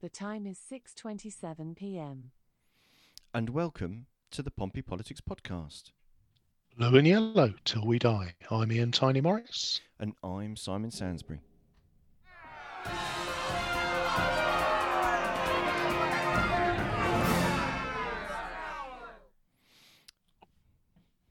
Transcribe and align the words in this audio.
The 0.00 0.08
time 0.08 0.46
is 0.46 0.58
6:27 0.58 1.74
p.m. 1.76 2.30
and 3.34 3.50
welcome 3.50 4.06
to 4.30 4.42
the 4.42 4.50
Pompey 4.50 4.80
Politics 4.80 5.20
Podcast. 5.20 5.90
Blue 6.76 6.96
and 6.98 7.06
yellow 7.06 7.54
till 7.64 7.84
we 7.84 7.98
die. 7.98 8.34
I'm 8.50 8.70
Ian 8.70 8.92
Tiny 8.92 9.20
Morris. 9.20 9.80
And 9.98 10.14
I'm 10.22 10.54
Simon 10.56 10.92
Sansbury. 10.92 11.40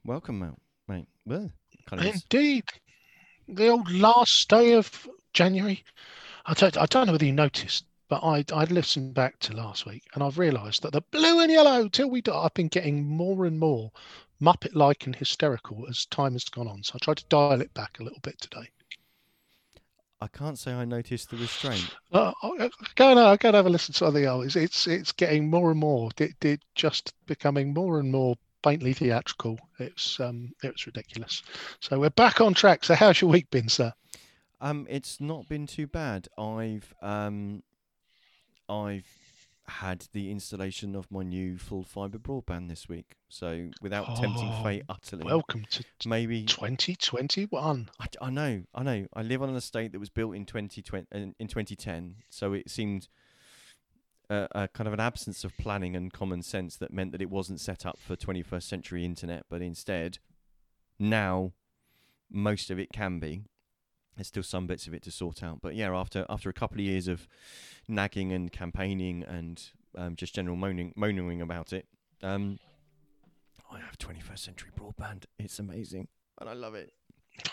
Welcome, 0.03 0.39
mate. 0.39 0.51
mate. 0.87 1.07
Well, 1.25 1.51
kind 1.85 2.01
of 2.01 2.07
is- 2.07 2.23
Indeed. 2.31 2.65
The 3.47 3.69
old 3.69 3.89
last 3.91 4.49
day 4.49 4.73
of 4.73 5.07
January. 5.33 5.83
I 6.45 6.53
don't, 6.53 6.77
I 6.77 6.85
don't 6.85 7.05
know 7.07 7.13
whether 7.13 7.25
you 7.25 7.33
noticed, 7.33 7.85
but 8.09 8.23
I 8.23 8.45
I'd 8.53 8.71
listened 8.71 9.13
back 9.13 9.39
to 9.39 9.53
last 9.53 9.85
week 9.85 10.03
and 10.13 10.23
I've 10.23 10.37
realised 10.37 10.83
that 10.83 10.93
the 10.93 11.01
blue 11.01 11.39
and 11.41 11.51
yellow 11.51 11.87
till 11.87 12.09
we 12.09 12.21
die. 12.21 12.37
I've 12.37 12.53
been 12.53 12.67
getting 12.67 13.05
more 13.05 13.45
and 13.45 13.59
more 13.59 13.91
Muppet-like 14.41 15.05
and 15.07 15.15
hysterical 15.15 15.85
as 15.89 16.05
time 16.05 16.33
has 16.33 16.43
gone 16.45 16.67
on. 16.67 16.83
So 16.83 16.93
I 16.95 17.03
tried 17.03 17.17
to 17.17 17.25
dial 17.29 17.61
it 17.61 17.73
back 17.73 17.99
a 17.99 18.03
little 18.03 18.19
bit 18.21 18.39
today. 18.39 18.69
I 20.19 20.27
can't 20.27 20.57
say 20.57 20.73
I 20.73 20.85
noticed 20.85 21.29
the 21.29 21.37
restraint. 21.37 21.95
Uh, 22.11 22.31
go 22.95 23.11
and 23.11 23.39
go 23.39 23.49
and 23.49 23.55
have 23.55 23.65
a 23.65 23.69
listen 23.69 23.93
to 23.93 23.97
something 23.99 24.25
else. 24.25 24.45
It's 24.45 24.55
it's, 24.55 24.87
it's 24.87 25.11
getting 25.11 25.49
more 25.49 25.71
and 25.71 25.79
more. 25.79 26.09
It, 26.17 26.33
it 26.43 26.61
just 26.75 27.13
becoming 27.27 27.73
more 27.73 27.99
and 27.99 28.11
more 28.11 28.35
faintly 28.63 28.93
theatrical. 28.93 29.59
It's 29.79 30.19
um 30.19 30.51
it 30.63 30.71
was 30.71 30.87
ridiculous. 30.87 31.43
So 31.81 31.99
we're 31.99 32.09
back 32.09 32.41
on 32.41 32.53
track. 32.53 32.83
So 32.83 32.95
how's 32.95 33.21
your 33.21 33.29
week 33.29 33.49
been, 33.51 33.69
sir? 33.69 33.93
Um, 34.59 34.87
it's 34.89 35.21
not 35.21 35.47
been 35.47 35.67
too 35.67 35.85
bad. 35.85 36.27
I've 36.37 36.91
um, 37.03 37.61
I've 38.69 39.05
had 39.67 40.07
the 40.13 40.31
installation 40.31 40.95
of 40.95 41.11
my 41.11 41.23
new 41.23 41.57
full 41.57 41.83
fibre 41.83 42.17
broadband 42.17 42.69
this 42.69 42.87
week. 42.87 43.17
So 43.29 43.69
without 43.81 44.05
tempting 44.15 44.49
Oh, 44.49 44.63
fate 44.63 44.83
utterly, 44.87 45.25
Welcome 45.25 45.65
to 45.69 45.83
maybe 46.05 46.43
2021. 46.43 47.89
I, 47.99 48.05
I 48.21 48.29
know, 48.29 48.63
I 48.73 48.83
know. 48.83 49.07
I 49.13 49.21
live 49.23 49.41
on 49.41 49.49
an 49.49 49.55
estate 49.55 49.91
that 49.91 49.99
was 49.99 50.09
built 50.09 50.35
in 50.35 50.45
2020, 50.45 51.07
uh, 51.13 51.17
in, 51.17 51.35
in 51.39 51.47
2010, 51.47 52.15
so 52.29 52.53
it 52.53 52.69
seemed 52.69 53.09
a, 54.29 54.47
a 54.51 54.67
kind 54.69 54.87
of 54.87 54.93
an 54.93 54.99
absence 54.99 55.43
of 55.43 55.55
planning 55.57 55.95
and 55.95 56.13
common 56.13 56.41
sense 56.43 56.77
that 56.77 56.93
meant 56.93 57.11
that 57.11 57.21
it 57.21 57.29
wasn't 57.29 57.59
set 57.59 57.85
up 57.85 57.99
for 57.99 58.15
21st 58.15 58.63
century 58.63 59.03
internet, 59.03 59.43
but 59.49 59.61
instead, 59.61 60.19
now 60.97 61.51
most 62.29 62.69
of 62.69 62.79
it 62.79 62.91
can 62.91 63.19
be. 63.19 63.43
There's 64.17 64.27
still 64.27 64.43
some 64.43 64.65
bits 64.65 64.87
of 64.87 64.93
it 64.95 65.03
to 65.03 65.11
sort 65.11 65.43
out, 65.43 65.59
but 65.61 65.75
yeah, 65.75 65.95
after 65.95 66.25
after 66.27 66.49
a 66.49 66.53
couple 66.53 66.77
of 66.77 66.83
years 66.85 67.07
of 67.07 67.27
nagging 67.87 68.31
and 68.31 68.51
campaigning 68.51 69.23
and 69.23 69.63
um, 69.95 70.15
just 70.15 70.33
general 70.33 70.55
moaning 70.55 70.91
moaning 70.95 71.39
about 71.39 71.71
it, 71.71 71.85
um, 72.23 72.57
I 73.71 73.79
have 73.79 73.97
21st 73.99 74.39
century 74.39 74.71
broadband. 74.75 75.25
It's 75.37 75.59
amazing, 75.59 76.07
and 76.39 76.49
I 76.49 76.53
love 76.53 76.75
it. 76.75 76.93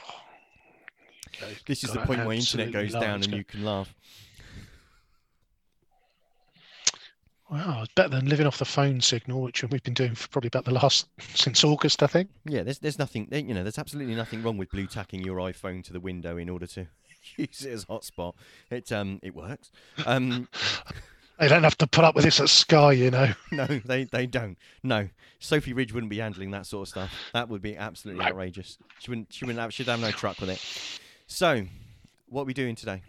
This 1.67 1.83
is 1.83 1.91
the 1.91 1.99
point 1.99 2.25
where 2.25 2.37
internet 2.37 2.71
goes 2.71 2.93
down 2.93 3.25
and 3.25 3.33
you 3.33 3.43
can 3.43 3.65
laugh. 3.65 3.93
Wow, 7.51 7.83
it's 7.83 7.93
better 7.95 8.09
than 8.09 8.27
living 8.27 8.47
off 8.47 8.59
the 8.59 8.65
phone 8.65 9.01
signal, 9.01 9.43
which 9.43 9.63
we've 9.63 9.83
been 9.83 9.95
doing 9.95 10.15
for 10.15 10.29
probably 10.29 10.49
about 10.49 10.65
the 10.65 10.73
last 10.73 11.07
since 11.35 11.63
August, 11.63 12.03
I 12.03 12.07
think. 12.07 12.31
Yeah, 12.47 12.63
there's 12.63 12.79
there's 12.79 12.99
nothing 12.99 13.29
you 13.31 13.55
know, 13.55 13.63
there's 13.63 13.79
absolutely 13.79 14.15
nothing 14.15 14.43
wrong 14.43 14.57
with 14.57 14.71
blue 14.71 14.87
tacking 14.87 15.23
your 15.23 15.37
iPhone 15.39 15.85
to 15.85 15.93
the 15.93 16.01
window 16.01 16.37
in 16.39 16.49
order 16.49 16.67
to 16.69 16.87
use 17.37 17.65
it 17.65 17.71
as 17.73 17.85
a 17.85 17.87
hotspot. 17.87 18.35
It 18.71 18.91
um 18.93 19.21
it 19.23 19.35
works. 19.35 19.71
Um 20.07 20.49
They 21.37 21.49
don't 21.49 21.65
have 21.65 21.77
to 21.79 21.89
put 21.89 22.05
up 22.05 22.15
with 22.15 22.23
this 22.25 22.39
at 22.39 22.49
Sky, 22.49 22.93
you 22.93 23.11
know. 23.11 23.33
no, 23.51 23.67
they 23.67 24.05
they 24.05 24.25
don't. 24.25 24.57
No. 24.85 25.09
Sophy 25.41 25.73
Ridge 25.73 25.93
wouldn't 25.93 26.09
be 26.11 26.19
handling 26.19 26.53
that 26.53 26.65
sort 26.65 26.83
of 26.87 26.89
stuff. 26.91 27.13
That 27.33 27.49
would 27.49 27.61
be 27.61 27.77
absolutely 27.77 28.23
No. 28.25 28.31
outrageous. 28.31 28.79
She 29.01 29.11
wouldn't 29.11 29.33
she 29.33 29.45
wouldn't 29.45 29.61
have 29.61 29.75
she'd 29.75 29.89
have 29.89 29.99
no 30.01 30.13
truck 30.13 30.41
with 30.41 30.49
it. 30.51 30.65
So, 31.27 31.67
what 32.29 32.43
are 32.43 32.45
we 32.45 32.55
doing 32.55 32.77
today? 32.77 33.03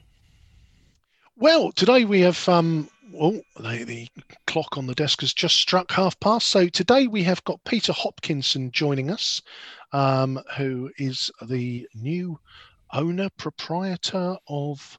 Well, 1.37 1.73
today 1.73 2.05
we 2.05 2.21
have 2.21 2.47
um 2.47 2.89
well 3.11 3.41
the, 3.59 3.83
the 3.83 4.07
clock 4.47 4.77
on 4.77 4.87
the 4.87 4.95
desk 4.95 5.19
has 5.19 5.33
just 5.33 5.57
struck 5.57 5.91
half 5.91 6.17
past. 6.21 6.47
So 6.47 6.69
today 6.69 7.07
we 7.07 7.23
have 7.23 7.43
got 7.43 7.61
Peter 7.65 7.91
Hopkinson 7.91 8.71
joining 8.71 9.11
us, 9.11 9.41
um, 9.91 10.39
who 10.55 10.89
is 10.97 11.29
the 11.45 11.89
new 11.93 12.39
owner 12.93 13.27
proprietor 13.35 14.37
of 14.47 14.97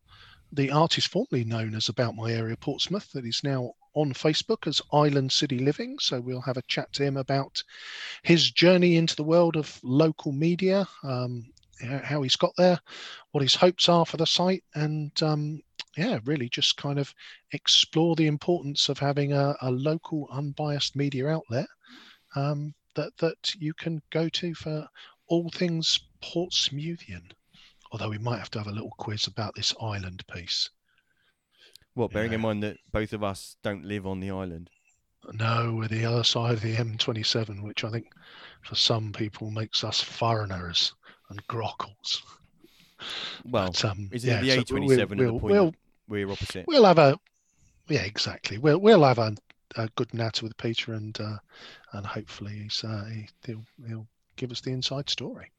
the 0.53 0.71
artist 0.71 1.09
formerly 1.09 1.45
known 1.45 1.75
as 1.75 1.89
About 1.89 2.15
My 2.15 2.33
Area 2.33 2.57
Portsmouth 2.59 3.11
that 3.13 3.25
is 3.25 3.41
now 3.43 3.73
on 3.95 4.13
Facebook 4.13 4.67
as 4.67 4.83
Island 4.93 5.33
City 5.33 5.59
Living. 5.59 5.99
So 5.99 6.21
we'll 6.21 6.43
have 6.43 6.59
a 6.59 6.63
chat 6.69 6.93
to 6.95 7.03
him 7.03 7.17
about 7.17 7.65
his 8.25 8.51
journey 8.51 8.97
into 8.97 9.17
the 9.17 9.25
world 9.25 9.57
of 9.57 9.81
local 9.83 10.33
media, 10.33 10.87
um, 11.03 11.47
how 11.81 12.23
he's 12.23 12.37
got 12.37 12.53
there, 12.57 12.79
what 13.33 13.43
his 13.43 13.55
hopes 13.55 13.89
are 13.89 14.07
for 14.07 14.17
the 14.17 14.27
site, 14.27 14.65
and 14.75 15.11
um, 15.23 15.61
yeah, 15.97 16.19
really 16.25 16.49
just 16.49 16.77
kind 16.77 16.99
of 16.99 17.13
explore 17.53 18.17
the 18.17 18.27
importance 18.27 18.89
of 18.89 18.99
having 18.99 19.33
a, 19.33 19.55
a 19.63 19.71
local, 19.71 20.29
unbiased 20.31 20.97
media 20.97 21.29
outlet 21.29 21.67
um, 22.35 22.75
that 22.95 23.17
that 23.19 23.55
you 23.59 23.73
can 23.75 24.01
go 24.11 24.29
to 24.29 24.55
for 24.55 24.87
all 25.29 25.51
things 25.51 26.01
Portsmouthian. 26.23 27.31
Although 27.93 28.11
we 28.11 28.19
might 28.19 28.39
have 28.39 28.51
to 28.51 28.59
have 28.59 28.67
a 28.67 28.73
little 28.73 28.93
quiz 28.99 29.27
about 29.27 29.55
this 29.55 29.75
island 29.81 30.25
piece. 30.27 30.71
Well, 31.95 32.09
bearing 32.09 32.33
in 32.33 32.43
mind 32.43 32.63
that 32.63 32.77
both 32.93 33.13
of 33.13 33.23
us 33.23 33.57
don't 33.63 33.85
live 33.85 34.07
on 34.07 34.21
the 34.21 34.31
island. 34.31 34.69
No, 35.33 35.75
we're 35.75 35.89
the 35.89 36.05
other 36.05 36.25
side 36.25 36.53
of 36.53 36.61
the 36.61 36.75
M27, 36.77 37.63
which 37.63 37.85
I 37.85 37.91
think 37.91 38.13
for 38.63 38.75
some 38.75 39.13
people 39.13 39.51
makes 39.51 39.83
us 39.83 40.01
foreigners 40.01 40.93
and 41.29 41.47
grockles. 41.49 42.23
Well, 43.45 43.67
But, 43.69 43.85
um, 43.85 44.09
is 44.13 44.25
it 44.25 44.29
yeah, 44.29 44.41
the 44.41 44.51
A 44.61 44.65
twenty 44.65 44.89
seven 44.95 45.21
at 45.21 45.27
the 45.27 45.31
point 45.33 45.43
we'll- 45.45 45.75
we're 46.09 46.31
opposite? 46.31 46.67
we'll 46.67 46.85
have 46.85 46.99
a 46.99 47.19
yeah 47.89 48.03
exactly 48.03 48.59
we'll 48.59 48.79
we'll 48.79 49.03
have 49.05 49.19
a, 49.19 49.35
a 49.77 49.89
good 49.97 50.13
natter 50.15 50.45
with 50.45 50.57
peter 50.57 50.93
and 50.95 51.21
uh 51.21 51.37
and 51.93 52.07
hopefully 52.07 52.53
he's 52.63 52.83
uh 52.85 53.05
he, 53.13 53.29
he'll 53.45 53.65
he'll 53.87 54.07
give 54.37 54.51
us 54.51 54.61
the 54.61 54.71
inside 54.71 55.11
story 55.11 55.51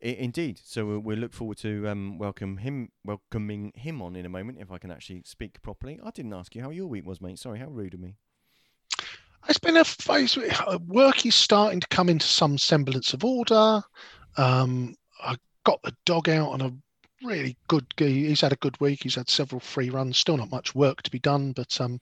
Indeed. 0.00 0.60
So 0.62 0.86
we'll, 0.86 1.00
we'll 1.00 1.18
look 1.18 1.32
forward 1.32 1.58
to 1.58 1.88
um, 1.88 2.18
welcome 2.18 2.58
him, 2.58 2.90
welcoming 3.04 3.72
him 3.74 4.00
on 4.00 4.14
in 4.14 4.24
a 4.24 4.28
moment, 4.28 4.58
if 4.60 4.70
I 4.70 4.78
can 4.78 4.92
actually 4.92 5.22
speak 5.24 5.60
properly. 5.60 5.98
I 6.04 6.10
didn't 6.12 6.32
ask 6.34 6.54
you 6.54 6.62
how 6.62 6.70
your 6.70 6.86
week 6.86 7.04
was, 7.04 7.20
mate. 7.20 7.40
Sorry, 7.40 7.58
how 7.58 7.66
rude 7.66 7.94
of 7.94 7.98
me. 8.00 8.14
It's 9.48 9.58
been 9.58 9.76
a 9.76 9.84
phase 9.84 10.36
uh, 10.36 10.78
work 10.86 11.24
is 11.24 11.34
starting 11.34 11.80
to 11.80 11.88
come 11.88 12.08
into 12.08 12.26
some 12.26 12.58
semblance 12.58 13.12
of 13.12 13.24
order. 13.24 13.82
Um 14.36 14.94
i 15.22 15.34
got 15.64 15.82
the 15.82 15.94
dog 16.04 16.28
out 16.28 16.50
on 16.50 16.60
a 16.60 16.72
really 17.24 17.56
good 17.66 17.84
he's 17.96 18.40
had 18.40 18.52
a 18.52 18.56
good 18.56 18.80
week 18.80 19.02
he's 19.02 19.16
had 19.16 19.28
several 19.28 19.58
free 19.60 19.90
runs 19.90 20.16
still 20.16 20.36
not 20.36 20.50
much 20.50 20.74
work 20.74 21.02
to 21.02 21.10
be 21.10 21.18
done 21.18 21.50
but 21.52 21.80
um 21.80 22.00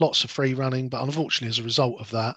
lots 0.00 0.24
of 0.24 0.30
free 0.30 0.54
running 0.54 0.88
but 0.88 1.02
unfortunately 1.02 1.48
as 1.48 1.60
a 1.60 1.62
result 1.62 2.00
of 2.00 2.10
that 2.10 2.34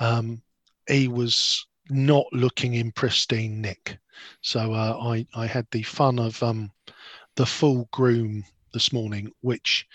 um 0.00 0.40
he 0.88 1.08
was 1.08 1.66
not 1.90 2.24
looking 2.32 2.74
in 2.74 2.90
pristine 2.92 3.60
nick. 3.60 3.98
So 4.40 4.72
uh, 4.72 4.98
i 5.02 5.26
i 5.34 5.46
had 5.46 5.66
the 5.70 5.82
fun 5.82 6.18
of 6.18 6.42
um 6.42 6.70
the 7.36 7.46
full 7.46 7.88
groom 7.92 8.44
this 8.72 8.92
morning 8.92 9.30
which 9.40 9.86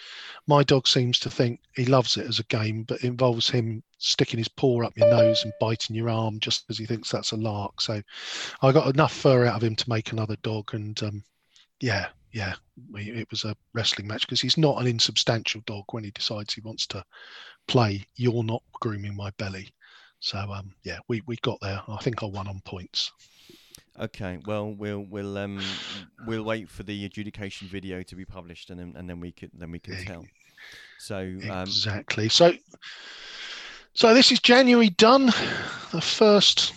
my 0.47 0.63
dog 0.63 0.87
seems 0.87 1.19
to 1.19 1.29
think 1.29 1.59
he 1.75 1.85
loves 1.85 2.17
it 2.17 2.27
as 2.27 2.39
a 2.39 2.43
game 2.45 2.83
but 2.83 3.03
involves 3.03 3.49
him 3.49 3.83
sticking 3.97 4.37
his 4.37 4.47
paw 4.47 4.83
up 4.83 4.97
your 4.97 5.09
nose 5.09 5.43
and 5.43 5.53
biting 5.59 5.95
your 5.95 6.09
arm 6.09 6.39
just 6.39 6.65
because 6.67 6.77
he 6.77 6.85
thinks 6.85 7.09
that's 7.09 7.31
a 7.31 7.37
lark. 7.37 7.79
So 7.79 8.01
i 8.61 8.71
got 8.71 8.93
enough 8.93 9.13
fur 9.13 9.45
out 9.45 9.55
of 9.55 9.63
him 9.63 9.75
to 9.75 9.89
make 9.89 10.11
another 10.11 10.35
dog 10.43 10.73
and 10.73 11.01
um 11.03 11.23
yeah 11.79 12.07
yeah 12.31 12.55
it 12.95 13.29
was 13.31 13.45
a 13.45 13.55
wrestling 13.73 14.07
match 14.07 14.21
because 14.27 14.41
he's 14.41 14.57
not 14.57 14.81
an 14.81 14.87
insubstantial 14.87 15.61
dog 15.65 15.85
when 15.91 16.03
he 16.03 16.11
decides 16.11 16.53
he 16.53 16.61
wants 16.61 16.87
to 16.87 17.03
play. 17.67 18.05
You're 18.15 18.43
not 18.43 18.63
grooming 18.81 19.15
my 19.15 19.29
belly. 19.37 19.69
So 20.19 20.37
um 20.37 20.73
yeah 20.83 20.99
we 21.07 21.21
we 21.27 21.37
got 21.37 21.59
there. 21.61 21.81
I 21.87 21.97
think 21.97 22.23
i 22.23 22.25
won 22.25 22.47
on 22.47 22.61
points 22.65 23.11
Okay. 23.99 24.39
Well, 24.45 24.73
we'll 24.73 25.05
we'll 25.09 25.37
um 25.37 25.61
we'll 26.25 26.43
wait 26.43 26.69
for 26.69 26.83
the 26.83 27.05
adjudication 27.05 27.67
video 27.67 28.03
to 28.03 28.15
be 28.15 28.25
published, 28.25 28.69
and 28.69 28.79
then 28.79 28.93
and 28.97 29.09
then 29.09 29.19
we 29.19 29.31
can 29.31 29.51
then 29.53 29.71
we 29.71 29.79
can 29.79 30.03
tell. 30.05 30.25
So 30.99 31.17
um, 31.17 31.63
exactly 31.63 32.29
so 32.29 32.53
so 33.93 34.13
this 34.13 34.31
is 34.31 34.39
january 34.39 34.89
done 34.89 35.27
the 35.91 36.01
first 36.01 36.73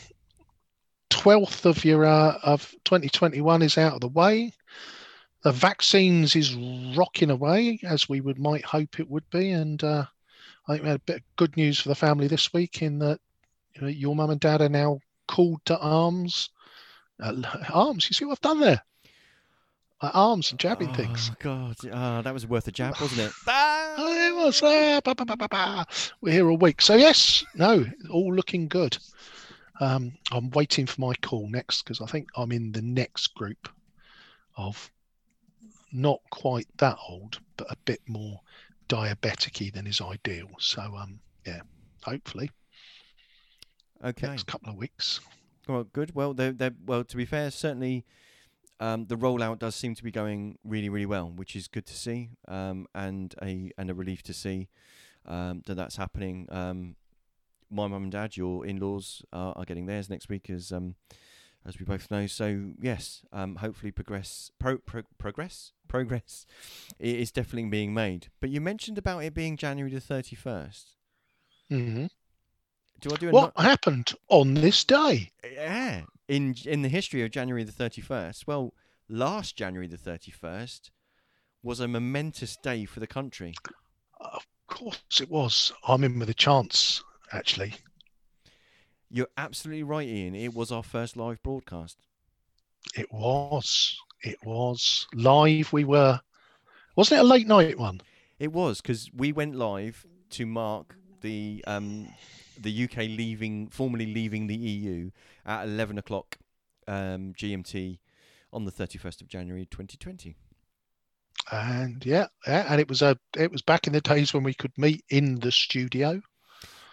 12th 1.10 1.64
of 1.64 1.84
your 1.84 2.04
uh, 2.04 2.38
of 2.42 2.74
2021 2.84 3.62
is 3.62 3.78
out 3.78 3.94
of 3.94 4.00
the 4.00 4.08
way 4.08 4.52
the 5.42 5.52
vaccines 5.52 6.34
is 6.34 6.54
rocking 6.96 7.30
away 7.30 7.78
as 7.84 8.08
we 8.08 8.20
would 8.20 8.38
might 8.38 8.64
hope 8.64 8.98
it 8.98 9.08
would 9.08 9.28
be 9.30 9.50
and 9.50 9.84
uh, 9.84 10.04
i 10.68 10.72
think 10.72 10.82
we 10.82 10.88
had 10.88 10.96
a 10.96 11.04
bit 11.06 11.16
of 11.16 11.36
good 11.36 11.56
news 11.56 11.80
for 11.80 11.88
the 11.88 11.94
family 11.94 12.26
this 12.26 12.52
week 12.52 12.82
in 12.82 12.98
that 12.98 13.20
you 13.74 13.82
know, 13.82 13.88
your 13.88 14.16
mum 14.16 14.30
and 14.30 14.40
dad 14.40 14.60
are 14.60 14.68
now 14.68 14.98
called 15.28 15.60
to 15.64 15.78
arms 15.78 16.50
uh, 17.20 17.34
arms 17.72 18.08
you 18.08 18.14
see 18.14 18.24
what 18.24 18.32
i've 18.32 18.40
done 18.40 18.60
there 18.60 18.82
uh, 20.02 20.10
arms 20.12 20.50
and 20.50 20.60
jabbing 20.60 20.92
things 20.92 21.30
Oh 21.32 21.36
God, 21.38 21.76
ah, 21.90 22.20
that 22.22 22.34
was 22.34 22.46
worth 22.46 22.68
a 22.68 22.70
jab, 22.70 22.94
wasn't 23.00 23.20
it? 23.22 23.32
Oh, 23.48 24.28
it 24.28 24.44
was. 24.44 24.60
ah, 24.62 25.00
ba, 25.02 25.14
ba, 25.14 25.24
ba, 25.24 25.36
ba, 25.38 25.48
ba. 25.48 25.86
We're 26.20 26.32
here 26.32 26.50
all 26.50 26.58
week. 26.58 26.82
So 26.82 26.96
yes, 26.96 27.42
no, 27.54 27.86
all 28.12 28.34
looking 28.34 28.68
good. 28.68 28.98
Um, 29.80 30.12
I'm 30.32 30.50
waiting 30.50 30.84
for 30.84 31.00
my 31.00 31.14
call 31.22 31.48
next 31.48 31.82
because 31.82 32.02
I 32.02 32.06
think 32.06 32.28
I'm 32.36 32.52
in 32.52 32.72
the 32.72 32.82
next 32.82 33.28
group 33.34 33.70
of 34.58 34.90
not 35.92 36.20
quite 36.30 36.66
that 36.76 36.98
old, 37.08 37.38
but 37.56 37.70
a 37.70 37.76
bit 37.86 38.00
more 38.06 38.38
diabetic 38.90 39.72
than 39.72 39.86
is 39.86 40.02
ideal. 40.02 40.48
So 40.58 40.82
um, 40.82 41.20
yeah, 41.46 41.60
hopefully 42.02 42.50
Okay. 44.04 44.26
next 44.28 44.46
couple 44.46 44.68
of 44.68 44.76
weeks. 44.76 45.20
Well, 45.68 45.84
good. 45.84 46.14
Well, 46.14 46.32
they're, 46.32 46.52
they're, 46.52 46.74
well, 46.84 47.04
to 47.04 47.16
be 47.16 47.24
fair, 47.24 47.50
certainly 47.50 48.04
um, 48.78 49.06
the 49.06 49.16
rollout 49.16 49.58
does 49.58 49.74
seem 49.74 49.94
to 49.94 50.04
be 50.04 50.10
going 50.10 50.58
really, 50.64 50.88
really 50.88 51.06
well, 51.06 51.32
which 51.34 51.56
is 51.56 51.66
good 51.66 51.86
to 51.86 51.94
see, 51.94 52.30
um, 52.46 52.86
and 52.94 53.34
a 53.42 53.72
and 53.76 53.90
a 53.90 53.94
relief 53.94 54.22
to 54.24 54.32
see 54.32 54.68
um, 55.26 55.62
that 55.66 55.74
that's 55.74 55.96
happening. 55.96 56.46
Um, 56.50 56.96
my 57.68 57.88
mum 57.88 58.04
and 58.04 58.12
dad, 58.12 58.36
your 58.36 58.64
in-laws, 58.64 59.22
are, 59.32 59.52
are 59.56 59.64
getting 59.64 59.86
theirs 59.86 60.08
next 60.08 60.28
week, 60.28 60.48
as 60.50 60.70
um, 60.70 60.94
as 61.66 61.80
we 61.80 61.84
both 61.84 62.10
know. 62.10 62.28
So 62.28 62.74
yes, 62.80 63.22
um, 63.32 63.56
hopefully 63.56 63.90
progress, 63.90 64.52
pro, 64.60 64.78
pro, 64.78 65.02
progress, 65.18 65.72
progress, 65.88 66.46
is 67.00 67.32
definitely 67.32 67.68
being 67.70 67.92
made. 67.92 68.28
But 68.40 68.50
you 68.50 68.60
mentioned 68.60 68.98
about 68.98 69.24
it 69.24 69.34
being 69.34 69.56
January 69.56 69.92
the 69.92 70.00
thirty-first. 70.00 70.94
hmm 71.68 72.06
Do 73.00 73.10
I 73.12 73.16
do 73.16 73.30
What 73.30 73.52
no- 73.56 73.62
happened 73.62 74.12
on 74.28 74.54
this 74.54 74.84
day? 74.84 75.30
yeah 75.44 76.02
in 76.28 76.54
in 76.64 76.82
the 76.82 76.88
history 76.88 77.22
of 77.22 77.30
January 77.30 77.62
the 77.64 77.72
31st 77.72 78.46
well 78.46 78.72
last 79.08 79.56
January 79.56 79.86
the 79.86 79.96
31st 79.98 80.90
was 81.62 81.78
a 81.80 81.86
momentous 81.88 82.56
day 82.62 82.84
for 82.84 83.00
the 83.00 83.06
country 83.06 83.54
Of 84.20 84.46
course 84.66 85.20
it 85.20 85.30
was. 85.30 85.72
I'm 85.86 86.02
in 86.04 86.18
with 86.18 86.28
a 86.30 86.34
chance, 86.34 87.02
actually. 87.32 87.74
you're 89.10 89.28
absolutely 89.36 89.82
right 89.84 90.08
Ian 90.08 90.34
it 90.34 90.54
was 90.54 90.72
our 90.72 90.82
first 90.82 91.16
live 91.16 91.42
broadcast 91.42 91.98
It 92.96 93.12
was. 93.12 93.96
It 94.22 94.38
was 94.44 95.06
live. 95.14 95.72
We 95.72 95.84
were. 95.84 96.20
Wasn't 96.96 97.18
it 97.18 97.24
a 97.24 97.28
late 97.28 97.46
night 97.46 97.78
one? 97.78 98.00
it 98.38 98.52
was 98.52 98.80
because 98.80 99.10
we 99.14 99.32
went 99.32 99.54
live 99.54 100.04
to 100.30 100.44
mark 100.46 100.96
the 101.20 101.62
um 101.66 102.08
the 102.60 102.84
UK 102.84 102.96
leaving 102.98 103.68
formally 103.68 104.06
leaving 104.06 104.46
the 104.46 104.56
EU 104.56 105.10
at 105.44 105.64
11 105.64 105.98
o'clock 105.98 106.38
um 106.88 107.32
GMT 107.34 107.98
on 108.52 108.64
the 108.64 108.72
31st 108.72 109.20
of 109.20 109.28
January 109.28 109.66
2020 109.66 110.36
And 111.50 112.04
yeah, 112.04 112.26
yeah, 112.46 112.66
and 112.68 112.80
it 112.80 112.88
was 112.88 113.02
a. 113.02 113.18
It 113.36 113.52
was 113.52 113.62
back 113.62 113.86
in 113.86 113.92
the 113.92 114.00
days 114.00 114.34
when 114.34 114.42
we 114.42 114.54
could 114.54 114.76
meet 114.76 115.04
in 115.08 115.40
the 115.40 115.52
studio. 115.52 116.22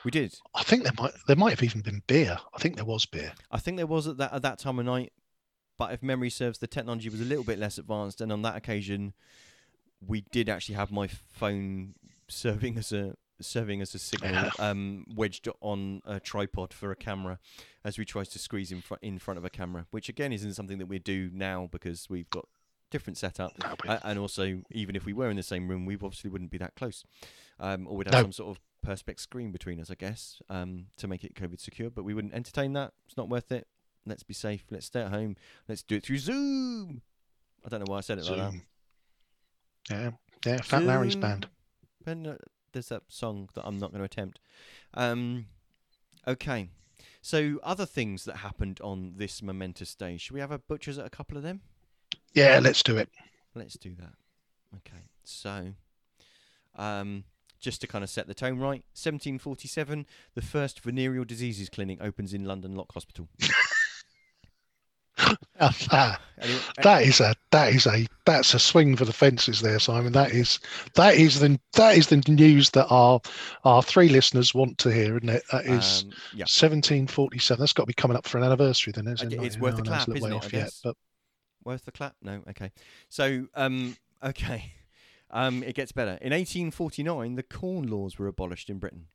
we 0.06 0.12
did 0.12 0.36
I 0.54 0.64
think 0.64 0.84
there 0.84 0.94
might 0.98 1.14
there 1.28 1.36
might 1.36 1.52
have 1.52 1.64
even 1.64 1.82
been 1.82 2.04
beer. 2.08 2.38
I 2.54 2.60
think 2.60 2.76
there 2.76 2.86
was 2.86 3.06
beer. 3.06 3.34
I 3.50 3.60
think 3.60 3.78
there 3.78 3.88
was 3.88 4.08
at 4.08 4.18
that 4.18 4.34
at 4.34 4.42
that 4.44 4.60
time 4.60 4.78
of 4.80 4.86
night, 4.86 5.14
but 5.78 5.94
if 5.94 6.04
memory 6.04 6.30
serves, 6.30 6.60
the 6.60 6.68
technology 6.68 7.10
was 7.10 7.22
a 7.22 7.26
little 7.26 7.44
bit 7.44 7.58
less 7.60 7.78
advanced, 7.78 8.22
and 8.22 8.32
on 8.32 8.42
that 8.44 8.56
occasion, 8.56 9.14
we 10.06 10.22
did 10.32 10.50
actually 10.50 10.76
have 10.76 10.92
my 10.92 11.08
phone 11.08 11.96
serving 12.28 12.78
as 12.78 12.92
a 12.92 13.16
serving 13.44 13.82
as 13.82 13.94
a 13.96 14.00
signal, 14.00 14.50
um, 14.60 15.06
wedged 15.16 15.48
on 15.62 16.02
a 16.06 16.20
tripod 16.20 16.74
for 16.74 16.92
a 16.92 16.96
camera, 16.96 17.40
as 17.84 17.98
we 17.98 18.06
tried 18.06 18.26
to 18.32 18.40
squeeze 18.40 18.72
in 18.72 18.82
front 18.82 19.04
in 19.04 19.20
front 19.20 19.38
of 19.38 19.46
a 19.46 19.50
camera, 19.50 19.86
which 19.92 20.10
again 20.10 20.32
isn't 20.34 20.54
something 20.54 20.78
that 20.80 20.88
we 20.88 21.00
do 21.00 21.30
now 21.34 21.68
because 21.72 22.10
we've 22.10 22.30
got 22.30 22.48
different 22.92 23.18
setup, 23.18 23.52
uh, 23.88 24.00
and 24.04 24.20
also 24.20 24.62
even 24.72 24.96
if 24.96 25.06
we 25.06 25.14
were 25.14 25.30
in 25.30 25.36
the 25.36 25.44
same 25.44 25.68
room, 25.68 25.86
we 25.86 25.96
obviously 25.96 26.30
wouldn't 26.30 26.52
be 26.52 26.58
that 26.60 26.76
close, 26.76 27.04
um, 27.60 27.88
or 27.88 27.98
we'd 27.98 28.08
have 28.08 28.14
No. 28.14 28.22
some 28.24 28.32
sort 28.32 28.58
of 28.58 28.62
perspex 28.86 29.22
screen 29.22 29.52
between 29.52 29.80
us, 29.80 29.90
I 29.90 29.96
guess, 29.96 30.42
um, 30.50 30.88
to 30.98 31.08
make 31.08 31.24
it 31.24 31.34
COVID 31.36 31.60
secure. 31.60 31.90
But 31.90 32.04
we 32.04 32.14
wouldn't 32.14 32.34
entertain 32.34 32.74
that. 32.74 32.94
It's 33.08 33.18
not 33.18 33.30
worth 33.30 33.52
it. 33.52 33.68
Let's 34.06 34.24
be 34.24 34.34
safe. 34.34 34.66
Let's 34.70 34.86
stay 34.88 35.02
at 35.02 35.10
home. 35.12 35.38
Let's 35.68 35.82
do 35.82 35.96
it 35.96 36.04
through 36.04 36.18
Zoom. 36.18 37.02
I 37.66 37.70
don't 37.70 37.80
know 37.80 37.86
why 37.92 38.00
I 38.00 38.02
said 38.02 38.18
it 38.20 38.26
like 38.26 38.38
that. 38.38 38.54
Yeah, 39.90 40.12
yeah. 40.46 40.62
Fat 40.62 40.84
Larry's 40.84 41.16
band. 41.16 41.48
There's 42.74 42.90
that 42.90 43.04
song 43.08 43.50
that 43.54 43.66
I'm 43.66 43.78
not 43.78 43.92
going 43.92 44.00
to 44.00 44.06
attempt. 44.06 44.40
Um, 44.94 45.46
okay. 46.28 46.70
So 47.22 47.60
other 47.64 47.86
things 47.86 48.26
that 48.26 48.38
happened 48.38 48.80
on 48.84 49.14
this 49.16 49.42
momentous 49.42 49.96
day. 49.96 50.18
Should 50.18 50.34
we 50.34 50.42
have 50.42 50.52
a 50.52 50.60
butchers 50.60 50.98
at 50.98 51.06
a 51.06 51.10
couple 51.10 51.38
of 51.38 51.44
them? 51.44 51.62
Yeah, 52.34 52.60
let's 52.62 52.84
do 52.84 52.98
it. 52.98 53.10
Let's 53.56 53.78
do 53.78 53.96
that. 53.96 54.14
Okay. 54.78 55.04
So, 55.24 55.74
um, 56.76 57.24
just 57.60 57.80
to 57.82 57.88
kind 57.88 58.04
of 58.04 58.10
set 58.10 58.28
the 58.28 58.34
tone 58.34 58.60
right, 58.60 58.84
1747, 58.94 60.06
the 60.36 60.42
first 60.42 60.82
venereal 60.82 61.24
diseases 61.24 61.70
clinic 61.70 62.00
opens 62.02 62.34
in 62.34 62.44
London 62.46 62.76
Lock 62.76 62.92
Hospital. 62.94 63.30
that 66.84 67.04
is 67.04 67.20
a 67.20 67.36
that 67.52 67.74
is 67.74 67.88
a 67.88 68.06
that's 68.26 68.54
a 68.54 68.60
swing 68.60 68.96
for 68.96 69.06
the 69.06 69.14
fences 69.14 69.62
there, 69.62 69.80
Simon. 69.80 70.12
That 70.14 70.32
is 70.32 70.60
that 70.96 71.16
is 71.16 71.40
the 71.40 71.60
that 71.74 71.98
is 71.98 72.08
the 72.08 72.18
news 72.28 72.72
that 72.72 72.88
our 72.88 73.22
our 73.64 73.82
three 73.82 74.10
listeners 74.10 74.54
want 74.54 74.78
to 74.80 74.90
hear, 74.90 75.18
isn't 75.18 75.30
it? 75.30 75.44
That 75.52 75.66
is 75.66 76.04
um, 76.04 76.10
yeah. 76.34 76.44
1747. 76.44 77.60
That's 77.60 77.74
got 77.74 77.84
to 77.84 77.88
be 77.88 77.94
coming 77.94 78.18
up 78.18 78.28
for 78.28 78.38
an 78.38 78.44
anniversary, 78.44 78.94
then, 78.94 79.08
isn't 79.08 79.32
it? 79.32 79.42
it's 79.42 79.58
worth 79.58 79.76
no, 79.76 79.84
a 79.84 79.86
no, 79.86 79.94
it's 79.94 80.06
clap, 80.06 80.18
isn't 80.18 80.30
way 80.30 80.36
it, 80.36 80.44
off 80.44 80.52
yet, 80.54 80.72
but 80.84 80.96
Worth 81.64 81.86
the 81.86 81.92
clap? 81.92 82.16
No. 82.22 82.42
Okay. 82.50 82.72
So, 83.10 83.48
um, 83.56 83.98
okay, 84.24 84.74
um, 85.32 85.64
it 85.64 85.76
gets 85.76 85.92
better. 85.92 86.18
In 86.22 86.32
1849, 86.32 87.36
the 87.36 87.44
Corn 87.44 87.88
Laws 87.88 88.18
were 88.18 88.28
abolished 88.28 88.70
in 88.70 88.80
Britain. 88.80 89.08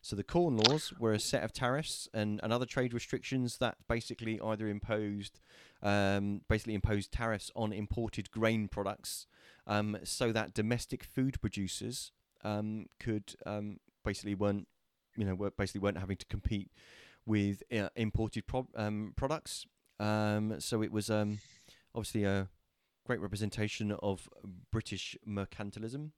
So 0.00 0.14
the 0.14 0.24
Corn 0.24 0.56
Laws 0.56 0.92
were 0.98 1.12
a 1.12 1.18
set 1.18 1.42
of 1.42 1.52
tariffs 1.52 2.08
and, 2.14 2.40
and 2.42 2.52
other 2.52 2.66
trade 2.66 2.94
restrictions 2.94 3.58
that 3.58 3.76
basically 3.88 4.40
either 4.40 4.68
imposed, 4.68 5.40
um, 5.82 6.42
basically 6.48 6.74
imposed 6.74 7.12
tariffs 7.12 7.50
on 7.54 7.72
imported 7.72 8.30
grain 8.30 8.68
products, 8.68 9.26
um, 9.66 9.96
so 10.04 10.32
that 10.32 10.54
domestic 10.54 11.04
food 11.04 11.40
producers 11.40 12.12
um, 12.44 12.86
could 12.98 13.34
um, 13.46 13.78
basically 14.04 14.34
weren't, 14.34 14.66
you 15.16 15.24
know, 15.24 15.34
were 15.34 15.50
basically 15.50 15.80
weren't 15.80 15.98
having 15.98 16.16
to 16.16 16.26
compete 16.26 16.70
with 17.26 17.62
uh, 17.72 17.88
imported 17.96 18.46
pro- 18.46 18.68
um, 18.74 19.12
products. 19.16 19.66
So 20.00 20.82
it 20.82 20.92
was 20.92 21.10
obviously 21.10 22.24
a 22.24 22.48
great 23.06 23.20
representation 23.20 23.92
of 23.92 24.28
British 24.70 25.16
mercantilism. 25.26 26.10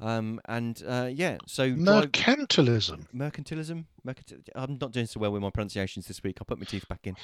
Um, 0.00 0.40
and 0.46 0.82
uh, 0.86 1.08
yeah, 1.12 1.38
so 1.46 1.70
mercantilism. 1.72 3.06
mercantilism. 3.14 3.84
Mercantil- 4.06 4.48
I'm 4.54 4.78
not 4.80 4.92
doing 4.92 5.06
so 5.06 5.20
well 5.20 5.32
with 5.32 5.42
my 5.42 5.50
pronunciations 5.50 6.06
this 6.06 6.22
week. 6.22 6.38
I'll 6.40 6.46
put 6.46 6.58
my 6.58 6.64
teeth 6.64 6.88
back 6.88 7.00
in. 7.06 7.16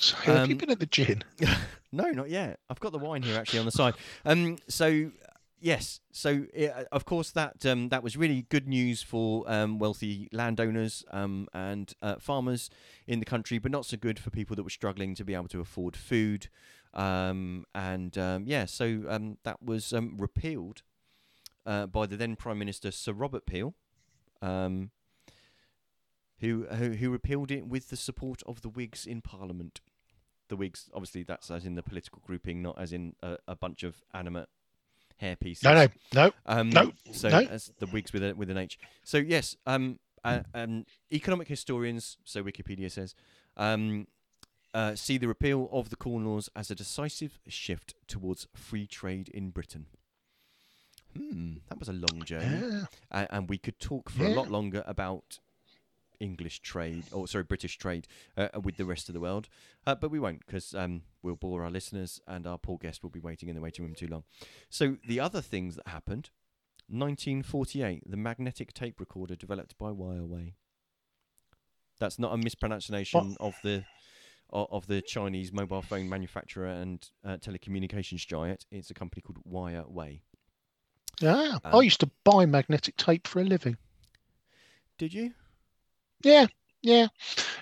So 0.00 0.16
have 0.16 0.48
you 0.48 0.54
Um, 0.54 0.58
been 0.58 0.70
at 0.70 0.80
the 0.80 0.86
gin? 0.86 1.22
no, 1.92 2.10
not 2.10 2.30
yet. 2.30 2.60
I've 2.68 2.80
got 2.80 2.92
the 2.92 2.98
wine 2.98 3.22
here 3.22 3.38
actually 3.38 3.60
on 3.60 3.66
the 3.66 3.72
side. 3.72 3.94
Um, 4.24 4.58
so 4.68 5.10
yes, 5.60 6.00
so 6.12 6.44
uh, 6.58 6.84
of 6.92 7.04
course 7.04 7.30
that 7.30 7.64
um, 7.64 7.88
that 7.90 8.02
was 8.02 8.16
really 8.16 8.46
good 8.48 8.66
news 8.68 9.02
for 9.02 9.44
um, 9.50 9.78
wealthy 9.78 10.28
landowners 10.32 11.04
um, 11.12 11.48
and 11.54 11.94
uh, 12.02 12.16
farmers 12.18 12.68
in 13.06 13.18
the 13.20 13.24
country, 13.26 13.58
but 13.58 13.70
not 13.70 13.86
so 13.86 13.96
good 13.96 14.18
for 14.18 14.30
people 14.30 14.56
that 14.56 14.62
were 14.64 14.70
struggling 14.70 15.14
to 15.14 15.24
be 15.24 15.34
able 15.34 15.48
to 15.48 15.60
afford 15.60 15.96
food. 15.96 16.48
Um, 16.92 17.64
and 17.74 18.16
um, 18.18 18.44
yeah, 18.46 18.66
so 18.66 19.02
um, 19.08 19.38
that 19.44 19.62
was 19.62 19.92
um, 19.92 20.16
repealed 20.18 20.82
uh, 21.66 21.86
by 21.86 22.06
the 22.06 22.16
then 22.16 22.36
Prime 22.36 22.58
Minister 22.58 22.90
Sir 22.90 23.12
Robert 23.12 23.46
Peel. 23.46 23.74
Um, 24.42 24.90
who, 26.40 26.66
who 26.70 26.90
who 26.90 27.10
repealed 27.10 27.50
it 27.50 27.66
with 27.66 27.88
the 27.88 27.96
support 27.96 28.42
of 28.46 28.60
the 28.60 28.68
Whigs 28.68 29.06
in 29.06 29.22
Parliament 29.22 29.80
the 30.48 30.56
Whigs, 30.56 30.90
obviously, 30.92 31.22
that's 31.22 31.50
as 31.50 31.64
in 31.64 31.74
the 31.74 31.82
political 31.82 32.20
grouping, 32.24 32.62
not 32.62 32.78
as 32.78 32.92
in 32.92 33.14
a, 33.22 33.38
a 33.48 33.56
bunch 33.56 33.82
of 33.82 34.02
animate 34.12 34.48
hair 35.16 35.36
pieces. 35.36 35.64
No, 35.64 35.74
no, 35.74 35.88
no. 36.14 36.32
Um, 36.46 36.70
no, 36.70 36.92
So 37.12 37.28
no. 37.28 37.40
as 37.40 37.72
the 37.78 37.86
Whigs 37.86 38.12
with 38.12 38.22
a 38.22 38.34
with 38.34 38.50
an 38.50 38.58
H. 38.58 38.78
So 39.02 39.18
yes, 39.18 39.56
um, 39.66 39.98
uh, 40.24 40.40
um, 40.54 40.84
economic 41.12 41.48
historians, 41.48 42.16
so 42.24 42.42
Wikipedia 42.42 42.90
says, 42.90 43.14
um, 43.56 44.06
uh, 44.72 44.94
see 44.94 45.18
the 45.18 45.28
repeal 45.28 45.68
of 45.72 45.90
the 45.90 45.96
Corn 45.96 46.24
Laws 46.24 46.48
as 46.56 46.70
a 46.70 46.74
decisive 46.74 47.38
shift 47.46 47.94
towards 48.08 48.48
free 48.54 48.86
trade 48.86 49.28
in 49.28 49.50
Britain. 49.50 49.86
Hmm, 51.16 51.54
that 51.68 51.78
was 51.78 51.88
a 51.88 51.92
long 51.92 52.24
journey, 52.24 52.60
Yeah. 52.60 52.86
uh, 53.10 53.26
and 53.30 53.48
we 53.48 53.58
could 53.58 53.78
talk 53.78 54.10
for 54.10 54.24
a 54.24 54.34
lot 54.34 54.50
longer 54.50 54.82
about 54.86 55.38
English 56.20 56.60
trade, 56.60 57.04
or 57.12 57.26
sorry, 57.28 57.44
British 57.44 57.76
trade 57.76 58.06
uh, 58.36 58.48
with 58.62 58.76
the 58.76 58.84
rest 58.84 59.08
of 59.08 59.12
the 59.14 59.20
world, 59.20 59.48
uh, 59.86 59.94
but 59.94 60.10
we 60.10 60.18
won't 60.18 60.44
because 60.46 60.74
um, 60.74 61.02
we'll 61.22 61.36
bore 61.36 61.62
our 61.64 61.70
listeners, 61.70 62.20
and 62.26 62.46
our 62.46 62.58
poor 62.58 62.78
guest 62.78 63.02
will 63.02 63.10
be 63.10 63.20
waiting 63.20 63.48
in 63.48 63.54
the 63.54 63.60
waiting 63.60 63.84
room 63.84 63.94
too 63.94 64.06
long. 64.06 64.24
So 64.70 64.96
the 65.06 65.20
other 65.20 65.40
things 65.40 65.76
that 65.76 65.88
happened, 65.88 66.30
1948, 66.88 68.10
the 68.10 68.16
magnetic 68.16 68.72
tape 68.72 69.00
recorder 69.00 69.34
developed 69.36 69.76
by 69.78 69.90
Wireway. 69.90 70.54
That's 71.98 72.18
not 72.18 72.32
a 72.32 72.36
mispronunciation 72.36 73.36
of 73.40 73.54
the 73.62 73.84
of 74.50 74.86
the 74.86 75.00
Chinese 75.02 75.52
mobile 75.52 75.82
phone 75.82 76.08
manufacturer 76.08 76.66
and 76.68 77.08
uh, 77.24 77.38
telecommunications 77.38 78.24
giant. 78.26 78.66
It's 78.70 78.90
a 78.90 78.94
company 78.94 79.20
called 79.22 79.38
Wireway. 79.44 80.20
Yeah, 81.20 81.58
I 81.64 81.78
Um, 81.78 81.84
used 81.84 82.00
to 82.00 82.10
buy 82.24 82.46
magnetic 82.46 82.96
tape 82.96 83.26
for 83.26 83.40
a 83.40 83.44
living. 83.44 83.76
Did 84.98 85.12
you? 85.14 85.34
Yeah, 86.22 86.46
yeah, 86.82 87.08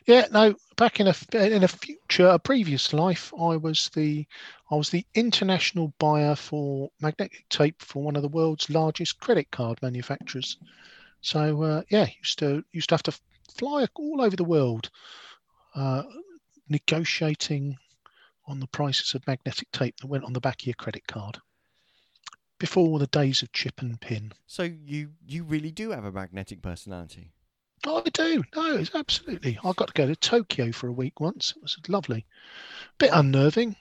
yeah. 0.06 0.26
No, 0.32 0.54
back 0.76 1.00
in 1.00 1.08
a 1.08 1.14
in 1.34 1.64
a 1.64 1.68
future, 1.68 2.28
a 2.28 2.38
previous 2.38 2.92
life, 2.92 3.32
I 3.34 3.56
was 3.56 3.90
the 3.90 4.26
I 4.70 4.76
was 4.76 4.90
the 4.90 5.06
international 5.14 5.94
buyer 5.98 6.34
for 6.36 6.90
magnetic 7.00 7.46
tape 7.48 7.82
for 7.82 8.02
one 8.02 8.16
of 8.16 8.22
the 8.22 8.28
world's 8.28 8.70
largest 8.70 9.20
credit 9.20 9.50
card 9.50 9.80
manufacturers. 9.82 10.56
So 11.20 11.62
uh, 11.62 11.82
yeah, 11.90 12.08
used 12.18 12.38
to 12.40 12.64
used 12.72 12.88
to 12.90 12.94
have 12.94 13.02
to 13.04 13.18
fly 13.56 13.86
all 13.94 14.22
over 14.22 14.36
the 14.36 14.44
world, 14.44 14.90
uh, 15.74 16.04
negotiating 16.68 17.78
on 18.46 18.60
the 18.60 18.68
prices 18.68 19.14
of 19.14 19.26
magnetic 19.26 19.70
tape 19.72 19.96
that 19.98 20.06
went 20.08 20.24
on 20.24 20.32
the 20.32 20.40
back 20.40 20.62
of 20.62 20.66
your 20.66 20.74
credit 20.74 21.06
card. 21.06 21.40
Before 22.62 23.00
the 23.00 23.08
days 23.08 23.42
of 23.42 23.50
chip 23.50 23.82
and 23.82 24.00
pin. 24.00 24.30
So 24.46 24.62
you 24.62 25.10
you 25.26 25.42
really 25.42 25.72
do 25.72 25.90
have 25.90 26.04
a 26.04 26.12
magnetic 26.12 26.62
personality. 26.62 27.32
Oh, 27.84 28.04
I 28.06 28.08
do. 28.10 28.44
No, 28.54 28.76
it's 28.76 28.94
absolutely. 28.94 29.58
I 29.64 29.72
got 29.72 29.88
to 29.88 29.94
go 29.94 30.06
to 30.06 30.14
Tokyo 30.14 30.70
for 30.70 30.86
a 30.86 30.92
week 30.92 31.18
once. 31.18 31.54
It 31.56 31.60
was 31.60 31.76
lovely. 31.88 32.24
Bit 32.98 33.10
unnerving. 33.12 33.74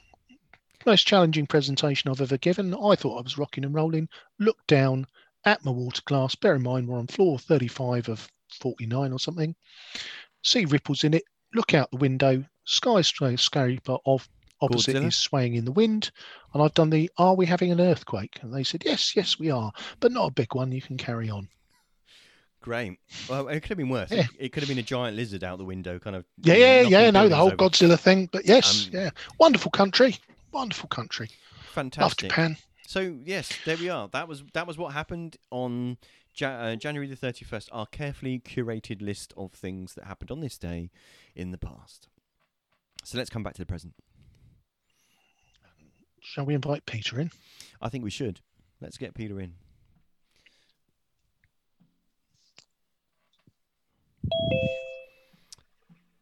Most 0.83 1.05
challenging 1.05 1.45
presentation 1.45 2.09
I've 2.09 2.21
ever 2.21 2.39
given. 2.39 2.73
I 2.73 2.95
thought 2.95 3.19
I 3.19 3.21
was 3.21 3.37
rocking 3.37 3.65
and 3.65 3.75
rolling. 3.75 4.09
Looked 4.39 4.65
down 4.65 5.05
at 5.45 5.63
my 5.63 5.69
water 5.69 6.01
glass. 6.05 6.33
Bear 6.33 6.55
in 6.55 6.63
mind 6.63 6.87
we're 6.87 6.97
on 6.97 7.05
floor 7.05 7.37
35 7.37 8.09
of 8.09 8.27
49 8.61 9.13
or 9.13 9.19
something. 9.19 9.55
See 10.41 10.65
ripples 10.65 11.03
in 11.03 11.13
it. 11.13 11.25
Look 11.53 11.75
out 11.75 11.91
the 11.91 11.97
window. 11.97 12.43
Sky 12.65 13.01
skyscraper 13.01 13.97
of 14.07 14.27
opposite 14.61 14.95
Godzilla? 14.95 15.07
is 15.07 15.15
swaying 15.15 15.55
in 15.55 15.65
the 15.65 15.71
wind. 15.71 16.11
And 16.53 16.61
I've 16.61 16.73
done 16.73 16.89
the 16.89 17.09
Are 17.17 17.35
we 17.35 17.45
having 17.45 17.71
an 17.71 17.81
earthquake? 17.81 18.39
And 18.41 18.53
they 18.53 18.63
said, 18.63 18.83
Yes, 18.85 19.15
yes, 19.15 19.39
we 19.39 19.49
are. 19.51 19.71
But 19.99 20.11
not 20.11 20.29
a 20.29 20.31
big 20.31 20.53
one. 20.53 20.71
You 20.71 20.81
can 20.81 20.97
carry 20.97 21.29
on. 21.29 21.49
Great. 22.61 22.99
Well, 23.27 23.47
it 23.47 23.61
could 23.61 23.69
have 23.69 23.77
been 23.77 23.89
worse. 23.89 24.11
Yeah. 24.11 24.21
It, 24.21 24.29
it 24.37 24.49
could 24.53 24.61
have 24.61 24.69
been 24.69 24.77
a 24.77 24.83
giant 24.83 25.17
lizard 25.17 25.43
out 25.43 25.57
the 25.57 25.65
window, 25.65 25.97
kind 25.97 26.15
of. 26.15 26.25
Yeah, 26.43 26.53
yeah, 26.53 26.81
yeah. 26.81 27.09
No, 27.09 27.27
the 27.27 27.35
whole 27.35 27.47
over. 27.47 27.57
Godzilla 27.57 27.99
thing. 27.99 28.29
But 28.31 28.45
yes, 28.45 28.87
Um, 28.87 28.93
yeah, 28.93 29.09
wonderful 29.39 29.71
country, 29.71 30.17
wonderful 30.51 30.87
country. 30.87 31.29
Fantastic. 31.73 32.23
Love. 32.23 32.29
Japan. 32.29 32.57
So 32.85 33.17
yes, 33.23 33.49
there 33.65 33.77
we 33.77 33.89
are. 33.89 34.09
That 34.09 34.27
was 34.27 34.43
that 34.53 34.67
was 34.67 34.77
what 34.77 34.93
happened 34.93 35.37
on 35.49 35.97
ja- 36.35 36.49
uh, 36.49 36.75
January 36.75 37.07
the 37.07 37.15
thirty 37.15 37.45
first. 37.45 37.69
Our 37.71 37.87
carefully 37.87 38.39
curated 38.39 39.01
list 39.01 39.33
of 39.35 39.53
things 39.53 39.95
that 39.95 40.03
happened 40.03 40.29
on 40.29 40.41
this 40.41 40.57
day 40.57 40.91
in 41.35 41.51
the 41.51 41.57
past. 41.57 42.09
So 43.03 43.17
let's 43.17 43.29
come 43.31 43.41
back 43.41 43.53
to 43.53 43.61
the 43.61 43.65
present. 43.65 43.95
Shall 46.31 46.45
we 46.45 46.53
invite 46.53 46.85
Peter 46.85 47.19
in? 47.19 47.29
I 47.81 47.89
think 47.89 48.05
we 48.05 48.09
should. 48.09 48.39
Let's 48.79 48.97
get 48.97 49.13
Peter 49.13 49.41
in. 49.41 49.55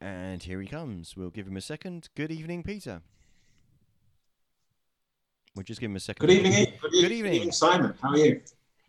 And 0.01 0.41
here 0.41 0.61
he 0.61 0.67
comes. 0.67 1.15
We'll 1.15 1.29
give 1.29 1.47
him 1.47 1.57
a 1.57 1.61
second. 1.61 2.09
Good 2.15 2.31
evening, 2.31 2.63
Peter. 2.63 3.01
We'll 5.55 5.63
just 5.63 5.79
give 5.79 5.91
him 5.91 5.97
a 5.97 5.99
second. 5.99 6.25
Good 6.25 6.33
evening, 6.37 6.73
Good, 6.81 6.91
Good 6.91 7.11
e- 7.11 7.15
evening. 7.17 7.51
Simon. 7.51 7.93
How 8.01 8.09
are 8.11 8.17
you? 8.17 8.41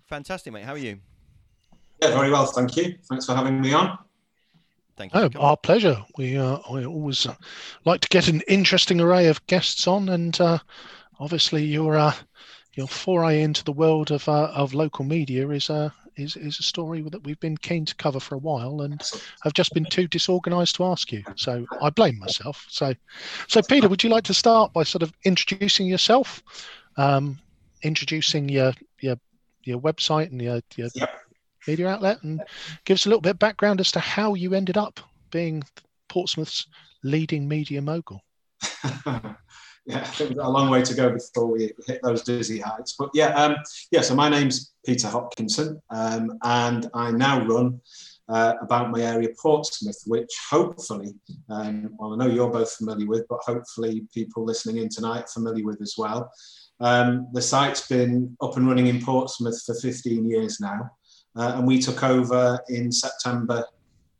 Fantastic, 0.07 0.53
mate. 0.55 0.65
How 0.65 0.73
are 0.73 0.79
you? 0.79 1.01
Yeah, 2.01 2.15
very 2.15 2.31
well, 2.31 2.47
thank 2.47 2.77
you. 2.77 2.97
Thanks 3.11 3.27
for 3.27 3.35
having 3.35 3.61
me 3.61 3.75
on. 3.75 3.99
Thank 4.97 5.13
you. 5.13 5.21
Oh, 5.21 5.25
for 5.25 5.31
coming. 5.33 5.47
our 5.49 5.57
pleasure. 5.59 6.03
We 6.17 6.39
uh, 6.39 6.59
I 6.71 6.85
always 6.85 7.27
uh, 7.27 7.35
like 7.85 8.01
to 8.03 8.09
get 8.09 8.29
an 8.29 8.41
interesting 8.49 9.01
array 9.03 9.27
of 9.29 9.45
guests 9.49 9.87
on, 9.87 10.09
and 10.09 10.41
uh, 10.41 10.59
obviously 11.21 11.65
your 11.65 11.97
uh, 11.97 12.15
your 12.75 12.89
foray 12.89 13.43
into 13.43 13.63
the 13.63 13.73
world 13.73 14.11
of 14.11 14.29
uh, 14.29 14.51
of 14.55 14.75
local 14.75 15.05
media 15.05 15.49
is 15.51 15.71
uh, 15.71 15.91
is 16.17 16.37
is 16.37 16.59
a 16.59 16.63
story 16.63 17.03
that 17.03 17.23
we've 17.25 17.41
been 17.41 17.57
keen 17.57 17.85
to 17.85 17.95
cover 17.97 18.19
for 18.19 18.35
a 18.35 18.39
while, 18.39 18.81
and 18.81 19.03
have 19.43 19.53
just 19.53 19.73
been 19.75 19.85
too 19.85 20.09
disorganised 20.09 20.77
to 20.77 20.85
ask 20.85 21.13
you. 21.13 21.23
So 21.37 21.67
I 21.81 21.91
blame 21.91 22.19
myself. 22.19 22.65
So, 22.69 22.95
so 23.49 23.63
Peter, 23.63 23.89
would 23.89 24.03
you 24.03 24.11
like 24.11 24.25
to 24.25 24.35
start 24.35 24.73
by 24.73 24.83
sort 24.83 25.03
of 25.03 25.13
introducing 25.25 25.87
yourself, 25.87 26.43
um, 26.97 27.39
introducing 27.83 28.49
your 28.49 28.73
your 29.01 29.17
your 29.65 29.81
website 29.81 30.31
and 30.31 30.41
your 30.41 30.61
your 30.77 30.89
media 31.67 31.89
outlet, 31.89 32.23
and 32.23 32.41
give 32.85 32.95
us 32.97 33.07
a 33.07 33.09
little 33.09 33.21
bit 33.21 33.31
of 33.31 33.39
background 33.39 33.81
as 33.81 33.93
to 33.93 34.01
how 34.01 34.35
you 34.35 34.55
ended 34.55 34.77
up 34.77 35.01
being 35.31 35.63
Portsmouth's 36.09 36.67
leading 37.03 37.47
media 37.47 37.81
mogul. 37.81 38.21
yeah, 39.87 40.01
I 40.01 40.05
think 40.05 40.31
we've 40.31 40.39
got 40.39 40.47
a 40.47 40.51
long 40.51 40.71
way 40.71 40.83
to 40.83 40.95
go 40.95 41.11
before 41.11 41.47
we 41.47 41.73
hit 41.87 42.01
those 42.03 42.23
dizzy 42.23 42.61
heights. 42.61 42.95
But 42.99 43.11
yeah, 43.15 43.29
um, 43.35 43.57
yeah. 43.91 44.03
So 44.03 44.15
my 44.15 44.29
name's 44.29 44.73
Peter 44.85 45.09
Hopkinson, 45.09 45.81
um, 45.91 46.39
and 46.43 46.89
I 46.95 47.11
now 47.11 47.45
run 47.47 47.81
uh, 48.29 48.55
about 48.61 48.91
my 48.91 49.01
area 49.01 49.29
Portsmouth, 49.41 50.01
which 50.07 50.31
hopefully, 50.51 51.15
um, 51.49 51.91
well, 51.99 52.13
I 52.13 52.17
know 52.17 52.33
you're 52.33 52.51
both 52.51 52.73
familiar 52.73 53.07
with, 53.07 53.27
but 53.29 53.41
hopefully 53.43 54.07
people 54.15 54.45
listening 54.45 54.79
in 54.79 54.89
tonight 54.89 55.25
are 55.25 55.29
familiar 55.29 55.65
with 55.65 55.81
as 55.81 55.95
well. 55.99 56.31
Um, 56.79 57.29
the 57.33 57.43
site's 57.43 57.87
been 57.89 58.37
up 58.41 58.57
and 58.57 58.67
running 58.67 58.87
in 58.87 59.03
Portsmouth 59.03 59.63
for 59.65 59.75
15 59.75 60.29
years 60.29 60.61
now, 60.61 60.91
uh, 61.37 61.55
and 61.57 61.67
we 61.67 61.81
took 61.81 62.05
over 62.05 62.61
in 62.69 62.93
September 62.93 63.65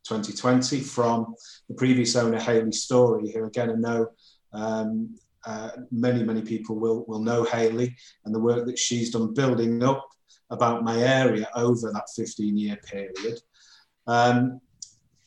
2020 0.03 0.81
from 0.81 1.35
the 1.69 1.75
previous 1.75 2.15
owner, 2.15 2.39
Haley 2.39 2.71
Story, 2.71 3.31
who 3.31 3.45
again 3.45 3.69
I 3.69 3.75
know 3.75 4.07
um, 4.53 5.15
uh, 5.45 5.71
many, 5.91 6.23
many 6.23 6.41
people 6.41 6.75
will, 6.79 7.05
will 7.07 7.19
know 7.19 7.43
Haley 7.43 7.95
and 8.25 8.33
the 8.33 8.39
work 8.39 8.65
that 8.65 8.79
she's 8.79 9.11
done 9.11 9.33
building 9.33 9.83
up 9.83 10.07
about 10.49 10.83
my 10.83 11.01
area 11.01 11.49
over 11.55 11.91
that 11.91 12.07
15 12.15 12.57
year 12.57 12.77
period. 12.85 13.39
Um, 14.07 14.59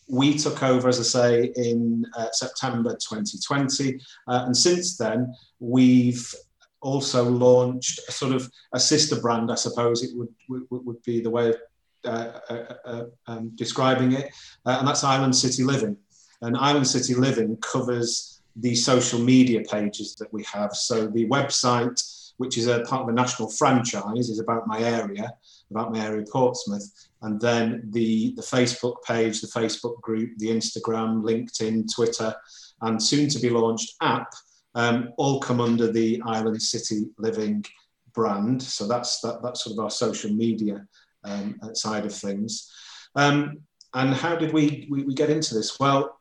we 0.07 0.37
took 0.37 0.63
over, 0.63 0.89
as 0.89 1.01
I 1.01 1.03
say, 1.03 1.53
in 1.57 2.05
uh, 2.17 2.31
September 2.31 2.91
2020, 2.91 3.99
uh, 4.29 4.43
and 4.47 4.57
since 4.57 4.99
then 4.99 5.35
we've 5.61 6.35
also 6.83 7.25
launched 7.25 8.01
a 8.09 8.13
sort 8.13 8.35
of 8.35 8.51
a 8.75 8.79
sister 8.79 9.19
brand, 9.19 9.51
I 9.51 9.55
suppose 9.55 10.03
it 10.03 10.15
would 10.17 10.29
would, 10.49 10.67
would 10.71 11.03
be 11.03 11.21
the 11.21 11.31
way 11.31 11.49
of 11.49 11.57
uh, 12.05 12.41
uh, 12.51 12.75
uh, 12.85 13.05
um, 13.27 13.51
describing 13.55 14.13
it, 14.13 14.31
uh, 14.67 14.77
and 14.79 14.87
that's 14.87 15.03
Island 15.03 15.35
City 15.35 15.65
Living. 15.65 15.97
And 16.43 16.57
Island 16.57 16.87
City 16.87 17.15
Living 17.15 17.57
covers 17.57 18.34
the 18.57 18.75
social 18.75 19.19
media 19.19 19.63
pages 19.63 20.15
that 20.17 20.33
we 20.33 20.45
have. 20.45 20.75
So 20.75 21.07
the 21.07 21.27
website, 21.29 22.01
which 22.37 22.59
is 22.59 22.67
a 22.67 22.81
part 22.81 23.03
of 23.03 23.09
a 23.09 23.13
national 23.13 23.51
franchise, 23.51 24.29
is 24.29 24.41
about 24.41 24.67
my 24.67 24.81
area, 24.81 25.33
about 25.71 25.93
my 25.93 26.05
area 26.05 26.25
Portsmouth. 26.31 26.89
And 27.23 27.41
then 27.41 27.83
the, 27.91 28.35
the 28.37 28.43
Facebook 28.43 28.97
page, 29.07 29.41
the 29.41 29.49
Facebook 29.49 30.01
group, 30.01 30.31
the 30.39 30.49
Instagram, 30.49 31.23
LinkedIn, 31.23 31.93
Twitter, 31.95 32.35
and 32.83 33.03
soon 33.03 33.29
to 33.31 33.39
be 33.39 33.51
launched 33.51 33.95
app 34.01 34.33
um, 34.75 35.11
all 35.17 35.41
come 35.41 35.61
under 35.61 35.91
the 35.91 36.21
Island 36.27 36.61
City 36.61 37.07
Living 37.19 37.65
brand. 38.13 38.63
So 38.63 38.87
that's 38.87 39.21
that, 39.21 39.43
that's 39.43 39.65
sort 39.65 39.79
of 39.79 39.85
our 39.85 39.91
social 39.91 40.33
media 40.33 40.87
um, 41.25 41.59
side 41.75 42.05
of 42.07 42.15
things. 42.15 42.71
Um, 43.15 43.59
and 43.95 44.13
how 44.13 44.37
did 44.37 44.53
we, 44.53 44.89
we, 44.91 45.05
we 45.05 45.15
get 45.15 45.31
into 45.31 45.55
this? 45.55 45.79
Well, 45.79 46.19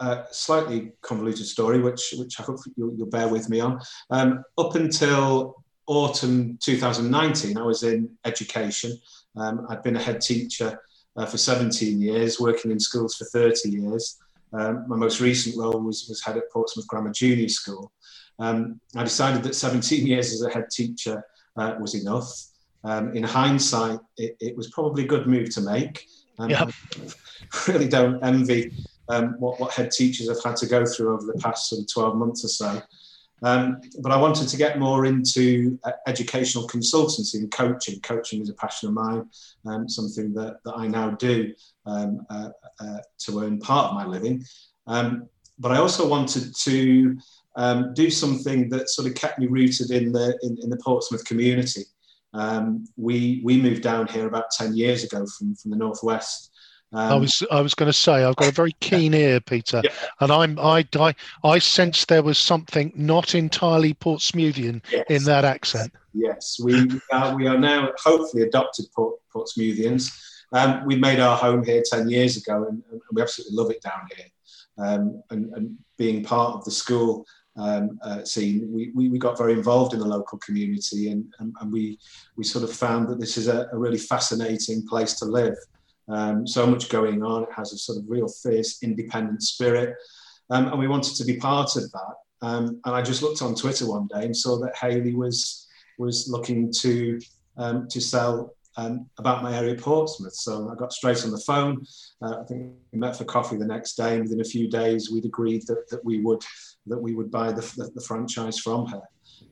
uh, 0.00 0.24
slightly 0.30 0.92
convoluted 1.02 1.46
story, 1.46 1.80
which 1.80 2.14
which 2.18 2.38
I 2.40 2.42
hope 2.42 2.58
you'll, 2.76 2.94
you'll 2.94 3.10
bear 3.10 3.28
with 3.28 3.48
me 3.48 3.60
on. 3.60 3.80
Um, 4.10 4.44
up 4.58 4.74
until 4.74 5.62
autumn 5.86 6.58
2019, 6.62 7.56
I 7.56 7.62
was 7.62 7.82
in 7.82 8.10
education. 8.24 8.96
Um, 9.36 9.66
I'd 9.68 9.82
been 9.82 9.96
a 9.96 10.02
head 10.02 10.20
teacher 10.20 10.80
uh, 11.16 11.26
for 11.26 11.38
17 11.38 12.00
years, 12.00 12.40
working 12.40 12.70
in 12.70 12.80
schools 12.80 13.14
for 13.14 13.24
30 13.26 13.70
years. 13.70 14.18
Um, 14.52 14.84
my 14.88 14.96
most 14.96 15.20
recent 15.20 15.56
role 15.56 15.80
was, 15.80 16.06
was 16.08 16.22
head 16.22 16.36
at 16.36 16.50
Portsmouth 16.52 16.86
Grammar 16.88 17.12
Junior 17.12 17.48
School. 17.48 17.92
Um, 18.38 18.80
I 18.94 19.04
decided 19.04 19.42
that 19.44 19.54
17 19.54 20.06
years 20.06 20.32
as 20.32 20.42
a 20.42 20.50
head 20.50 20.66
teacher 20.70 21.24
uh, 21.56 21.74
was 21.80 21.94
enough. 21.94 22.30
Um, 22.84 23.14
in 23.16 23.22
hindsight, 23.22 23.98
it, 24.16 24.36
it, 24.40 24.56
was 24.56 24.70
probably 24.70 25.04
a 25.04 25.08
good 25.08 25.26
move 25.26 25.50
to 25.54 25.60
make. 25.60 26.06
Um, 26.38 26.50
Yeah. 26.50 26.64
I 26.64 27.12
really 27.72 27.88
don't 27.88 28.22
envy 28.22 28.72
um, 29.08 29.36
what, 29.38 29.60
what 29.60 29.72
head 29.72 29.90
teachers 29.90 30.28
have 30.28 30.42
had 30.42 30.56
to 30.56 30.66
go 30.66 30.84
through 30.84 31.14
over 31.14 31.26
the 31.26 31.38
past 31.38 31.68
sort 31.68 31.82
of 31.82 31.92
12 31.92 32.16
months 32.16 32.44
or 32.44 32.48
so. 32.48 32.82
Um, 33.42 33.80
but 34.00 34.12
I 34.12 34.16
wanted 34.16 34.48
to 34.48 34.56
get 34.56 34.78
more 34.78 35.04
into 35.04 35.78
uh, 35.84 35.92
educational 36.06 36.66
consultancy 36.68 37.34
and 37.34 37.50
coaching. 37.50 38.00
Coaching 38.00 38.40
is 38.40 38.48
a 38.48 38.54
passion 38.54 38.88
of 38.88 38.94
mine, 38.94 39.28
um, 39.66 39.88
something 39.88 40.32
that, 40.34 40.58
that 40.64 40.74
I 40.76 40.86
now 40.86 41.10
do 41.10 41.52
um, 41.84 42.24
uh, 42.30 42.50
uh, 42.80 42.98
to 43.18 43.42
earn 43.42 43.58
part 43.58 43.90
of 43.90 43.94
my 43.94 44.06
living. 44.06 44.42
Um, 44.86 45.28
but 45.58 45.72
I 45.72 45.78
also 45.78 46.08
wanted 46.08 46.54
to 46.54 47.18
um, 47.56 47.94
do 47.94 48.10
something 48.10 48.68
that 48.70 48.88
sort 48.88 49.08
of 49.08 49.14
kept 49.14 49.38
me 49.38 49.46
rooted 49.46 49.90
in 49.90 50.12
the, 50.12 50.38
in, 50.42 50.58
in 50.62 50.70
the 50.70 50.76
Portsmouth 50.78 51.24
community. 51.24 51.84
Um, 52.32 52.86
we, 52.96 53.40
we 53.44 53.60
moved 53.60 53.82
down 53.82 54.06
here 54.06 54.26
about 54.26 54.50
10 54.50 54.74
years 54.74 55.04
ago 55.04 55.26
from, 55.38 55.54
from 55.54 55.70
the 55.70 55.76
Northwest 55.76 56.50
I 56.92 57.10
Um, 57.10 57.22
was 57.22 57.42
I 57.50 57.60
was 57.60 57.74
going 57.74 57.88
to 57.90 57.92
say 57.92 58.24
I've 58.24 58.36
got 58.36 58.48
a 58.48 58.52
very 58.52 58.72
keen 58.80 59.12
ear, 59.14 59.40
Peter, 59.40 59.82
Yeah. 59.84 59.90
and 60.20 60.30
I'm 60.30 60.58
I, 60.58 60.86
I 60.94 61.14
I 61.42 61.58
sensed 61.58 62.08
there 62.08 62.22
was 62.22 62.38
something 62.38 62.92
not 62.94 63.34
entirely 63.34 63.94
Portsmouthian 63.94 64.82
yes. 64.90 65.04
in 65.08 65.24
that 65.24 65.44
accent. 65.44 65.92
Yes, 66.14 66.58
we 66.62 66.88
are, 67.12 67.34
we 67.36 67.46
are 67.46 67.58
now 67.58 67.90
hopefully 68.02 68.44
adopted 68.44 68.86
Port, 68.94 69.16
Portsmouthians. 69.34 70.10
Um, 70.52 70.86
we 70.86 70.96
made 70.96 71.20
our 71.20 71.36
home 71.36 71.62
here 71.64 71.82
10 71.84 72.08
years 72.08 72.36
ago 72.36 72.66
and, 72.68 72.82
and 72.90 73.00
we 73.12 73.20
absolutely 73.20 73.56
love 73.56 73.70
it 73.70 73.82
down 73.82 74.00
here. 74.16 74.26
Um, 74.78 75.22
and, 75.30 75.52
and 75.54 75.76
being 75.98 76.22
part 76.22 76.54
of 76.54 76.64
the 76.64 76.70
school 76.70 77.26
um, 77.56 77.98
uh, 78.02 78.24
scene, 78.24 78.66
we, 78.72 78.92
we, 78.94 79.08
we 79.10 79.18
got 79.18 79.36
very 79.36 79.52
involved 79.52 79.92
in 79.92 79.98
the 79.98 80.06
local 80.06 80.38
community 80.38 81.10
and, 81.10 81.26
and, 81.40 81.54
and 81.60 81.70
we, 81.72 81.98
we 82.36 82.44
sort 82.44 82.64
of 82.64 82.72
found 82.72 83.08
that 83.08 83.18
this 83.20 83.36
is 83.36 83.48
a, 83.48 83.68
a 83.72 83.76
really 83.76 83.98
fascinating 83.98 84.86
place 84.86 85.14
to 85.14 85.24
live. 85.26 85.56
Um, 86.08 86.46
so 86.46 86.66
much 86.66 86.88
going 86.88 87.22
on, 87.22 87.44
it 87.44 87.52
has 87.54 87.72
a 87.72 87.78
sort 87.78 87.98
of 87.98 88.04
real 88.08 88.28
fierce 88.28 88.82
independent 88.82 89.42
spirit. 89.42 89.96
Um, 90.50 90.68
and 90.68 90.78
we 90.78 90.88
wanted 90.88 91.16
to 91.16 91.24
be 91.24 91.36
part 91.36 91.76
of 91.76 91.90
that. 91.90 92.14
Um, 92.42 92.80
and 92.84 92.94
I 92.94 93.02
just 93.02 93.22
looked 93.22 93.42
on 93.42 93.54
Twitter 93.54 93.88
one 93.88 94.06
day 94.06 94.24
and 94.24 94.36
saw 94.36 94.58
that 94.60 94.76
Haley 94.76 95.14
was 95.14 95.66
was 95.98 96.28
looking 96.28 96.70
to 96.80 97.18
um, 97.56 97.88
to 97.88 98.00
sell 98.00 98.54
um, 98.76 99.08
about 99.18 99.42
my 99.42 99.56
area 99.56 99.74
Portsmouth. 99.74 100.34
So 100.34 100.68
I 100.70 100.74
got 100.74 100.92
straight 100.92 101.24
on 101.24 101.30
the 101.30 101.40
phone. 101.40 101.84
Uh, 102.22 102.40
I 102.40 102.44
think 102.44 102.74
we 102.92 102.98
met 102.98 103.16
for 103.16 103.24
coffee 103.24 103.56
the 103.56 103.66
next 103.66 103.94
day, 103.94 104.14
and 104.14 104.24
within 104.24 104.40
a 104.40 104.44
few 104.44 104.68
days, 104.68 105.10
we'd 105.10 105.24
agreed 105.24 105.66
that, 105.66 105.88
that 105.90 106.04
we 106.04 106.20
would 106.20 106.42
that 106.86 106.98
we 106.98 107.14
would 107.14 107.30
buy 107.30 107.52
the, 107.52 107.62
the, 107.76 107.90
the 107.94 108.00
franchise 108.02 108.58
from 108.58 108.86
her. 108.86 109.02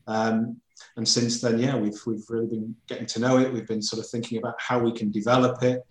Um, 0.07 0.61
and 0.97 1.07
since 1.07 1.41
then, 1.41 1.59
yeah, 1.59 1.75
we've 1.75 1.99
we've 2.05 2.25
really 2.29 2.47
been 2.47 2.75
getting 2.87 3.07
to 3.07 3.19
know 3.19 3.39
it. 3.39 3.51
We've 3.51 3.67
been 3.67 3.81
sort 3.81 4.03
of 4.03 4.09
thinking 4.09 4.37
about 4.37 4.55
how 4.59 4.79
we 4.79 4.91
can 4.91 5.11
develop 5.11 5.63
it, 5.63 5.81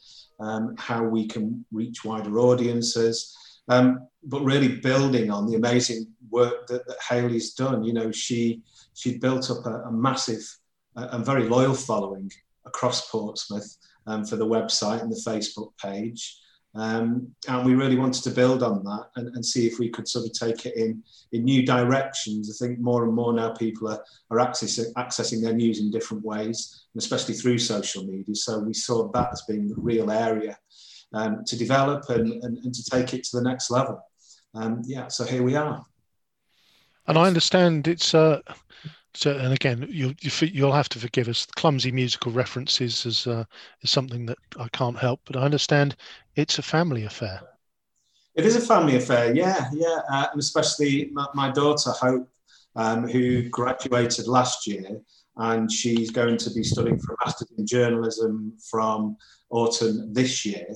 um, 0.41 0.75
how 0.79 1.03
we 1.05 1.27
can 1.27 1.65
reach 1.73 2.05
wider 2.05 2.39
audiences. 2.39 3.37
Um, 3.69 4.09
but 4.23 4.43
really 4.43 4.77
building 4.81 5.31
on 5.31 5.47
the 5.47 5.57
amazing 5.57 6.07
work 6.31 6.67
that, 6.67 6.87
that 6.87 6.97
Haley's 7.09 7.55
done. 7.55 7.83
You 7.83 7.95
know, 7.95 8.11
she 8.13 8.63
she'd 8.95 9.21
built 9.21 9.51
up 9.51 9.65
a, 9.67 9.85
a 9.89 9.93
massive 9.93 10.45
uh, 10.97 11.09
and 11.13 11.25
very 11.25 11.49
loyal 11.49 11.75
following 11.75 12.31
across 12.67 13.11
Portsmouth 13.11 13.77
um, 14.07 14.25
for 14.25 14.37
the 14.37 14.47
website 14.47 15.03
and 15.03 15.11
the 15.11 15.23
Facebook 15.27 15.73
page. 15.83 16.41
Um, 16.77 17.29
and 17.47 17.65
we 17.65 17.75
really 17.75 17.97
wanted 17.97 18.25
to 18.25 18.31
build 18.31 18.65
on 18.65 18.83
that 18.83 19.07
and, 19.15 19.29
and, 19.29 19.47
see 19.47 19.65
if 19.65 19.79
we 19.79 19.89
could 19.89 20.09
sort 20.09 20.27
of 20.27 20.33
take 20.33 20.67
it 20.67 20.77
in, 20.77 21.05
in 21.31 21.45
new 21.45 21.65
directions. 21.65 22.51
I 22.51 22.67
think 22.67 22.81
more 22.81 23.05
and 23.05 23.15
more 23.15 23.33
now 23.33 23.53
people 23.53 23.89
are, 23.89 24.03
are 24.31 24.39
accessing, 24.39 24.93
accessing 24.95 25.41
their 25.41 25.53
news 25.53 25.79
in 25.79 25.93
different 25.93 26.25
ways, 26.25 26.87
and 26.93 27.01
especially 27.01 27.35
through 27.35 27.59
social 27.59 28.05
media. 28.05 28.35
So 28.35 28.59
we 28.59 28.75
saw 28.75 29.09
that 29.13 29.29
as 29.33 29.43
being 29.49 29.69
the 29.69 29.77
real 29.77 30.11
area 30.11 30.59
um, 31.13 31.45
to 31.47 31.57
develop 31.57 32.09
and, 32.09 32.43
and, 32.43 32.59
and, 32.59 32.75
to 32.75 32.85
take 32.91 33.15
it 33.15 33.23
to 33.25 33.37
the 33.37 33.45
next 33.45 33.71
level. 33.71 34.03
Um, 34.55 34.83
yeah, 34.85 35.07
so 35.07 35.25
here 35.25 35.45
we 35.45 35.55
are. 35.55 35.85
And 37.07 37.17
I 37.17 37.27
understand 37.27 37.87
it's 37.87 38.15
uh, 38.15 38.41
so, 39.15 39.31
and 39.37 39.53
again, 39.53 39.87
you, 39.89 40.15
you 40.21 40.65
will 40.65 40.73
have 40.73 40.89
to 40.91 40.99
forgive 40.99 41.29
us. 41.29 41.47
Clumsy 41.47 41.93
musical 41.93 42.33
references 42.33 43.07
is 43.07 43.27
uh, 43.27 43.45
is 43.83 43.91
something 43.91 44.27
that 44.27 44.39
I 44.59 44.69
can't 44.69 44.99
help, 44.99 45.21
but 45.25 45.37
I 45.37 45.43
understand 45.43 45.97
it's 46.35 46.59
a 46.59 46.63
family 46.63 47.05
affair. 47.05 47.41
It 48.35 48.45
is 48.45 48.57
a 48.57 48.61
family 48.61 48.97
affair, 48.97 49.33
yeah, 49.33 49.71
yeah, 49.73 50.01
uh, 50.11 50.27
and 50.33 50.41
especially 50.41 51.11
my, 51.13 51.27
my 51.35 51.53
daughter 51.53 51.93
Hope, 51.93 52.29
um, 52.75 53.09
who 53.09 53.49
graduated 53.49 54.27
last 54.27 54.67
year, 54.67 55.01
and 55.37 55.71
she's 55.71 56.11
going 56.11 56.37
to 56.39 56.51
be 56.51 56.65
studying 56.65 56.99
for 56.99 57.13
a 57.13 57.17
master's 57.25 57.53
in 57.57 57.65
journalism 57.65 58.53
from 58.69 59.17
autumn 59.51 60.13
this 60.13 60.45
year. 60.45 60.67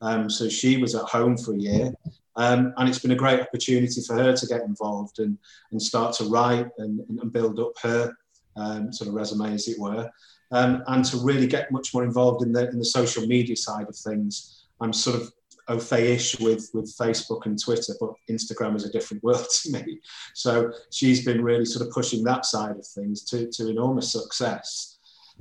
Um, 0.00 0.30
so 0.30 0.48
she 0.48 0.76
was 0.76 0.94
at 0.94 1.02
home 1.02 1.36
for 1.36 1.54
a 1.54 1.58
year, 1.58 1.92
um, 2.38 2.72
and 2.76 2.88
it's 2.88 3.00
been 3.00 3.10
a 3.10 3.16
great 3.16 3.40
opportunity 3.40 4.00
for 4.00 4.14
her 4.14 4.34
to 4.34 4.46
get 4.46 4.62
involved 4.62 5.18
and, 5.18 5.36
and 5.72 5.82
start 5.82 6.14
to 6.14 6.24
write 6.24 6.68
and, 6.78 7.00
and 7.08 7.32
build 7.32 7.58
up 7.58 7.72
her 7.82 8.14
um, 8.56 8.92
sort 8.92 9.08
of 9.08 9.14
resume, 9.14 9.52
as 9.52 9.66
it 9.66 9.78
were, 9.78 10.08
um, 10.52 10.82
and 10.86 11.04
to 11.04 11.18
really 11.18 11.48
get 11.48 11.72
much 11.72 11.92
more 11.92 12.04
involved 12.04 12.44
in 12.44 12.52
the, 12.52 12.68
in 12.70 12.78
the 12.78 12.84
social 12.84 13.26
media 13.26 13.56
side 13.56 13.88
of 13.88 13.96
things. 13.96 14.66
I'm 14.80 14.92
sort 14.92 15.16
of 15.16 15.32
au 15.66 15.80
fait-ish 15.80 16.38
with, 16.38 16.70
with 16.74 16.96
Facebook 16.96 17.44
and 17.46 17.60
Twitter, 17.60 17.94
but 18.00 18.12
Instagram 18.30 18.76
is 18.76 18.84
a 18.84 18.92
different 18.92 19.22
world 19.24 19.46
to 19.62 19.72
me. 19.72 19.98
So 20.34 20.70
she's 20.92 21.24
been 21.24 21.42
really 21.42 21.64
sort 21.64 21.86
of 21.86 21.92
pushing 21.92 22.22
that 22.24 22.46
side 22.46 22.76
of 22.76 22.86
things 22.86 23.24
to, 23.24 23.50
to 23.50 23.68
enormous 23.68 24.12
success. 24.12 24.97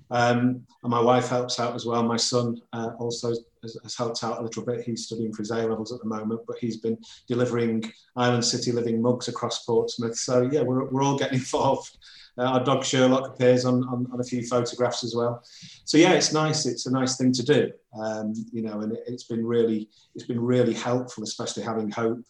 Um, 0.09 0.65
and 0.83 0.91
my 0.91 1.01
wife 1.01 1.27
helps 1.27 1.59
out 1.59 1.75
as 1.75 1.85
well. 1.85 2.03
My 2.03 2.17
son 2.17 2.61
uh, 2.73 2.91
also 2.97 3.29
has, 3.61 3.77
has, 3.83 3.95
helped 3.95 4.23
out 4.23 4.39
a 4.39 4.41
little 4.41 4.63
bit. 4.63 4.85
He's 4.85 5.05
studying 5.05 5.33
for 5.33 5.41
his 5.41 5.51
A 5.51 5.55
levels 5.55 5.91
at 5.91 5.99
the 5.99 6.07
moment, 6.07 6.41
but 6.47 6.57
he's 6.59 6.77
been 6.77 6.97
delivering 7.27 7.91
Island 8.15 8.45
City 8.45 8.71
Living 8.71 9.01
mugs 9.01 9.27
across 9.27 9.65
Portsmouth. 9.65 10.17
So 10.17 10.49
yeah, 10.51 10.61
we're, 10.61 10.85
we're 10.85 11.03
all 11.03 11.17
getting 11.17 11.39
involved. 11.39 11.97
Uh, 12.37 12.43
our 12.43 12.63
dog 12.63 12.85
Sherlock 12.85 13.27
appears 13.27 13.65
on, 13.65 13.83
on, 13.85 14.07
on, 14.13 14.19
a 14.19 14.23
few 14.23 14.45
photographs 14.45 15.03
as 15.03 15.15
well. 15.15 15.43
So 15.85 15.97
yeah, 15.97 16.13
it's 16.13 16.31
nice. 16.31 16.65
It's 16.65 16.85
a 16.85 16.91
nice 16.91 17.17
thing 17.17 17.31
to 17.33 17.43
do, 17.43 17.71
um, 17.99 18.33
you 18.53 18.61
know, 18.61 18.81
and 18.81 18.93
it, 18.93 19.03
has 19.09 19.23
been 19.23 19.43
really 19.43 19.89
it's 20.13 20.25
been 20.25 20.39
really 20.39 20.73
helpful, 20.73 21.23
especially 21.23 21.63
having 21.63 21.89
Hope 21.89 22.23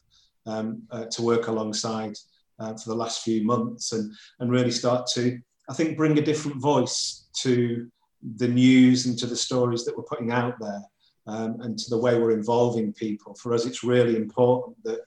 um, 0.45 0.83
uh, 0.91 1.05
to 1.05 1.21
work 1.21 1.47
alongside 1.47 2.15
uh, 2.57 2.73
for 2.75 2.89
the 2.89 2.95
last 2.95 3.23
few 3.23 3.43
months 3.43 3.91
and 3.91 4.13
and 4.39 4.49
really 4.49 4.71
start 4.71 5.07
to 5.15 5.39
I 5.69 5.73
think 5.73 5.97
bring 5.97 6.17
a 6.17 6.21
different 6.21 6.57
voice 6.57 7.27
to 7.41 7.89
the 8.37 8.47
news 8.47 9.05
and 9.05 9.17
to 9.19 9.27
the 9.27 9.35
stories 9.35 9.85
that 9.85 9.95
we're 9.95 10.03
putting 10.03 10.31
out 10.31 10.55
there 10.59 10.81
um, 11.27 11.61
and 11.61 11.77
to 11.77 11.89
the 11.89 11.97
way 11.97 12.17
we're 12.17 12.31
involving 12.31 12.93
people. 12.93 13.35
For 13.35 13.53
us, 13.53 13.65
it's 13.65 13.83
really 13.83 14.15
important 14.15 14.81
that, 14.83 15.01